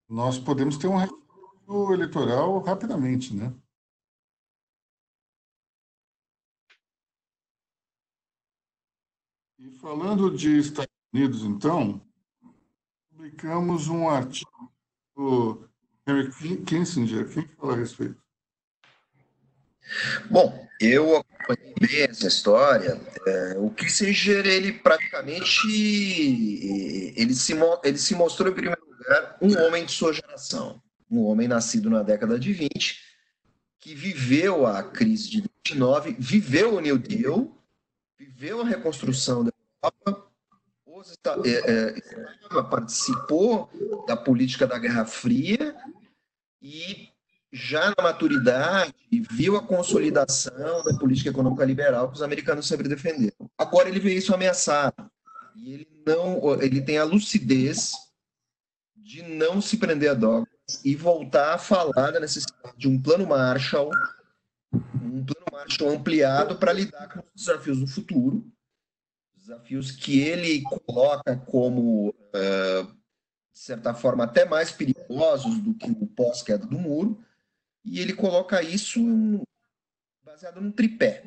nós 0.08 0.36
podemos 0.36 0.76
ter 0.76 0.88
um 0.88 1.92
eleitoral 1.94 2.58
rapidamente, 2.58 3.32
né? 3.32 3.54
E 9.62 9.70
falando 9.78 10.36
de 10.36 10.58
Estados 10.58 10.92
Unidos, 11.14 11.42
então, 11.42 12.02
publicamos 13.10 13.88
um 13.88 14.08
artigo 14.08 14.72
do 15.14 15.68
Henry 16.06 16.58
Kissinger. 16.64 17.32
Quem 17.32 17.46
fala 17.56 17.74
a 17.74 17.76
respeito? 17.76 18.20
Bom, 20.30 20.68
eu 20.80 21.16
acompanhei 21.16 21.74
bem 21.80 22.02
essa 22.02 22.26
história. 22.26 23.00
É, 23.26 23.58
o 23.58 23.70
Kissinger, 23.70 24.44
ele 24.46 24.72
praticamente 24.72 25.66
ele 27.16 27.34
se, 27.34 27.54
ele 27.84 27.98
se 27.98 28.14
mostrou, 28.14 28.50
em 28.50 28.54
primeiro 28.54 28.84
lugar, 28.84 29.38
um 29.40 29.56
homem 29.64 29.84
de 29.84 29.92
sua 29.92 30.12
geração 30.12 30.82
um 31.12 31.26
homem 31.26 31.46
nascido 31.46 31.90
na 31.90 32.02
década 32.02 32.38
de 32.38 32.54
20, 32.54 32.98
que 33.78 33.94
viveu 33.94 34.66
a 34.66 34.82
crise 34.82 35.28
de 35.28 35.42
29, 35.42 36.16
viveu 36.18 36.76
o 36.76 36.80
New 36.80 36.96
Deal, 36.96 37.62
viveu 38.18 38.62
a 38.62 38.64
reconstrução 38.64 39.44
da 39.44 39.51
Europa, 39.82 40.32
é, 41.44 41.94
é, 41.96 42.62
participou 42.70 43.68
da 44.06 44.16
política 44.16 44.66
da 44.66 44.78
Guerra 44.78 45.04
Fria 45.04 45.74
e 46.60 47.08
já 47.52 47.92
na 47.96 48.02
maturidade 48.02 48.94
viu 49.30 49.56
a 49.56 49.66
consolidação 49.66 50.82
da 50.84 50.96
política 50.98 51.30
econômica 51.30 51.64
liberal 51.64 52.08
que 52.08 52.14
os 52.14 52.22
americanos 52.22 52.66
sempre 52.66 52.88
defenderam. 52.88 53.50
Agora 53.58 53.88
ele 53.88 54.00
vê 54.00 54.14
isso 54.14 54.34
ameaçado 54.34 55.10
e 55.56 55.72
ele 55.72 55.88
não, 56.06 56.62
ele 56.62 56.80
tem 56.80 56.98
a 56.98 57.04
lucidez 57.04 57.92
de 58.96 59.22
não 59.22 59.60
se 59.60 59.76
prender 59.76 60.10
a 60.10 60.14
dogma 60.14 60.48
e 60.84 60.94
voltar 60.94 61.54
a 61.54 61.58
falar 61.58 62.12
da 62.12 62.20
necessidade 62.20 62.76
de 62.78 62.88
um 62.88 63.00
plano 63.00 63.26
Marshall, 63.26 63.90
um 64.72 65.24
plano 65.24 65.46
Marshall 65.50 65.90
ampliado 65.90 66.56
para 66.56 66.72
lidar 66.72 67.08
com 67.08 67.20
os 67.20 67.26
desafios 67.34 67.80
do 67.80 67.86
futuro, 67.86 68.46
desafios 69.42 69.90
que 69.90 70.20
ele 70.20 70.62
coloca 70.62 71.36
como, 71.36 72.10
uh, 72.10 72.84
de 72.84 73.58
certa 73.58 73.92
forma, 73.92 74.24
até 74.24 74.44
mais 74.44 74.70
perigosos 74.70 75.58
do 75.58 75.74
que 75.74 75.90
o 75.90 76.06
pós-queda 76.06 76.64
do 76.64 76.78
muro, 76.78 77.22
e 77.84 78.00
ele 78.00 78.14
coloca 78.14 78.62
isso 78.62 79.00
baseado 80.24 80.60
num 80.60 80.70
tripé. 80.70 81.24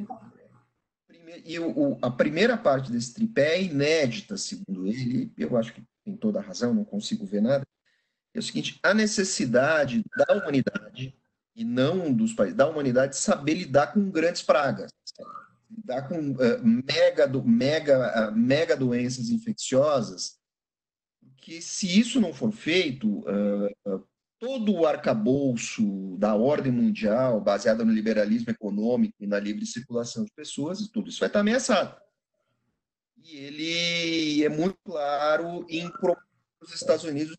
E 1.44 1.60
o, 1.60 1.98
a 2.02 2.10
primeira 2.10 2.58
parte 2.58 2.90
desse 2.90 3.14
tripé 3.14 3.56
é 3.56 3.64
inédita, 3.64 4.38
segundo 4.38 4.88
ele, 4.88 5.32
eu 5.38 5.58
acho 5.58 5.74
que 5.74 5.84
tem 6.04 6.16
toda 6.16 6.40
a 6.40 6.42
razão, 6.42 6.74
não 6.74 6.86
consigo 6.86 7.26
ver 7.26 7.42
nada, 7.42 7.68
é 8.34 8.40
o 8.40 8.44
seguinte: 8.44 8.80
a 8.82 8.94
necessidade 8.94 10.04
da 10.16 10.36
humanidade, 10.36 11.14
e 11.54 11.66
não 11.66 12.14
dos 12.14 12.34
países, 12.34 12.56
da 12.56 12.68
humanidade 12.68 13.18
saber 13.18 13.56
lidar 13.56 13.88
com 13.88 14.10
grandes 14.10 14.42
pragas, 14.42 14.92
lidar 15.70 16.08
com 16.08 16.32
uh, 16.32 16.62
mega, 16.64 17.28
do, 17.28 17.44
mega, 17.44 18.30
uh, 18.30 18.36
mega 18.36 18.76
doenças 18.76 19.30
infecciosas, 19.30 20.38
que 21.38 21.62
se 21.62 22.00
isso 22.00 22.20
não 22.20 22.34
for 22.34 22.52
feito, 22.52 23.20
uh, 23.20 24.08
todo 24.40 24.74
o 24.74 24.86
arcabouço 24.86 26.18
da 26.18 26.36
ordem 26.36 26.72
mundial, 26.72 27.40
baseado 27.40 27.86
no 27.86 27.92
liberalismo 27.92 28.50
econômico 28.52 29.16
e 29.20 29.28
na 29.28 29.40
livre 29.40 29.66
circulação 29.66 30.24
de 30.24 30.32
pessoas, 30.34 30.88
tudo 30.88 31.10
isso 31.10 31.20
vai 31.20 31.28
estar 31.28 31.40
ameaçado. 31.40 32.00
E 33.24 33.38
ele 33.38 34.44
é 34.44 34.50
muito 34.50 34.78
claro 34.84 35.66
em 35.70 35.90
os 36.62 36.74
Estados 36.74 37.06
Unidos 37.06 37.36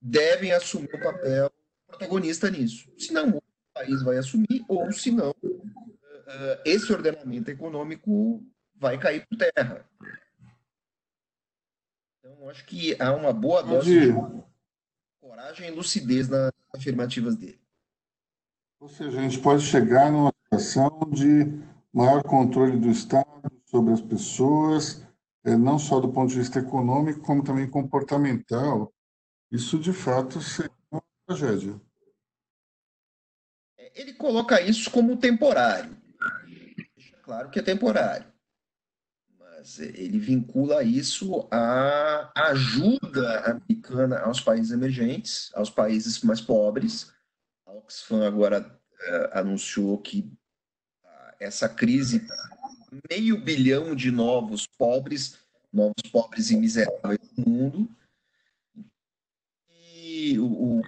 devem 0.00 0.52
assumir 0.52 0.94
o 0.94 1.02
papel 1.02 1.50
protagonista 1.86 2.50
nisso. 2.50 2.90
Senão, 2.98 3.28
o 3.30 3.42
país 3.74 4.02
vai 4.02 4.16
assumir, 4.16 4.64
ou 4.68 4.90
senão, 4.92 5.34
uh, 5.42 5.98
esse 6.64 6.92
ordenamento 6.92 7.50
econômico 7.50 8.44
vai 8.76 8.98
cair 8.98 9.26
por 9.26 9.36
terra. 9.36 9.84
Então, 12.18 12.48
acho 12.48 12.64
que 12.64 13.00
há 13.00 13.12
uma 13.12 13.32
boa 13.32 13.62
dose 13.62 14.12
de 14.12 14.14
coragem 15.20 15.68
e 15.68 15.70
lucidez 15.70 16.28
nas 16.28 16.52
afirmativas 16.74 17.36
dele. 17.36 17.60
Ou 18.80 18.88
seja, 18.88 19.18
a 19.18 19.22
gente 19.22 19.38
pode 19.38 19.62
chegar 19.62 20.10
numa 20.10 20.32
situação 20.44 21.00
de 21.10 21.60
maior 21.92 22.22
controle 22.22 22.78
do 22.78 22.88
Estado 22.88 23.52
sobre 23.66 23.92
as 23.92 24.00
pessoas, 24.00 25.06
eh, 25.44 25.56
não 25.56 25.78
só 25.78 26.00
do 26.00 26.10
ponto 26.10 26.30
de 26.30 26.38
vista 26.38 26.58
econômico, 26.58 27.20
como 27.20 27.44
também 27.44 27.68
comportamental, 27.68 28.92
isso, 29.50 29.78
de 29.78 29.92
fato, 29.92 30.40
seria 30.40 30.70
uma 30.90 31.02
tragédia. 31.26 31.80
Ele 33.94 34.14
coloca 34.14 34.60
isso 34.60 34.90
como 34.90 35.16
temporário. 35.16 35.99
Claro 37.30 37.48
que 37.48 37.60
é 37.60 37.62
temporário. 37.62 38.26
ele 39.78 40.18
vincula 40.18 40.82
isso 40.82 41.46
à 41.48 42.28
ajuda 42.34 43.52
americana 43.52 44.18
aos 44.18 44.40
países 44.40 44.72
emergentes, 44.72 45.48
aos 45.54 45.70
países 45.70 46.20
mais 46.22 46.40
pobres. 46.40 47.12
A 47.64 47.72
Oxfam 47.74 48.26
agora 48.26 48.62
uh, 48.66 49.38
anunciou 49.38 49.96
que 49.98 50.28
uh, 51.04 51.34
essa 51.38 51.68
crise, 51.68 52.26
meio 53.08 53.40
bilhão 53.40 53.94
de 53.94 54.10
novos 54.10 54.66
pobres, 54.66 55.38
novos 55.72 56.02
pobres 56.10 56.50
e 56.50 56.56
miseráveis 56.56 57.30
no 57.36 57.48
mundo, 57.48 57.96
e 59.68 60.36
o, 60.36 60.80
o 60.80 60.82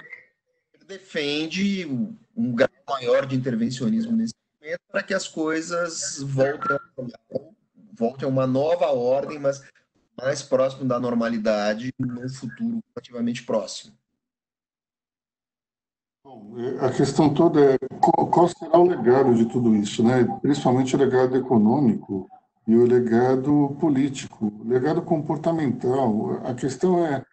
defende 0.88 1.86
um 2.34 2.53
grau 2.53 2.68
maior 2.88 3.26
de 3.26 3.36
intervencionismo 3.36 4.16
nesse 4.16 4.41
para 4.91 5.03
que 5.03 5.15
as 5.15 5.27
coisas 5.29 6.21
voltem 6.23 6.77
a 6.77 7.53
volte 7.93 8.25
a 8.25 8.29
uma 8.29 8.47
nova 8.47 8.87
ordem, 8.87 9.39
mas 9.39 9.63
mais 10.17 10.43
próximo 10.43 10.85
da 10.85 10.99
normalidade 10.99 11.93
no 11.99 12.29
futuro 12.29 12.83
relativamente 12.95 13.45
próximo. 13.45 13.95
Bom, 16.25 16.55
é, 16.59 16.87
a 16.87 16.93
questão 16.93 17.33
toda 17.33 17.75
é 17.75 17.79
qual 18.01 18.49
será 18.49 18.79
o 18.79 18.87
legado 18.87 19.35
de 19.35 19.47
tudo 19.47 19.75
isso, 19.75 20.03
né? 20.03 20.25
Principalmente 20.41 20.95
o 20.95 20.99
legado 20.99 21.37
econômico 21.37 22.29
e 22.67 22.77
o 22.77 22.87
legado 22.87 23.77
político, 23.81 24.47
o 24.47 24.69
legado 24.69 25.03
comportamental. 25.03 26.41
A 26.47 26.55
questão 26.55 27.05
é, 27.05 27.25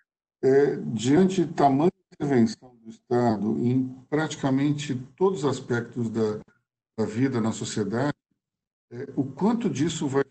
é 0.43 0.75
diante 0.77 1.45
de 1.45 1.53
tamanha 1.53 1.91
intervenção 2.13 2.75
do 2.83 2.89
Estado 2.89 3.57
em 3.59 3.95
praticamente 4.09 4.95
todos 5.15 5.43
os 5.43 5.49
aspectos 5.49 6.09
da, 6.09 6.39
da 6.99 7.05
vida 7.05 7.39
na 7.39 7.53
sociedade, 7.53 8.17
é, 8.91 9.07
o 9.15 9.23
quanto 9.23 9.69
disso 9.69 10.05
vai 10.05 10.23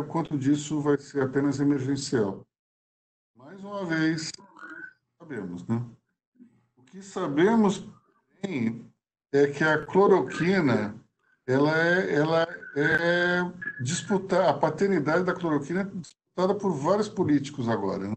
o 0.00 0.04
quanto 0.08 0.36
disso 0.36 0.80
vai 0.80 0.98
ser 0.98 1.22
apenas 1.22 1.60
emergencial. 1.60 2.44
Mais 3.36 3.62
uma 3.62 3.86
vez, 3.86 4.32
sabemos, 5.16 5.64
né? 5.68 5.88
O 6.76 6.82
que 6.82 7.00
sabemos 7.00 7.88
bem 8.42 8.92
é 9.30 9.46
que 9.46 9.62
a 9.62 9.86
cloroquina, 9.86 11.00
ela 11.46 11.78
é, 11.78 12.12
ela 12.12 12.42
é 12.74 13.38
disputada, 13.80 14.50
a 14.50 14.58
paternidade 14.58 15.22
da 15.22 15.32
cloroquina 15.32 15.82
é 15.82 15.84
disputada 15.84 16.56
por 16.56 16.72
vários 16.72 17.08
políticos 17.08 17.68
agora. 17.68 18.08
Né? 18.08 18.16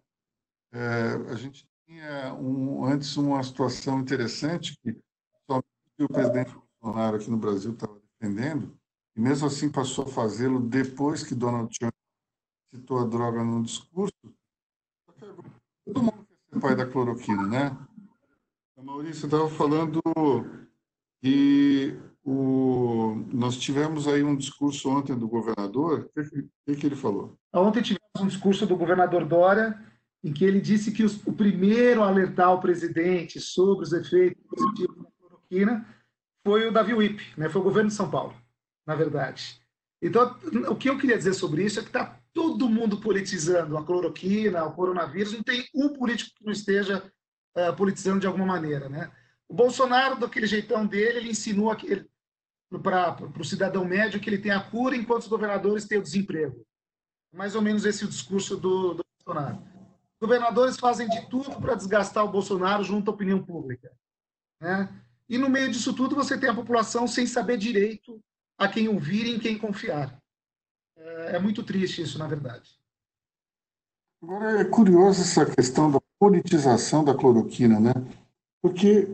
É, 0.73 1.31
a 1.31 1.35
gente 1.35 1.69
tinha 1.85 2.33
um, 2.33 2.83
antes 2.85 3.15
uma 3.17 3.43
situação 3.43 3.99
interessante 3.99 4.75
que 4.81 4.99
o 6.03 6.09
presidente 6.09 6.55
Bolsonaro 6.81 7.17
aqui 7.17 7.29
no 7.29 7.37
Brasil 7.37 7.71
estava 7.73 8.01
defendendo, 8.19 8.75
e 9.15 9.21
mesmo 9.21 9.47
assim 9.47 9.69
passou 9.69 10.05
a 10.05 10.07
fazê-lo 10.07 10.59
depois 10.59 11.23
que 11.23 11.35
Donald 11.35 11.77
Trump 11.77 11.93
citou 12.73 12.99
a 12.99 13.05
droga 13.05 13.43
no 13.43 13.61
discurso. 13.61 14.13
Todo 15.85 16.03
mundo 16.03 16.25
quer 16.27 16.55
ser 16.55 16.59
pai 16.59 16.75
da 16.75 16.85
cloroquina, 16.85 17.47
né? 17.47 17.77
A 18.77 18.81
Maurício 18.81 19.25
estava 19.25 19.47
falando 19.47 20.01
que 21.21 21.99
o... 22.23 23.15
nós 23.31 23.57
tivemos 23.57 24.07
aí 24.07 24.23
um 24.23 24.35
discurso 24.35 24.89
ontem 24.89 25.15
do 25.15 25.27
governador. 25.27 26.09
O 26.09 26.21
que, 26.21 26.49
que, 26.65 26.75
que 26.75 26.85
ele 26.87 26.95
falou? 26.95 27.37
Ontem 27.53 27.83
tivemos 27.83 28.19
um 28.19 28.27
discurso 28.27 28.65
do 28.65 28.75
governador 28.75 29.25
Dória 29.25 29.79
em 30.23 30.33
que 30.33 30.45
ele 30.45 30.61
disse 30.61 30.91
que 30.91 31.03
os, 31.03 31.25
o 31.25 31.33
primeiro 31.33 32.01
a 32.01 32.07
alertar 32.07 32.53
o 32.53 32.61
presidente 32.61 33.39
sobre 33.39 33.83
os 33.83 33.93
efeitos 33.93 34.43
positivos 34.47 35.03
da 35.03 35.11
cloroquina 35.19 36.00
foi 36.45 36.67
o 36.67 36.71
Davi 36.71 36.93
Wip, 36.93 37.21
né? 37.37 37.49
foi 37.49 37.61
o 37.61 37.63
governo 37.63 37.89
de 37.89 37.95
São 37.95 38.09
Paulo 38.09 38.35
na 38.85 38.95
verdade. 38.95 39.59
Então, 40.01 40.37
o 40.69 40.75
que 40.75 40.89
eu 40.89 40.97
queria 40.97 41.17
dizer 41.17 41.33
sobre 41.33 41.63
isso 41.63 41.79
é 41.79 41.83
que 41.83 41.89
está 41.89 42.19
todo 42.33 42.69
mundo 42.69 42.99
politizando 42.99 43.77
a 43.77 43.85
cloroquina, 43.85 44.65
o 44.65 44.73
coronavírus, 44.73 45.33
não 45.33 45.43
tem 45.43 45.67
um 45.75 45.89
político 45.89 46.31
que 46.35 46.45
não 46.45 46.51
esteja 46.51 47.03
uh, 47.55 47.75
politizando 47.75 48.19
de 48.19 48.27
alguma 48.27 48.45
maneira. 48.45 48.89
Né? 48.89 49.11
O 49.47 49.53
Bolsonaro, 49.53 50.19
daquele 50.19 50.47
jeitão 50.47 50.85
dele, 50.85 51.19
ele 51.19 51.29
insinua 51.29 51.77
para 52.81 53.17
o 53.39 53.45
cidadão 53.45 53.85
médio 53.85 54.19
que 54.19 54.29
ele 54.29 54.39
tem 54.39 54.51
a 54.51 54.61
cura 54.61 54.95
enquanto 54.95 55.23
os 55.23 55.27
governadores 55.27 55.85
têm 55.85 55.99
o 55.99 56.03
desemprego. 56.03 56.65
Mais 57.31 57.55
ou 57.55 57.61
menos 57.61 57.85
esse 57.85 58.03
é 58.03 58.07
o 58.07 58.09
discurso 58.09 58.57
do, 58.57 58.95
do 58.95 59.05
Bolsonaro. 59.19 59.57
Os 59.57 60.27
governadores 60.27 60.77
fazem 60.77 61.07
de 61.07 61.29
tudo 61.29 61.61
para 61.61 61.75
desgastar 61.75 62.25
o 62.25 62.31
Bolsonaro 62.31 62.83
junto 62.83 63.11
à 63.11 63.13
opinião 63.13 63.43
pública. 63.43 63.91
Né? 64.59 64.89
E 65.29 65.37
no 65.37 65.49
meio 65.49 65.71
disso 65.71 65.93
tudo, 65.93 66.15
você 66.15 66.37
tem 66.37 66.49
a 66.49 66.55
população 66.55 67.07
sem 67.07 67.25
saber 67.25 67.57
direito 67.57 68.21
a 68.57 68.67
quem 68.67 68.87
ouvir 68.87 69.25
e 69.25 69.35
em 69.35 69.39
quem 69.39 69.57
confiar. 69.57 70.21
É, 70.95 71.35
é 71.35 71.39
muito 71.39 71.63
triste 71.63 72.01
isso, 72.01 72.17
na 72.17 72.27
verdade. 72.27 72.79
Agora 74.21 74.61
é 74.61 74.65
curioso 74.65 75.21
essa 75.21 75.45
questão 75.45 75.89
da 75.89 75.99
politização 76.19 77.03
da 77.03 77.15
cloroquina, 77.15 77.79
né? 77.79 77.93
Porque 78.61 79.09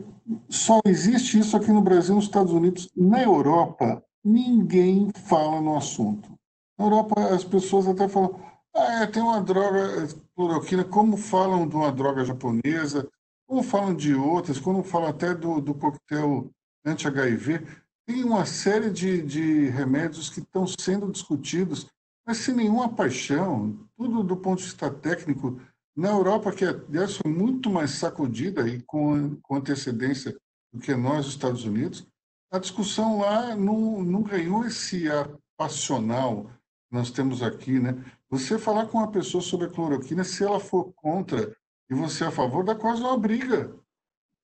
só 0.50 0.80
existe 0.84 1.38
isso 1.38 1.56
aqui 1.56 1.72
no 1.72 1.80
Brasil, 1.80 2.14
nos 2.14 2.24
Estados 2.24 2.52
Unidos, 2.52 2.90
na 2.94 3.22
Europa, 3.22 4.04
ninguém 4.22 5.10
fala 5.26 5.60
no 5.60 5.76
assunto. 5.76 6.30
Na 6.78 6.84
Europa, 6.84 7.34
as 7.34 7.42
pessoas 7.42 7.88
até 7.88 8.06
falam, 8.06 8.38
ah, 8.74 9.02
é, 9.02 9.06
tem 9.06 9.22
uma 9.22 9.40
droga, 9.40 10.06
cloroquina, 10.36 10.84
como 10.84 11.16
falam 11.16 11.66
de 11.66 11.74
uma 11.74 11.90
droga 11.90 12.24
japonesa, 12.24 13.08
como 13.48 13.62
falam 13.62 13.94
de 13.94 14.14
outras, 14.14 14.60
como 14.60 14.84
falam 14.84 15.08
até 15.08 15.34
do, 15.34 15.58
do 15.58 15.74
coquetel 15.74 16.50
anti-HIV. 16.84 17.66
Tem 18.06 18.22
uma 18.22 18.44
série 18.44 18.90
de, 18.90 19.22
de 19.22 19.70
remédios 19.70 20.28
que 20.28 20.40
estão 20.40 20.66
sendo 20.66 21.10
discutidos, 21.10 21.86
mas 22.26 22.36
sem 22.36 22.54
nenhuma 22.54 22.90
paixão, 22.94 23.88
tudo 23.96 24.22
do 24.22 24.36
ponto 24.36 24.58
de 24.58 24.64
vista 24.64 24.90
técnico. 24.90 25.58
Na 25.96 26.10
Europa, 26.10 26.52
que 26.52 26.64
aliás 26.64 27.16
foi 27.16 27.30
muito 27.30 27.70
mais 27.70 27.92
sacudida 27.92 28.68
e 28.68 28.82
com, 28.82 29.36
com 29.42 29.56
antecedência 29.56 30.36
do 30.70 30.78
que 30.78 30.94
nós, 30.94 31.26
os 31.26 31.32
Estados 31.32 31.64
Unidos, 31.64 32.06
a 32.52 32.58
discussão 32.58 33.18
lá 33.18 33.56
não, 33.56 34.02
não 34.04 34.22
ganhou 34.22 34.64
esse 34.64 35.10
ar 35.10 35.28
passional 35.56 36.44
que 36.88 36.96
nós 36.96 37.10
temos 37.10 37.42
aqui. 37.42 37.80
Né? 37.80 37.96
Você 38.30 38.58
falar 38.58 38.86
com 38.86 38.98
uma 38.98 39.10
pessoa 39.10 39.42
sobre 39.42 39.66
a 39.66 39.70
cloroquina, 39.70 40.22
se 40.22 40.44
ela 40.44 40.60
for 40.60 40.92
contra 40.94 41.56
e 41.90 41.94
você 41.94 42.24
é 42.24 42.26
a 42.26 42.30
favor, 42.30 42.64
dá 42.64 42.74
quase 42.74 43.02
uma 43.02 43.16
briga 43.18 43.74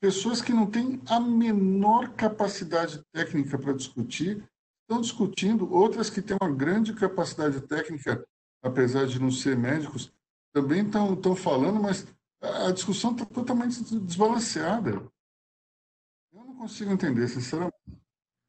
pessoas 0.05 0.43
que 0.43 0.53
não 0.53 0.67
têm 0.67 1.01
a 1.09 1.19
menor 1.19 2.11
capacidade 2.11 3.03
técnica 3.11 3.59
para 3.59 3.73
discutir 3.73 4.47
estão 4.83 5.01
discutindo, 5.01 5.73
outras 5.73 6.11
que 6.11 6.21
têm 6.21 6.37
uma 6.39 6.55
grande 6.55 6.93
capacidade 6.93 7.59
técnica, 7.63 8.23
apesar 8.63 9.07
de 9.07 9.19
não 9.19 9.31
ser 9.31 9.57
médicos, 9.57 10.13
também 10.53 10.85
estão, 10.85 11.15
estão 11.15 11.35
falando, 11.35 11.81
mas 11.81 12.07
a 12.43 12.71
discussão 12.71 13.13
está 13.13 13.25
totalmente 13.25 13.83
desbalanceada. 14.01 14.91
Eu 14.91 16.45
não 16.45 16.55
consigo 16.55 16.93
entender, 16.93 17.27
sinceramente. 17.29 17.75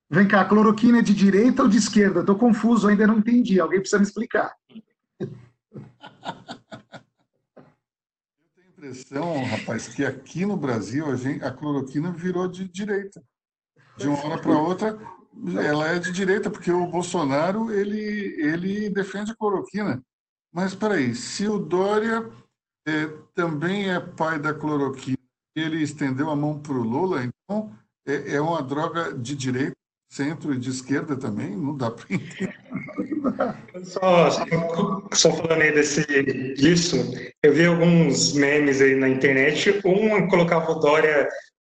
Vem 0.09 0.27
cá, 0.27 0.41
a 0.41 0.49
cloroquina 0.49 0.99
é 0.99 1.01
de 1.01 1.13
direita 1.13 1.63
ou 1.63 1.69
de 1.69 1.77
esquerda? 1.77 2.19
Estou 2.19 2.37
confuso, 2.37 2.89
ainda 2.89 3.07
não 3.07 3.19
entendi. 3.19 3.61
Alguém 3.61 3.79
precisa 3.79 3.99
me 3.99 4.05
explicar. 4.05 4.53
impressão, 8.85 9.43
rapaz, 9.43 9.87
que 9.87 10.05
aqui 10.05 10.45
no 10.45 10.55
Brasil 10.55 11.09
a, 11.09 11.15
gente, 11.15 11.43
a 11.43 11.51
cloroquina 11.51 12.11
virou 12.11 12.47
de 12.47 12.67
direita. 12.67 13.23
De 13.97 14.07
uma 14.07 14.23
hora 14.23 14.41
para 14.41 14.57
outra, 14.57 14.99
ela 15.63 15.87
é 15.87 15.99
de 15.99 16.11
direita, 16.11 16.49
porque 16.49 16.71
o 16.71 16.87
Bolsonaro 16.87 17.71
ele, 17.71 17.99
ele 18.39 18.89
defende 18.89 19.31
a 19.31 19.35
cloroquina. 19.35 20.03
Mas 20.53 20.71
espera 20.71 20.95
aí, 20.95 21.15
se 21.15 21.47
o 21.47 21.57
Dória 21.57 22.29
é, 22.87 23.07
também 23.33 23.89
é 23.89 23.99
pai 23.99 24.39
da 24.39 24.53
cloroquina, 24.53 25.17
ele 25.55 25.81
estendeu 25.81 26.29
a 26.29 26.35
mão 26.35 26.59
para 26.59 26.73
o 26.73 26.83
Lula, 26.83 27.23
então 27.23 27.73
é, 28.05 28.35
é 28.35 28.41
uma 28.41 28.61
droga 28.61 29.13
de 29.13 29.35
direita, 29.35 29.75
centro 30.11 30.53
e 30.53 30.59
de 30.59 30.69
esquerda 30.69 31.15
também, 31.15 31.55
não 31.55 31.75
dá 31.75 31.89
para 31.89 32.05
entender. 32.13 32.55
Só, 33.83 34.29
só, 35.13 35.31
falando 35.31 35.61
aí 35.61 35.71
desse, 35.71 36.05
disso, 36.53 36.97
eu 37.43 37.53
vi 37.53 37.65
alguns 37.65 38.33
memes 38.33 38.81
aí 38.81 38.95
na 38.95 39.09
internet. 39.09 39.81
Um 39.85 40.27
colocava 40.27 40.71
o 40.71 40.79
Dória 40.79 41.27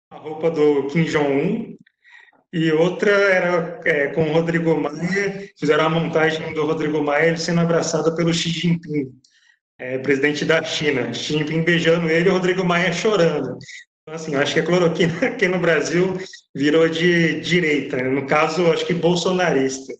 a 0.10 0.18
roupa 0.18 0.50
do 0.50 0.88
Kim 0.88 1.04
Jong-un 1.04 1.76
e 2.54 2.72
outra 2.72 3.12
era 3.12 3.82
é, 3.86 4.08
com 4.08 4.30
o 4.30 4.34
Rodrigo 4.34 4.80
Maia. 4.80 5.50
Fizeram 5.60 5.86
a 5.86 5.90
montagem 5.90 6.54
do 6.54 6.66
Rodrigo 6.66 7.04
Maia 7.04 7.36
sendo 7.38 7.62
abraçado 7.62 8.16
pelo 8.16 8.34
Xi 8.34 8.50
Jinping, 8.50 9.12
é, 9.78 9.98
presidente 9.98 10.46
da 10.46 10.64
China. 10.64 11.14
Xi 11.14 11.38
Jinping 11.38 11.64
beijando 11.64 12.10
ele 12.10 12.30
e 12.30 12.32
o 12.32 12.34
Rodrigo 12.34 12.64
Maia 12.64 12.94
chorando. 12.94 13.58
Então, 14.02 14.16
assim, 14.16 14.36
acho 14.36 14.54
que 14.54 14.62
a 14.62 14.66
cloroquina 14.66 15.14
aqui 15.28 15.48
no 15.48 15.60
Brasil 15.60 16.18
virou 16.56 16.88
de 16.88 17.42
direita, 17.42 18.02
no 18.02 18.26
caso, 18.26 18.72
acho 18.72 18.86
que 18.86 18.94
bolsonarista. 18.94 19.94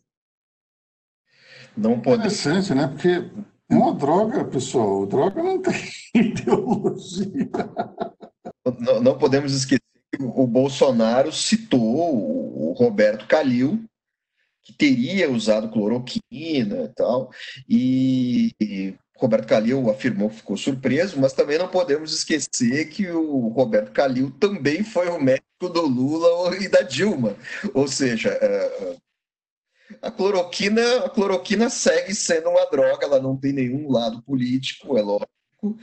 Não 1.78 2.00
pode... 2.00 2.20
Interessante, 2.20 2.74
né? 2.74 2.88
Porque 2.88 3.30
é 3.70 3.76
uma 3.76 3.94
droga, 3.94 4.44
pessoal. 4.46 5.06
Droga 5.06 5.44
não 5.44 5.62
tem 5.62 5.74
ideologia. 6.16 7.50
Não, 8.80 9.02
não 9.02 9.18
podemos 9.18 9.54
esquecer 9.54 9.82
que 10.12 10.24
o 10.24 10.48
Bolsonaro 10.48 11.32
citou 11.32 11.80
o 11.80 12.74
Roberto 12.74 13.28
Calil, 13.28 13.84
que 14.64 14.74
teria 14.74 15.32
usado 15.32 15.70
cloroquina 15.70 16.84
e 16.84 16.88
tal, 16.96 17.32
e, 17.70 18.52
e 18.60 18.96
Roberto 19.18 19.48
Calil 19.48 19.90
afirmou 19.90 20.30
que 20.30 20.38
ficou 20.38 20.58
surpreso, 20.58 21.20
mas 21.20 21.34
também 21.34 21.58
não 21.58 21.68
podemos 21.68 22.14
esquecer 22.14 22.90
que 22.90 23.10
o 23.10 23.48
Roberto 23.50 23.92
Calil 23.92 24.32
também 24.40 24.84
foi 24.84 25.08
o 25.10 25.22
médico 25.22 25.70
do 25.70 25.82
Lula 25.82 26.56
e 26.58 26.68
da 26.68 26.82
Dilma. 26.82 27.36
Ou 27.74 27.88
seja, 27.88 28.30
é, 28.30 28.96
a 30.02 30.12
cloroquina, 30.12 31.06
a 31.06 31.10
cloroquina 31.10 31.70
segue 31.70 32.14
sendo 32.14 32.50
uma 32.50 32.66
droga, 32.70 33.06
ela 33.06 33.22
não 33.22 33.36
tem 33.36 33.54
nenhum 33.54 33.92
lado 33.92 34.22
político, 34.22 34.98
é 34.98 35.02
lógico, 35.02 35.78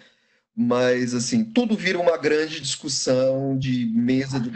mas 0.55 1.14
assim, 1.14 1.44
tudo 1.44 1.76
vira 1.76 1.98
uma 1.98 2.16
grande 2.16 2.61
discussão 2.61 3.59
de 3.59 3.86
mesa 3.86 4.38
de 4.38 4.50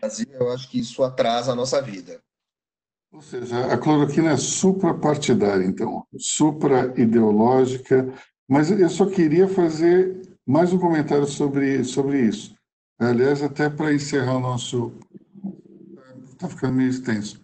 Brasil, 0.00 0.28
eu 0.32 0.52
acho 0.52 0.68
que 0.68 0.80
isso 0.80 1.02
atrasa 1.02 1.52
a 1.52 1.56
nossa 1.56 1.80
vida. 1.80 2.20
Ou 3.12 3.20
seja, 3.20 3.72
a 3.72 3.76
cloroquina 3.76 4.30
é 4.30 4.36
suprapartidária, 4.36 5.64
então, 5.64 6.06
supra-ideológica, 6.16 8.12
mas 8.48 8.70
eu 8.70 8.88
só 8.88 9.06
queria 9.06 9.48
fazer 9.48 10.28
mais 10.46 10.72
um 10.72 10.78
comentário 10.78 11.26
sobre, 11.26 11.84
sobre 11.84 12.20
isso. 12.20 12.54
Aliás, 12.98 13.42
até 13.42 13.70
para 13.70 13.94
encerrar 13.94 14.36
o 14.36 14.40
nosso. 14.40 14.92
Está 16.32 16.48
ficando 16.48 16.74
meio 16.74 16.90
extenso. 16.90 17.40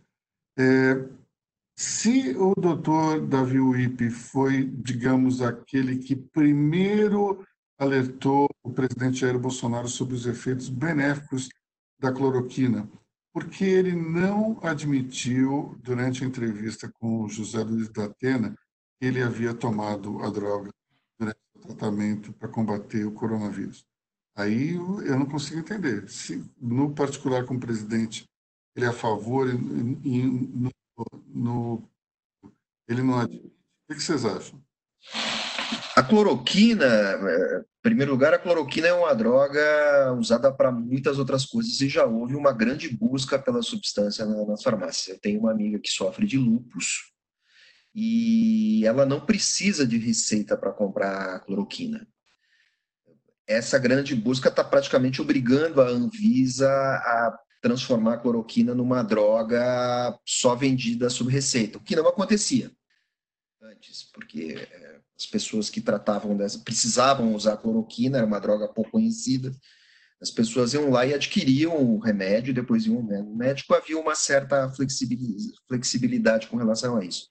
É, 0.59 1.05
se 1.77 2.35
o 2.37 2.55
doutor 2.55 3.21
Davi 3.27 3.61
Uip 3.61 4.09
foi, 4.11 4.65
digamos, 4.65 5.43
aquele 5.43 5.99
que 5.99 6.17
primeiro 6.17 7.45
alertou 7.79 8.49
o 8.63 8.73
presidente 8.73 9.19
Jair 9.19 9.39
Bolsonaro 9.39 9.87
sobre 9.87 10.15
os 10.15 10.25
efeitos 10.25 10.71
benéficos 10.71 11.51
da 11.99 12.11
cloroquina, 12.11 12.89
porque 13.33 13.65
ele 13.65 13.95
não 13.95 14.59
admitiu, 14.63 15.79
durante 15.83 16.25
a 16.25 16.27
entrevista 16.27 16.91
com 16.95 17.23
o 17.23 17.29
José 17.29 17.63
Luiz 17.63 17.91
da 17.91 18.07
Atena, 18.07 18.57
que 18.99 19.07
ele 19.07 19.23
havia 19.23 19.53
tomado 19.53 20.23
a 20.23 20.31
droga 20.31 20.71
durante 21.19 21.39
o 21.55 21.61
tratamento 21.61 22.33
para 22.33 22.49
combater 22.49 23.05
o 23.05 23.13
coronavírus. 23.13 23.85
Aí 24.35 24.75
eu 24.75 25.19
não 25.19 25.27
consigo 25.27 25.61
entender. 25.61 26.09
Se, 26.09 26.43
no 26.59 26.95
particular 26.95 27.45
com 27.45 27.55
o 27.55 27.61
presidente, 27.61 28.27
ele 28.75 28.87
é 28.87 28.89
a 28.89 28.93
favor 28.93 29.49
e, 29.49 29.53
e 30.05 30.23
no, 30.23 30.71
no, 31.27 31.89
ele 32.89 33.03
não 33.03 33.19
admite. 33.19 33.55
O 33.89 33.95
que 33.95 34.03
vocês 34.03 34.25
acham? 34.25 34.61
A 35.97 36.03
cloroquina, 36.03 36.85
é, 36.85 37.59
em 37.61 37.83
primeiro 37.83 38.13
lugar, 38.13 38.35
a 38.35 38.39
cloroquina 38.39 38.89
é 38.89 38.93
uma 38.93 39.15
droga 39.15 40.13
usada 40.13 40.53
para 40.53 40.71
muitas 40.71 41.19
outras 41.19 41.47
coisas 41.47 41.81
e 41.81 41.89
já 41.89 42.05
houve 42.05 42.35
uma 42.35 42.53
grande 42.53 42.89
busca 42.89 43.39
pela 43.39 43.63
substância 43.63 44.27
nas 44.27 44.63
farmácias. 44.63 45.09
Eu 45.09 45.21
tenho 45.21 45.41
uma 45.41 45.53
amiga 45.53 45.79
que 45.79 45.89
sofre 45.89 46.27
de 46.27 46.37
lupus 46.37 47.13
e 47.95 48.85
ela 48.85 49.07
não 49.07 49.25
precisa 49.25 49.87
de 49.87 49.97
receita 49.97 50.55
para 50.55 50.73
comprar 50.73 51.41
cloroquina. 51.41 52.07
Essa 53.47 53.79
grande 53.79 54.15
busca 54.15 54.51
está 54.51 54.63
praticamente 54.63 55.23
obrigando 55.23 55.81
a 55.81 55.89
Anvisa 55.89 56.69
a 56.69 57.39
transformar 57.61 58.15
a 58.15 58.19
cloroquina 58.19 58.75
numa 58.75 59.03
droga 59.03 60.19
só 60.25 60.55
vendida 60.55 61.11
sob 61.11 61.31
receita, 61.31 61.79
o 61.79 61.81
que 61.81 61.97
não 61.97 62.07
acontecia 62.07 62.71
antes, 63.77 64.05
porque 64.13 64.57
é, 64.59 65.01
as 65.19 65.27
pessoas 65.27 65.71
que 65.71 65.81
tratavam 65.81 66.37
dessa 66.37 66.59
precisavam 66.59 67.35
usar 67.35 67.57
cloroquina, 67.57 68.19
era 68.19 68.27
uma 68.27 68.41
droga 68.41 68.69
pouco 68.69 68.93
conhecida. 68.93 69.53
As 70.21 70.31
pessoas 70.31 70.73
iam 70.73 70.91
lá 70.91 71.05
e 71.05 71.15
adquiriam 71.15 71.77
o 71.77 71.99
remédio, 71.99 72.55
depois 72.55 72.87
iam 72.87 73.03
no 73.03 73.37
médico. 73.37 73.75
Havia 73.75 73.99
uma 73.99 74.15
certa 74.15 74.73
flexibilidade 75.69 76.47
com 76.47 76.57
relação 76.57 76.97
a 76.97 77.05
isso. 77.05 77.29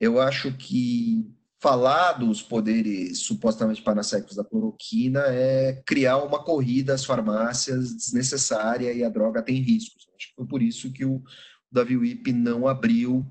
Eu 0.00 0.20
acho 0.20 0.52
que 0.56 1.26
falar 1.62 2.14
dos 2.14 2.42
poderes 2.42 3.20
supostamente 3.20 3.80
paracéticos 3.80 4.34
da 4.34 4.42
cloroquina 4.42 5.20
é 5.28 5.80
criar 5.86 6.16
uma 6.16 6.42
corrida 6.42 6.92
às 6.92 7.04
farmácias 7.04 7.94
desnecessária 7.94 8.92
e 8.92 9.04
a 9.04 9.08
droga 9.08 9.40
tem 9.40 9.62
riscos. 9.62 10.08
Acho 10.16 10.28
que 10.30 10.34
foi 10.34 10.46
por 10.46 10.60
isso 10.60 10.92
que 10.92 11.04
o 11.04 11.22
Davi 11.70 11.96
Wip 11.96 12.32
não 12.32 12.66
abriu 12.66 13.24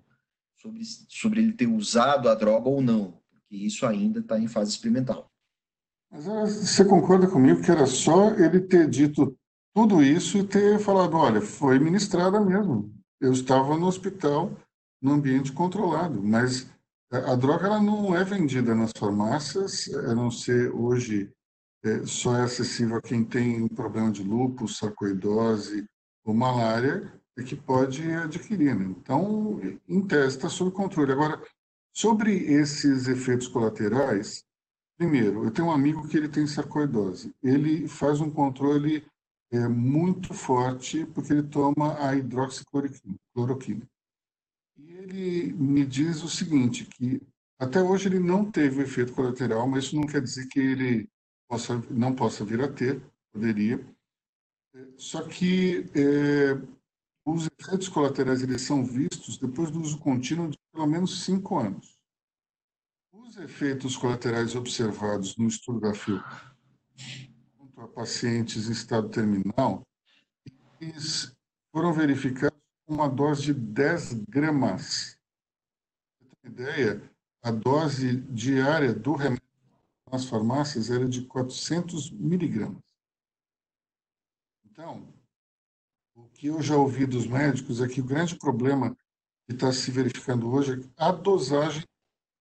sobre, 0.62 0.82
sobre 1.10 1.42
ele 1.42 1.52
ter 1.52 1.68
usado 1.68 2.30
a 2.30 2.34
droga 2.34 2.70
ou 2.70 2.82
não 2.82 3.20
e 3.52 3.66
isso 3.66 3.86
ainda 3.86 4.22
está 4.22 4.40
em 4.40 4.48
fase 4.48 4.72
experimental. 4.72 5.30
Mas 6.10 6.24
você 6.24 6.86
concorda 6.86 7.28
comigo 7.28 7.62
que 7.62 7.70
era 7.70 7.86
só 7.86 8.30
ele 8.36 8.62
ter 8.62 8.90
dito 8.90 9.38
tudo 9.76 10.02
isso 10.02 10.38
e 10.38 10.48
ter 10.48 10.80
falado, 10.80 11.18
olha, 11.18 11.42
foi 11.42 11.80
ministrada 11.80 12.40
mesmo. 12.40 12.94
Eu 13.20 13.34
estava 13.34 13.78
no 13.78 13.88
hospital, 13.88 14.58
no 15.02 15.12
ambiente 15.12 15.52
controlado, 15.52 16.24
mas 16.24 16.70
a 17.12 17.36
droga 17.36 17.68
ela 17.68 17.82
não 17.82 18.16
é 18.16 18.24
vendida 18.24 18.74
nas 18.74 18.91
farmácias, 18.97 19.89
a 19.93 20.16
não 20.16 20.32
ser 20.32 20.74
hoje 20.74 21.32
é, 21.84 22.05
só 22.05 22.38
é 22.38 22.43
acessível 22.43 22.97
a 22.97 23.01
quem 23.01 23.24
tem 23.24 23.62
um 23.62 23.68
problema 23.68 24.12
de 24.12 24.24
lúpus, 24.24 24.78
sarcoidose 24.78 25.86
ou 26.24 26.34
malária, 26.34 27.12
é 27.38 27.43
que 27.43 27.55
pode 27.55 28.09
adquirir. 28.12 28.76
Né? 28.76 28.86
Então, 28.86 29.59
em 29.88 30.01
tese, 30.05 30.38
está 30.38 30.47
sob 30.47 30.72
controle. 30.72 31.12
Agora, 31.12 31.41
Sobre 31.93 32.34
esses 32.45 33.07
efeitos 33.07 33.49
colaterais, 33.49 34.45
primeiro, 34.97 35.43
eu 35.43 35.51
tenho 35.51 35.68
um 35.68 35.72
amigo 35.72 36.07
que 36.07 36.16
ele 36.16 36.30
tem 36.30 36.47
sarcoidose. 36.47 37.36
Ele 37.43 37.88
faz 37.88 38.22
um 38.22 38.32
controle 38.32 39.05
é, 39.51 39.68
muito 39.68 40.34
forte 40.34 41.05
porque 41.07 41.34
ele 41.34 41.43
toma 41.43 41.99
a 41.99 42.16
hidroxicloroquina. 42.16 43.86
E 44.82 44.94
ele 44.94 45.54
me 45.54 45.86
diz 45.86 46.24
o 46.24 46.30
seguinte, 46.30 46.86
que 46.86 47.22
até 47.60 47.82
hoje 47.82 48.08
ele 48.08 48.20
não 48.20 48.50
teve 48.50 48.80
o 48.80 48.82
efeito 48.82 49.14
colateral, 49.14 49.68
mas 49.68 49.86
isso 49.86 49.96
não 49.96 50.08
quer 50.08 50.22
dizer 50.22 50.48
que 50.48 50.60
ele 50.60 51.10
possa, 51.48 51.78
não 51.92 52.16
possa 52.16 52.44
vir 52.44 52.62
a 52.62 52.72
ter, 52.72 53.00
poderia. 53.32 53.80
Só 54.98 55.28
que 55.28 55.86
é, 55.94 56.54
os 57.26 57.48
efeitos 57.60 57.88
colaterais 57.88 58.42
eles 58.42 58.64
são 58.64 58.84
vistos 58.84 59.38
depois 59.38 59.70
do 59.70 59.80
uso 59.80 60.00
contínuo 60.00 60.50
de 60.50 60.58
pelo 60.74 60.88
menos 60.88 61.24
cinco 61.24 61.60
anos. 61.60 62.00
Os 63.14 63.38
efeitos 63.38 63.96
colaterais 63.96 64.56
observados 64.56 65.38
no 65.38 65.48
estudo 65.48 65.80
da 65.80 65.94
FIO 65.94 66.24
junto 66.96 67.82
a 67.82 67.88
pacientes 67.88 68.68
em 68.68 68.72
estado 68.72 69.10
terminal 69.10 69.86
eles 70.82 71.32
foram 71.72 71.94
verificados 71.94 72.60
uma 72.92 73.08
dose 73.08 73.44
de 73.44 73.54
10 73.54 74.26
gramas. 74.28 75.18
Ter 76.20 76.28
uma 76.28 76.54
ideia, 76.54 77.12
a 77.42 77.52
dose 77.52 78.18
diária 78.18 78.94
do 78.94 79.14
remédio 79.14 79.42
nas 80.12 80.26
farmácias 80.26 80.92
era 80.92 81.08
de 81.08 81.26
400 81.26 82.12
miligramas. 82.12 82.82
Então, 84.66 85.08
o 86.16 86.28
que 86.30 86.48
eu 86.48 86.62
já 86.62 86.76
ouvi 86.76 87.06
dos 87.06 87.26
médicos 87.26 87.82
é 87.82 87.88
que 87.88 88.02
o 88.02 88.06
grande 88.06 88.38
problema 88.38 88.96
que 89.48 89.54
está 89.54 89.72
se 89.72 89.89
verificando 89.89 90.52
hoje 90.52 90.82
é 90.82 91.04
a 91.04 91.12
dosagem 91.12 91.82
de 91.82 91.88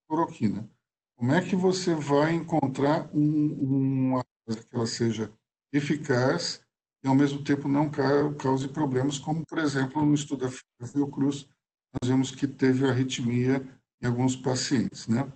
cloroquina. 0.07 0.69
Como 1.15 1.31
é 1.31 1.41
que 1.41 1.55
você 1.55 1.95
vai 1.95 2.33
encontrar 2.33 3.09
um, 3.15 3.53
uma 3.53 4.25
coisa 4.45 4.63
que 4.67 4.75
ela 4.75 4.87
seja 4.87 5.31
eficaz 5.71 6.61
e, 7.03 7.07
ao 7.07 7.15
mesmo 7.15 7.43
tempo, 7.43 7.67
não 7.67 7.89
cause 8.37 8.67
problemas, 8.67 9.17
como, 9.17 9.43
por 9.45 9.57
exemplo, 9.57 10.05
no 10.05 10.13
estudo 10.13 10.47
da 10.79 10.87
Fiocruz, 10.87 11.47
nós 11.93 12.09
vimos 12.09 12.31
que 12.31 12.47
teve 12.47 12.85
arritmia 12.87 13.67
em 14.01 14.07
alguns 14.07 14.35
pacientes. 14.35 15.07
Né? 15.07 15.31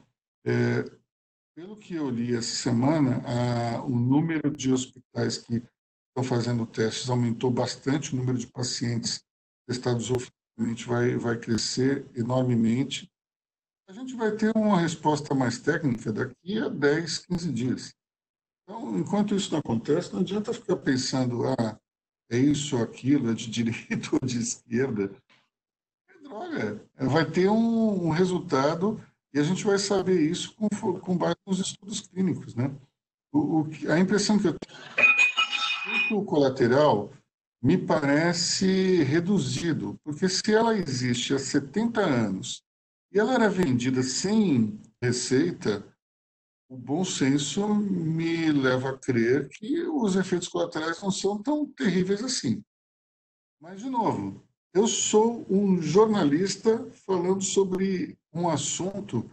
É, 0.46 0.84
pelo 1.56 1.76
que 1.76 1.96
eu 1.96 2.10
li 2.10 2.36
essa 2.36 2.56
semana, 2.56 3.22
a, 3.26 3.84
o 3.84 3.90
número 3.90 4.52
de 4.52 4.72
hospitais 4.72 5.38
que 5.38 5.64
estão 6.10 6.24
fazendo 6.24 6.66
testes 6.66 7.10
aumentou 7.10 7.50
bastante, 7.50 8.14
o 8.14 8.18
número 8.18 8.38
de 8.38 8.48
pacientes 8.48 9.24
testados 9.68 10.12
oficialmente 10.12 10.86
vai, 10.88 11.18
vai 11.18 11.38
crescer 11.38 12.06
enormemente. 12.16 13.10
A 13.90 13.94
gente 13.94 14.16
vai 14.16 14.32
ter 14.36 14.56
uma 14.56 14.80
resposta 14.80 15.34
mais 15.34 15.60
técnica 15.60 16.12
daqui 16.14 16.60
a 16.60 16.70
10, 16.70 17.26
15 17.26 17.52
dias. 17.52 17.96
Então, 18.66 18.98
enquanto 18.98 19.36
isso 19.36 19.52
não 19.52 19.60
acontece, 19.60 20.12
não 20.12 20.22
adianta 20.22 20.52
ficar 20.52 20.76
pensando, 20.78 21.44
ah, 21.46 21.80
é 22.32 22.38
isso 22.38 22.76
ou 22.76 22.84
aquilo, 22.84 23.30
é 23.30 23.34
de 23.36 23.50
direita 23.52 24.10
ou 24.12 24.20
de 24.28 24.40
esquerda. 24.40 25.16
É 26.10 26.24
droga. 26.24 26.84
Vai 26.98 27.30
ter 27.30 27.48
um, 27.48 28.08
um 28.08 28.10
resultado 28.10 29.00
e 29.32 29.40
a 29.40 29.44
gente 29.44 29.64
vai 29.64 29.78
saber 29.78 30.20
isso 30.20 30.56
com, 30.56 30.68
com 31.00 31.18
base 31.18 31.36
nos 31.46 31.60
estudos 31.60 32.02
clínicos, 32.02 32.56
né? 32.56 32.76
O, 33.32 33.62
o, 33.62 33.70
a 33.92 34.00
impressão 34.00 34.40
que 34.40 34.48
eu 34.48 34.56
tenho 34.58 34.80
efeito 34.98 36.26
colateral 36.26 37.14
me 37.62 37.78
parece 37.78 39.04
reduzido, 39.04 40.00
porque 40.04 40.28
se 40.28 40.54
ela 40.54 40.76
existe 40.76 41.34
há 41.34 41.40
70 41.40 42.02
anos 42.02 42.64
e 43.12 43.20
ela 43.20 43.34
era 43.34 43.50
vendida 43.50 44.02
sem 44.04 44.80
receita, 45.02 45.86
o 46.68 46.78
bom 46.78 47.04
senso 47.06 47.68
me 47.76 48.52
leva 48.52 48.90
a 48.90 48.98
crer 48.98 49.50
que 49.50 49.84
os 49.84 50.16
efeitos 50.16 50.48
colaterais 50.48 51.02
não 51.02 51.12
são 51.12 51.42
tão 51.42 51.66
terríveis 51.66 52.24
assim. 52.24 52.64
Mas, 53.62 53.82
de 53.82 53.90
novo, 53.90 54.44
eu 54.74 54.88
sou 54.88 55.46
um 55.50 55.82
jornalista 55.82 56.90
falando 57.06 57.42
sobre 57.42 58.18
um 58.34 58.50
assunto 58.50 59.30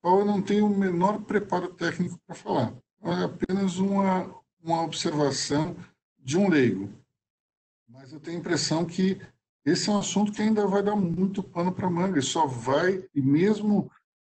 qual 0.00 0.20
eu 0.20 0.24
não 0.24 0.42
tenho 0.42 0.66
o 0.66 0.78
menor 0.78 1.22
preparo 1.22 1.72
técnico 1.72 2.20
para 2.26 2.36
falar. 2.36 2.76
É 3.02 3.24
apenas 3.24 3.78
uma, 3.78 4.34
uma 4.62 4.82
observação 4.82 5.74
de 6.18 6.36
um 6.36 6.48
leigo. 6.48 6.92
Mas 7.88 8.12
eu 8.12 8.20
tenho 8.20 8.36
a 8.36 8.40
impressão 8.40 8.84
que 8.84 9.20
esse 9.64 9.88
é 9.88 9.92
um 9.92 9.98
assunto 9.98 10.30
que 10.30 10.42
ainda 10.42 10.66
vai 10.66 10.82
dar 10.82 10.94
muito 10.94 11.42
pano 11.42 11.72
para 11.72 11.88
manga. 11.88 12.18
E 12.18 12.22
só 12.22 12.46
vai, 12.46 13.08
e 13.14 13.22
mesmo 13.22 13.90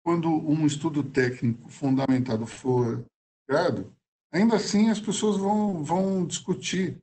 quando 0.05 0.29
um 0.29 0.67
estudo 0.67 1.03
técnico 1.03 1.71
fundamentado 1.71 2.47
for 2.47 3.05
criado, 3.49 3.97
ainda 4.31 4.57
assim 4.57 4.91
as 4.91 5.01
pessoas 5.01 5.39
vão, 5.39 5.83
vão 5.83 6.27
discutir. 6.27 7.03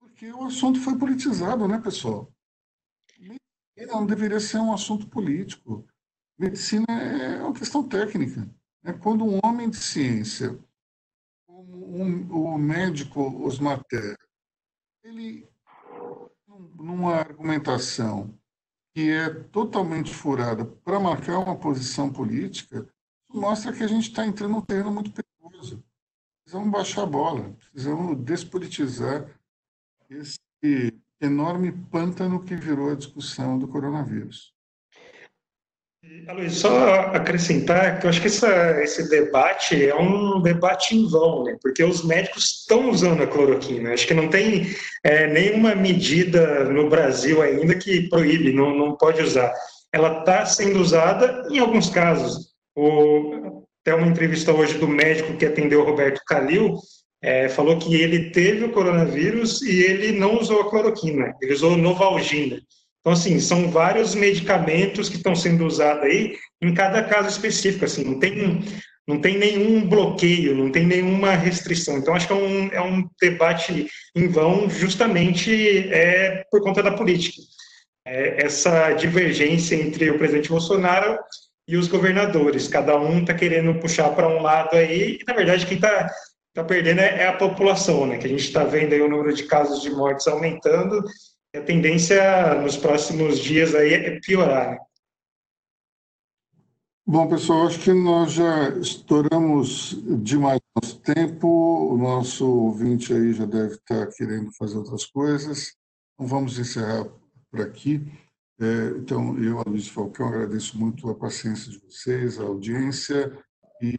Porque 0.00 0.32
o 0.32 0.44
assunto 0.44 0.80
foi 0.80 0.98
politizado, 0.98 1.68
né, 1.68 1.78
pessoal? 1.78 2.32
Não 3.86 4.06
deveria 4.06 4.40
ser 4.40 4.58
um 4.58 4.72
assunto 4.72 5.08
político. 5.08 5.86
Medicina 6.38 6.86
é 6.88 7.42
uma 7.42 7.52
questão 7.52 7.86
técnica. 7.86 8.48
É 8.82 8.92
quando 8.92 9.24
um 9.24 9.38
homem 9.44 9.68
de 9.68 9.76
ciência, 9.76 10.58
como 11.46 11.96
um, 11.96 12.32
o 12.32 12.58
médico 12.58 13.44
Osmar 13.44 13.82
Terra, 13.84 14.16
ele, 15.02 15.46
numa 16.76 17.16
argumentação 17.16 18.39
que 18.94 19.10
é 19.10 19.30
totalmente 19.30 20.12
furada 20.12 20.64
para 20.64 20.98
marcar 20.98 21.38
uma 21.38 21.56
posição 21.56 22.12
política, 22.12 22.88
mostra 23.32 23.72
que 23.72 23.82
a 23.82 23.86
gente 23.86 24.08
está 24.08 24.26
entrando 24.26 24.52
num 24.52 24.60
terreno 24.60 24.90
muito 24.90 25.12
perigoso. 25.12 25.82
Precisamos 26.42 26.70
baixar 26.70 27.02
a 27.02 27.06
bola, 27.06 27.56
precisamos 27.72 28.16
despolitizar 28.24 29.30
esse 30.08 30.40
enorme 31.20 31.70
pântano 31.70 32.42
que 32.42 32.56
virou 32.56 32.90
a 32.90 32.96
discussão 32.96 33.58
do 33.58 33.68
coronavírus. 33.68 34.52
Aloysio, 36.26 36.60
só 36.60 36.94
acrescentar 37.12 37.98
que 37.98 38.06
eu 38.06 38.10
acho 38.10 38.20
que 38.22 38.28
essa, 38.28 38.80
esse 38.82 39.10
debate 39.10 39.86
é 39.86 39.94
um 39.94 40.40
debate 40.40 40.96
em 40.96 41.06
vão, 41.06 41.44
né? 41.44 41.58
porque 41.60 41.84
os 41.84 42.04
médicos 42.04 42.60
estão 42.60 42.88
usando 42.88 43.22
a 43.22 43.26
cloroquina. 43.26 43.92
Acho 43.92 44.06
que 44.06 44.14
não 44.14 44.28
tem 44.28 44.74
é, 45.04 45.26
nenhuma 45.26 45.74
medida 45.74 46.64
no 46.64 46.88
Brasil 46.88 47.42
ainda 47.42 47.74
que 47.74 48.08
proíbe, 48.08 48.52
não, 48.52 48.74
não 48.74 48.96
pode 48.96 49.20
usar. 49.20 49.52
Ela 49.92 50.20
está 50.20 50.46
sendo 50.46 50.80
usada 50.80 51.46
em 51.50 51.58
alguns 51.58 51.90
casos. 51.90 52.50
O, 52.74 53.66
até 53.82 53.94
uma 53.94 54.06
entrevista 54.06 54.52
hoje 54.52 54.78
do 54.78 54.88
médico 54.88 55.36
que 55.36 55.44
atendeu 55.44 55.80
o 55.80 55.84
Roberto 55.84 56.22
Calil, 56.26 56.76
é, 57.22 57.48
falou 57.50 57.78
que 57.78 57.94
ele 57.94 58.30
teve 58.30 58.64
o 58.64 58.72
coronavírus 58.72 59.60
e 59.60 59.82
ele 59.82 60.12
não 60.12 60.40
usou 60.40 60.62
a 60.62 60.70
cloroquina, 60.70 61.34
ele 61.42 61.52
usou 61.52 61.76
Novalgina. 61.76 62.58
Então, 63.00 63.12
assim, 63.12 63.40
são 63.40 63.70
vários 63.70 64.14
medicamentos 64.14 65.08
que 65.08 65.16
estão 65.16 65.34
sendo 65.34 65.64
usados 65.64 66.04
aí 66.04 66.36
em 66.62 66.74
cada 66.74 67.02
caso 67.02 67.28
específico, 67.28 67.86
assim, 67.86 68.04
não 68.04 68.18
tem, 68.18 68.62
não 69.08 69.20
tem 69.20 69.38
nenhum 69.38 69.88
bloqueio, 69.88 70.54
não 70.54 70.70
tem 70.70 70.86
nenhuma 70.86 71.30
restrição. 71.30 71.96
Então, 71.96 72.14
acho 72.14 72.26
que 72.26 72.32
é 72.32 72.36
um, 72.36 72.68
é 72.68 72.82
um 72.82 73.08
debate 73.20 73.86
em 74.14 74.28
vão 74.28 74.68
justamente 74.68 75.88
é, 75.90 76.44
por 76.50 76.62
conta 76.62 76.82
da 76.82 76.92
política. 76.92 77.40
É, 78.06 78.44
essa 78.44 78.92
divergência 78.92 79.74
entre 79.74 80.10
o 80.10 80.18
presidente 80.18 80.50
Bolsonaro 80.50 81.18
e 81.66 81.76
os 81.76 81.88
governadores, 81.88 82.68
cada 82.68 82.98
um 82.98 83.20
está 83.20 83.32
querendo 83.32 83.78
puxar 83.78 84.10
para 84.10 84.28
um 84.28 84.42
lado 84.42 84.76
aí, 84.76 85.18
e 85.20 85.24
na 85.26 85.34
verdade 85.34 85.66
quem 85.66 85.76
está 85.76 86.10
tá 86.54 86.64
perdendo 86.64 87.00
é, 87.00 87.22
é 87.22 87.26
a 87.28 87.32
população, 87.32 88.06
né? 88.06 88.18
Que 88.18 88.26
a 88.26 88.30
gente 88.30 88.44
está 88.44 88.64
vendo 88.64 88.92
aí 88.92 89.00
o 89.00 89.08
número 89.08 89.32
de 89.32 89.44
casos 89.44 89.80
de 89.80 89.90
mortes 89.90 90.26
aumentando 90.26 91.02
a 91.54 91.60
tendência 91.60 92.54
nos 92.62 92.76
próximos 92.76 93.38
dias 93.38 93.74
aí 93.74 93.94
é 93.94 94.20
piorar. 94.20 94.72
Né? 94.72 94.78
Bom, 97.06 97.28
pessoal, 97.28 97.66
acho 97.66 97.80
que 97.80 97.92
nós 97.92 98.32
já 98.32 98.68
estouramos 98.78 99.96
demais 100.22 100.60
nosso 100.76 101.00
tempo. 101.00 101.48
O 101.92 101.98
nosso 101.98 102.46
ouvinte 102.48 103.12
aí 103.12 103.32
já 103.32 103.46
deve 103.46 103.74
estar 103.74 104.06
querendo 104.08 104.52
fazer 104.52 104.78
outras 104.78 105.06
coisas. 105.06 105.74
Então, 106.14 106.28
vamos 106.28 106.56
encerrar 106.58 107.04
por 107.50 107.62
aqui. 107.62 108.00
É, 108.60 108.98
então, 108.98 109.36
eu, 109.42 109.60
Luiz 109.66 109.88
Falcão, 109.88 110.28
agradeço 110.28 110.78
muito 110.78 111.08
a 111.10 111.14
paciência 111.14 111.72
de 111.72 111.78
vocês, 111.78 112.38
a 112.38 112.44
audiência, 112.44 113.36
e 113.80 113.98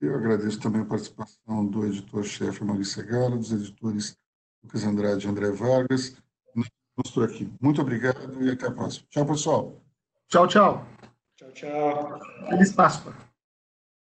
eu 0.00 0.14
agradeço 0.14 0.58
também 0.58 0.80
a 0.80 0.86
participação 0.86 1.66
do 1.66 1.86
editor-chefe 1.86 2.64
Maurício 2.64 2.94
Segala, 2.94 3.36
dos 3.36 3.52
editores 3.52 4.16
Lucas 4.64 4.84
Andrade 4.84 5.26
e 5.26 5.30
André 5.30 5.50
Vargas, 5.50 6.16
Ficamos 7.00 7.10
por 7.10 7.24
aqui. 7.24 7.52
Muito 7.60 7.80
obrigado 7.80 8.42
e 8.42 8.50
até 8.50 8.66
a 8.66 8.70
próxima. 8.70 9.06
Tchau, 9.10 9.26
pessoal. 9.26 9.82
Tchau, 10.28 10.46
tchau. 10.46 10.86
Tchau, 11.36 11.52
tchau. 11.52 12.20
Feliz 12.48 12.72
Páscoa. 12.72 13.14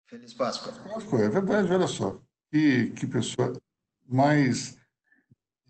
Feliz 0.08 0.34
Páscoa. 0.34 0.72
Páscoa, 0.72 1.20
é 1.20 1.28
verdade, 1.28 1.72
olha 1.72 1.86
só. 1.86 2.20
Que, 2.50 2.90
que 2.90 3.06
pessoa 3.06 3.52
mais 4.06 4.76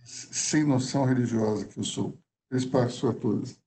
sem 0.03 0.65
noção 0.65 1.05
religiosa 1.05 1.67
que 1.67 1.79
eu 1.79 1.85
sou. 1.85 2.19
Feliz 2.49 2.65
Páscoa 2.65 3.11
a 3.11 3.15
todos. 3.15 3.61